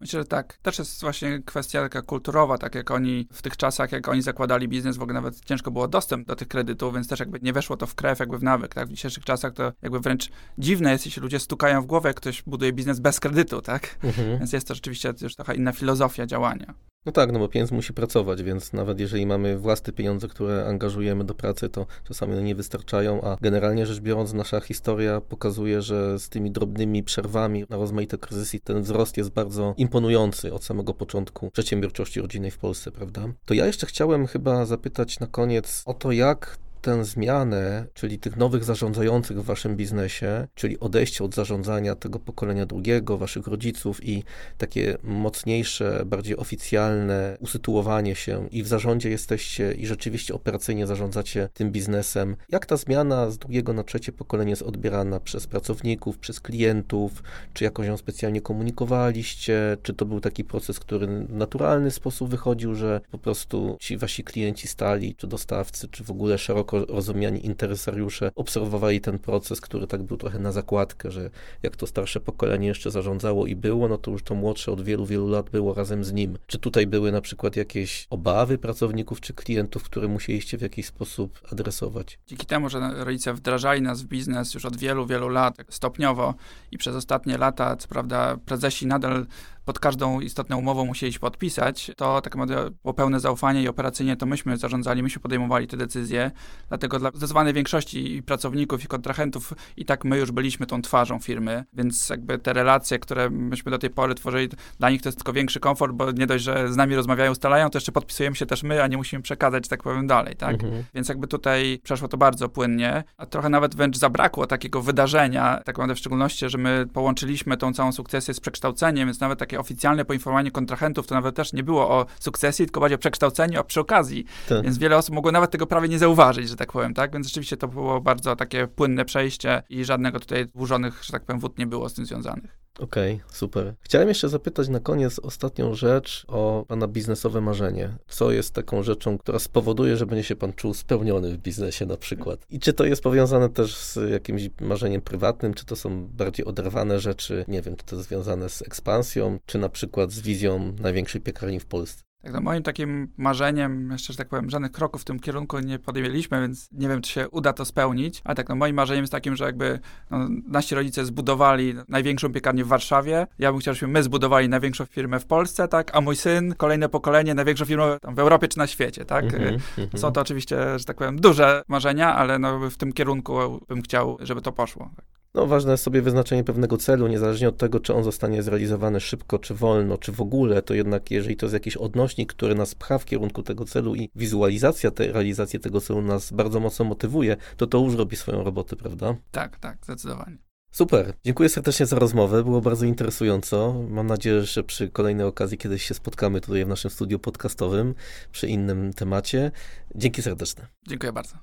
Myślę, 0.00 0.20
że 0.20 0.24
tak. 0.24 0.56
Też 0.56 0.78
jest 0.78 1.00
właśnie 1.00 1.42
kwestia 1.42 1.82
taka 1.82 2.02
kulturowa, 2.02 2.58
tak 2.58 2.74
jak 2.74 2.90
oni 2.90 3.28
w 3.32 3.42
tych 3.42 3.56
czasach, 3.56 3.92
jak 3.92 4.08
oni 4.08 4.22
zakładali 4.22 4.68
biznes, 4.68 4.96
w 4.96 5.02
ogóle 5.02 5.14
nawet 5.14 5.44
ciężko 5.44 5.70
było 5.70 5.88
dostęp 5.88 6.26
do 6.26 6.36
tych 6.36 6.48
kredytów, 6.48 6.94
więc 6.94 7.08
też 7.08 7.20
jakby 7.20 7.38
nie 7.42 7.52
weszło 7.52 7.76
to 7.76 7.86
w 7.86 7.94
krew, 7.94 8.20
jakby 8.20 8.38
w 8.38 8.42
nawyk, 8.42 8.74
tak? 8.74 8.88
W 8.88 8.90
dzisiejszych 8.90 9.24
czasach 9.24 9.52
to 9.52 9.72
jakby 9.82 10.00
wręcz 10.00 10.30
dziwne 10.58 10.92
jest, 10.92 11.06
jeśli 11.06 11.22
ludzie 11.22 11.40
stukają 11.40 11.82
w 11.82 11.86
głowę, 11.86 12.08
jak 12.08 12.16
ktoś 12.16 12.42
buduje 12.42 12.72
biznes 12.72 13.00
bez 13.00 13.20
kredytu, 13.20 13.62
tak? 13.62 13.98
Mhm. 14.02 14.38
Więc 14.38 14.52
jest 14.52 14.68
to 14.68 14.74
rzeczywiście 14.74 15.12
już 15.20 15.34
trochę 15.34 15.54
inna 15.54 15.72
filozofia 15.72 16.26
działania. 16.26 16.74
No 17.06 17.12
tak, 17.12 17.32
no 17.32 17.38
bo 17.38 17.48
pieniądz 17.48 17.72
musi 17.72 17.92
pracować, 17.92 18.42
więc 18.42 18.72
nawet 18.72 19.00
jeżeli 19.00 19.26
mamy 19.26 19.58
własne 19.58 19.92
pieniądze, 19.92 20.28
które 20.28 20.66
angażujemy 20.66 21.24
do 21.24 21.34
pracy, 21.34 21.68
to 21.68 21.86
czasami 22.04 22.42
nie 22.42 22.54
wystarczają, 22.54 23.22
a 23.22 23.36
generalnie 23.40 23.86
rzecz 23.86 24.00
biorąc 24.00 24.32
nasza 24.32 24.60
historia 24.60 25.20
pokazuje, 25.20 25.82
że 25.82 26.18
z 26.18 26.28
tymi 26.28 26.50
drobnymi 26.50 27.02
przerwami 27.02 27.64
na 27.70 27.76
rozmaite 27.76 28.18
kryzysy 28.18 28.60
ten 28.60 28.82
wzrost 28.82 29.16
jest 29.16 29.30
bardzo 29.30 29.74
imponujący 29.76 30.54
od 30.54 30.64
samego 30.64 30.94
początku 30.94 31.50
przedsiębiorczości 31.50 32.20
rodzinnej 32.20 32.50
w 32.50 32.58
Polsce, 32.58 32.92
prawda? 32.92 33.28
To 33.44 33.54
ja 33.54 33.66
jeszcze 33.66 33.86
chciałem 33.86 34.26
chyba 34.26 34.66
zapytać 34.66 35.20
na 35.20 35.26
koniec 35.26 35.82
o 35.86 35.94
to, 35.94 36.12
jak 36.12 36.58
tę 36.80 37.04
zmianę, 37.04 37.86
czyli 37.94 38.18
tych 38.18 38.36
nowych 38.36 38.64
zarządzających 38.64 39.40
w 39.40 39.44
waszym 39.44 39.76
biznesie, 39.76 40.46
czyli 40.54 40.80
odejście 40.80 41.24
od 41.24 41.34
zarządzania 41.34 41.94
tego 41.94 42.18
pokolenia 42.18 42.66
drugiego, 42.66 43.18
waszych 43.18 43.46
rodziców 43.46 44.04
i 44.04 44.22
takie 44.58 44.98
mocniejsze, 45.02 46.02
bardziej 46.06 46.36
oficjalne 46.36 47.36
usytuowanie 47.40 48.14
się 48.14 48.48
i 48.50 48.62
w 48.62 48.66
zarządzie 48.66 49.10
jesteście 49.10 49.72
i 49.72 49.86
rzeczywiście 49.86 50.34
operacyjnie 50.34 50.86
zarządzacie 50.86 51.48
tym 51.54 51.72
biznesem. 51.72 52.36
Jak 52.48 52.66
ta 52.66 52.76
zmiana 52.76 53.30
z 53.30 53.38
drugiego 53.38 53.72
na 53.72 53.84
trzecie 53.84 54.12
pokolenie 54.12 54.50
jest 54.50 54.62
odbierana 54.62 55.20
przez 55.20 55.46
pracowników, 55.46 56.18
przez 56.18 56.40
klientów? 56.40 57.22
Czy 57.52 57.64
jakoś 57.64 57.86
ją 57.86 57.96
specjalnie 57.96 58.40
komunikowaliście? 58.40 59.76
Czy 59.82 59.94
to 59.94 60.06
był 60.06 60.20
taki 60.20 60.44
proces, 60.44 60.80
który 60.80 61.06
w 61.06 61.32
naturalny 61.32 61.90
sposób 61.90 62.30
wychodził, 62.30 62.74
że 62.74 63.00
po 63.10 63.18
prostu 63.18 63.76
ci 63.80 63.96
wasi 63.96 64.24
klienci 64.24 64.68
stali, 64.68 65.14
czy 65.14 65.26
dostawcy, 65.26 65.88
czy 65.88 66.04
w 66.04 66.10
ogóle 66.10 66.38
szeroko 66.38 66.75
rozumiani 66.84 67.46
interesariusze 67.46 68.30
obserwowali 68.34 69.00
ten 69.00 69.18
proces, 69.18 69.60
który 69.60 69.86
tak 69.86 70.02
był 70.02 70.16
trochę 70.16 70.38
na 70.38 70.52
zakładkę, 70.52 71.10
że 71.10 71.30
jak 71.62 71.76
to 71.76 71.86
starsze 71.86 72.20
pokolenie 72.20 72.68
jeszcze 72.68 72.90
zarządzało 72.90 73.46
i 73.46 73.56
było, 73.56 73.88
no 73.88 73.98
to 73.98 74.10
już 74.10 74.22
to 74.22 74.34
młodsze 74.34 74.72
od 74.72 74.80
wielu, 74.80 75.06
wielu 75.06 75.28
lat 75.28 75.50
było 75.50 75.74
razem 75.74 76.04
z 76.04 76.12
nim. 76.12 76.38
Czy 76.46 76.58
tutaj 76.58 76.86
były 76.86 77.12
na 77.12 77.20
przykład 77.20 77.56
jakieś 77.56 78.06
obawy 78.10 78.58
pracowników 78.58 79.20
czy 79.20 79.34
klientów, 79.34 79.82
które 79.82 80.08
musieliście 80.08 80.58
w 80.58 80.62
jakiś 80.62 80.86
sposób 80.86 81.40
adresować? 81.52 82.18
Dzięki 82.26 82.46
temu, 82.46 82.68
że 82.68 83.04
rodzice 83.04 83.34
wdrażali 83.34 83.82
nas 83.82 84.02
w 84.02 84.06
biznes 84.06 84.54
już 84.54 84.64
od 84.64 84.76
wielu, 84.76 85.06
wielu 85.06 85.28
lat, 85.28 85.56
stopniowo 85.68 86.34
i 86.72 86.78
przez 86.78 86.96
ostatnie 86.96 87.38
lata, 87.38 87.76
co 87.76 87.88
prawda 87.88 88.36
prezesi 88.46 88.86
nadal 88.86 89.26
pod 89.66 89.78
każdą 89.78 90.20
istotną 90.20 90.58
umową 90.58 90.84
musieliśmy 90.86 91.20
podpisać, 91.20 91.90
to 91.96 92.20
tak 92.20 92.36
naprawdę 92.36 92.70
było 92.82 92.94
pełne 92.94 93.20
zaufanie 93.20 93.62
i 93.62 93.68
operacyjnie 93.68 94.16
to 94.16 94.26
myśmy 94.26 94.56
zarządzali, 94.56 95.02
myśmy 95.02 95.22
podejmowali 95.22 95.66
te 95.66 95.76
decyzje. 95.76 96.30
Dlatego 96.68 96.98
dla 96.98 97.10
zdecydowanej 97.10 97.52
większości 97.52 98.22
pracowników 98.26 98.84
i 98.84 98.86
kontrahentów 98.86 99.52
i 99.76 99.84
tak 99.84 100.04
my 100.04 100.18
już 100.18 100.32
byliśmy 100.32 100.66
tą 100.66 100.82
twarzą 100.82 101.18
firmy, 101.18 101.64
więc 101.72 102.08
jakby 102.08 102.38
te 102.38 102.52
relacje, 102.52 102.98
które 102.98 103.30
myśmy 103.30 103.70
do 103.70 103.78
tej 103.78 103.90
pory 103.90 104.14
tworzyli, 104.14 104.48
dla 104.78 104.90
nich 104.90 105.02
to 105.02 105.08
jest 105.08 105.18
tylko 105.18 105.32
większy 105.32 105.60
komfort, 105.60 105.92
bo 105.92 106.10
nie 106.10 106.26
dość, 106.26 106.44
że 106.44 106.72
z 106.72 106.76
nami 106.76 106.94
rozmawiają, 106.94 107.32
ustalają, 107.32 107.70
to 107.70 107.76
jeszcze 107.76 107.92
podpisujemy 107.92 108.36
się 108.36 108.46
też 108.46 108.62
my, 108.62 108.82
a 108.82 108.86
nie 108.86 108.96
musimy 108.96 109.22
przekazać, 109.22 109.68
tak 109.68 109.82
powiem, 109.82 110.06
dalej, 110.06 110.36
tak? 110.36 110.54
Mhm. 110.54 110.84
Więc 110.94 111.08
jakby 111.08 111.26
tutaj 111.26 111.80
przeszło 111.82 112.08
to 112.08 112.16
bardzo 112.16 112.48
płynnie, 112.48 113.04
a 113.16 113.26
trochę 113.26 113.48
nawet 113.48 113.74
wręcz 113.74 113.96
zabrakło 113.96 114.46
takiego 114.46 114.82
wydarzenia, 114.82 115.56
tak 115.56 115.66
naprawdę 115.66 115.94
w 115.94 115.98
szczególności, 115.98 116.48
że 116.48 116.58
my 116.58 116.86
połączyliśmy 116.92 117.56
tą 117.56 117.72
całą 117.72 117.92
sukcesję 117.92 118.34
z 118.34 118.40
przekształceniem, 118.40 119.08
więc 119.08 119.20
nawet 119.20 119.38
takie 119.38 119.55
oficjalne 119.58 120.04
poinformowanie 120.04 120.50
kontrahentów 120.50 121.06
to 121.06 121.14
nawet 121.14 121.36
też 121.36 121.52
nie 121.52 121.62
było 121.62 121.88
o 121.88 122.06
sukcesji, 122.20 122.66
tylko 122.66 122.80
bardziej 122.80 122.94
o 122.94 122.98
przekształceniu, 122.98 123.60
a 123.60 123.64
przy 123.64 123.80
okazji. 123.80 124.24
Tak. 124.48 124.62
Więc 124.64 124.78
wiele 124.78 124.96
osób 124.96 125.14
mogło 125.14 125.32
nawet 125.32 125.50
tego 125.50 125.66
prawie 125.66 125.88
nie 125.88 125.98
zauważyć, 125.98 126.48
że 126.48 126.56
tak 126.56 126.72
powiem, 126.72 126.94
tak? 126.94 127.12
Więc 127.12 127.26
rzeczywiście 127.26 127.56
to 127.56 127.68
było 127.68 128.00
bardzo 128.00 128.36
takie 128.36 128.66
płynne 128.66 129.04
przejście 129.04 129.62
i 129.68 129.84
żadnego 129.84 130.20
tutaj 130.20 130.46
dłużonych, 130.46 131.04
że 131.04 131.12
tak 131.12 131.24
powiem, 131.24 131.40
wód 131.40 131.58
nie 131.58 131.66
było 131.66 131.88
z 131.88 131.94
tym 131.94 132.06
związanych. 132.06 132.65
Okej, 132.78 133.14
okay, 133.14 133.36
super. 133.36 133.74
Chciałem 133.80 134.08
jeszcze 134.08 134.28
zapytać 134.28 134.68
na 134.68 134.80
koniec 134.80 135.18
ostatnią 135.18 135.74
rzecz 135.74 136.24
o 136.28 136.64
Pana 136.68 136.88
biznesowe 136.88 137.40
marzenie. 137.40 137.96
Co 138.08 138.30
jest 138.30 138.54
taką 138.54 138.82
rzeczą, 138.82 139.18
która 139.18 139.38
spowoduje, 139.38 139.96
że 139.96 140.06
będzie 140.06 140.24
się 140.24 140.36
Pan 140.36 140.52
czuł 140.52 140.74
spełniony 140.74 141.32
w 141.32 141.38
biznesie 141.38 141.86
na 141.86 141.96
przykład? 141.96 142.46
I 142.50 142.60
czy 142.60 142.72
to 142.72 142.84
jest 142.84 143.02
powiązane 143.02 143.48
też 143.48 143.76
z 143.76 144.10
jakimś 144.10 144.48
marzeniem 144.60 145.00
prywatnym, 145.00 145.54
czy 145.54 145.64
to 145.64 145.76
są 145.76 146.06
bardziej 146.06 146.46
oderwane 146.46 147.00
rzeczy? 147.00 147.44
Nie 147.48 147.62
wiem, 147.62 147.76
czy 147.76 147.84
to 147.84 147.96
jest 147.96 148.08
związane 148.08 148.48
z 148.48 148.62
ekspansją, 148.62 149.38
czy 149.46 149.58
na 149.58 149.68
przykład 149.68 150.12
z 150.12 150.20
wizją 150.20 150.72
największej 150.80 151.20
piekarni 151.20 151.60
w 151.60 151.66
Polsce? 151.66 152.05
Tak, 152.26 152.34
no 152.34 152.40
moim 152.40 152.62
takim 152.62 153.08
marzeniem, 153.16 153.90
jeszcze, 153.90 154.12
że 154.12 154.16
tak 154.16 154.28
powiem, 154.28 154.50
żadnych 154.50 154.72
kroków 154.72 155.02
w 155.02 155.04
tym 155.04 155.20
kierunku 155.20 155.58
nie 155.58 155.78
podjęliśmy, 155.78 156.40
więc 156.40 156.68
nie 156.72 156.88
wiem, 156.88 157.02
czy 157.02 157.12
się 157.12 157.28
uda 157.28 157.52
to 157.52 157.64
spełnić, 157.64 158.22
ale 158.24 158.34
tak, 158.34 158.48
no 158.48 158.54
moim 158.54 158.76
marzeniem 158.76 159.02
jest 159.02 159.12
takim, 159.12 159.36
że 159.36 159.44
jakby 159.44 159.78
no, 160.10 160.28
nasi 160.48 160.74
rodzice 160.74 161.04
zbudowali 161.04 161.74
największą 161.88 162.32
piekarnię 162.32 162.64
w 162.64 162.68
Warszawie, 162.68 163.26
ja 163.38 163.52
bym 163.52 163.60
chciał, 163.60 163.74
żebyśmy 163.74 163.88
my 163.88 164.02
zbudowali 164.02 164.48
największą 164.48 164.84
firmę 164.84 165.20
w 165.20 165.26
Polsce, 165.26 165.68
tak, 165.68 165.96
a 165.96 166.00
mój 166.00 166.16
syn, 166.16 166.54
kolejne 166.54 166.88
pokolenie, 166.88 167.34
największą 167.34 167.64
firmę 167.64 167.98
w 168.02 168.18
Europie 168.18 168.48
czy 168.48 168.58
na 168.58 168.66
świecie, 168.66 169.04
tak. 169.04 169.34
Mm 169.34 169.56
-hmm, 169.56 169.98
Są 169.98 170.12
to 170.12 170.20
oczywiście, 170.20 170.78
że 170.78 170.84
tak 170.84 170.96
powiem, 170.96 171.20
duże 171.20 171.62
marzenia, 171.68 172.14
ale 172.14 172.38
no 172.38 172.70
w 172.70 172.76
tym 172.76 172.92
kierunku 172.92 173.60
bym 173.68 173.82
chciał, 173.82 174.16
żeby 174.20 174.42
to 174.42 174.52
poszło. 174.52 174.90
Tak. 174.96 175.15
No, 175.36 175.46
ważne 175.46 175.70
jest 175.70 175.84
sobie 175.84 176.02
wyznaczenie 176.02 176.44
pewnego 176.44 176.76
celu, 176.76 177.06
niezależnie 177.06 177.48
od 177.48 177.56
tego, 177.56 177.80
czy 177.80 177.94
on 177.94 178.04
zostanie 178.04 178.42
zrealizowany 178.42 179.00
szybko, 179.00 179.38
czy 179.38 179.54
wolno, 179.54 179.98
czy 179.98 180.12
w 180.12 180.20
ogóle, 180.20 180.62
to 180.62 180.74
jednak 180.74 181.10
jeżeli 181.10 181.36
to 181.36 181.46
jest 181.46 181.54
jakiś 181.54 181.76
odnośnik, 181.76 182.32
który 182.32 182.54
nas 182.54 182.74
pcha 182.74 182.98
w 182.98 183.04
kierunku 183.04 183.42
tego 183.42 183.64
celu 183.64 183.94
i 183.94 184.10
wizualizacja 184.14 184.90
tej 184.90 185.12
realizacji 185.12 185.60
tego 185.60 185.80
celu 185.80 186.02
nas 186.02 186.32
bardzo 186.32 186.60
mocno 186.60 186.84
motywuje, 186.84 187.36
to 187.56 187.66
to 187.66 187.78
już 187.78 187.94
robi 187.94 188.16
swoją 188.16 188.44
robotę, 188.44 188.76
prawda? 188.76 189.16
Tak, 189.30 189.58
tak, 189.58 189.78
zdecydowanie. 189.84 190.38
Super, 190.70 191.12
dziękuję 191.24 191.48
serdecznie 191.48 191.86
za 191.86 191.98
rozmowę, 191.98 192.42
było 192.42 192.60
bardzo 192.60 192.86
interesująco. 192.86 193.82
Mam 193.90 194.06
nadzieję, 194.06 194.42
że 194.42 194.64
przy 194.64 194.88
kolejnej 194.88 195.26
okazji 195.26 195.58
kiedyś 195.58 195.82
się 195.82 195.94
spotkamy 195.94 196.40
tutaj 196.40 196.64
w 196.64 196.68
naszym 196.68 196.90
studiu 196.90 197.18
podcastowym 197.18 197.94
przy 198.32 198.48
innym 198.48 198.92
temacie. 198.92 199.50
Dzięki 199.94 200.22
serdeczne. 200.22 200.66
Dziękuję 200.88 201.12
bardzo. 201.12 201.36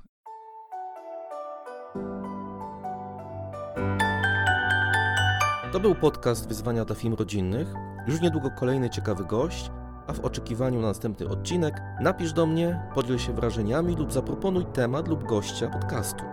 To 5.73 5.79
był 5.79 5.95
podcast 5.95 6.47
Wyzwania 6.47 6.85
dla 6.85 6.95
Film 6.95 7.13
Rodzinnych. 7.13 7.73
Już 8.07 8.21
niedługo 8.21 8.51
kolejny 8.51 8.89
ciekawy 8.89 9.25
gość, 9.25 9.71
a 10.07 10.13
w 10.13 10.19
oczekiwaniu 10.19 10.81
na 10.81 10.87
następny 10.87 11.27
odcinek 11.27 11.81
napisz 12.01 12.33
do 12.33 12.45
mnie, 12.45 12.81
podziel 12.95 13.17
się 13.17 13.33
wrażeniami 13.33 13.95
lub 13.95 14.13
zaproponuj 14.13 14.65
temat 14.65 15.07
lub 15.07 15.23
gościa 15.23 15.69
podcastu. 15.69 16.23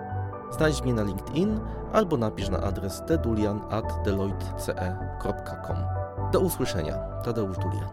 Znajdź 0.51 0.83
mnie 0.83 0.95
na 0.95 1.03
LinkedIn 1.03 1.61
albo 1.93 2.17
napisz 2.17 2.49
na 2.49 2.61
adres 2.61 3.03
tedulian.deloitte.com. 3.07 5.77
Do 6.33 6.41
usłyszenia. 6.41 6.95
Tadeusz 7.25 7.59
Dulian. 7.59 7.89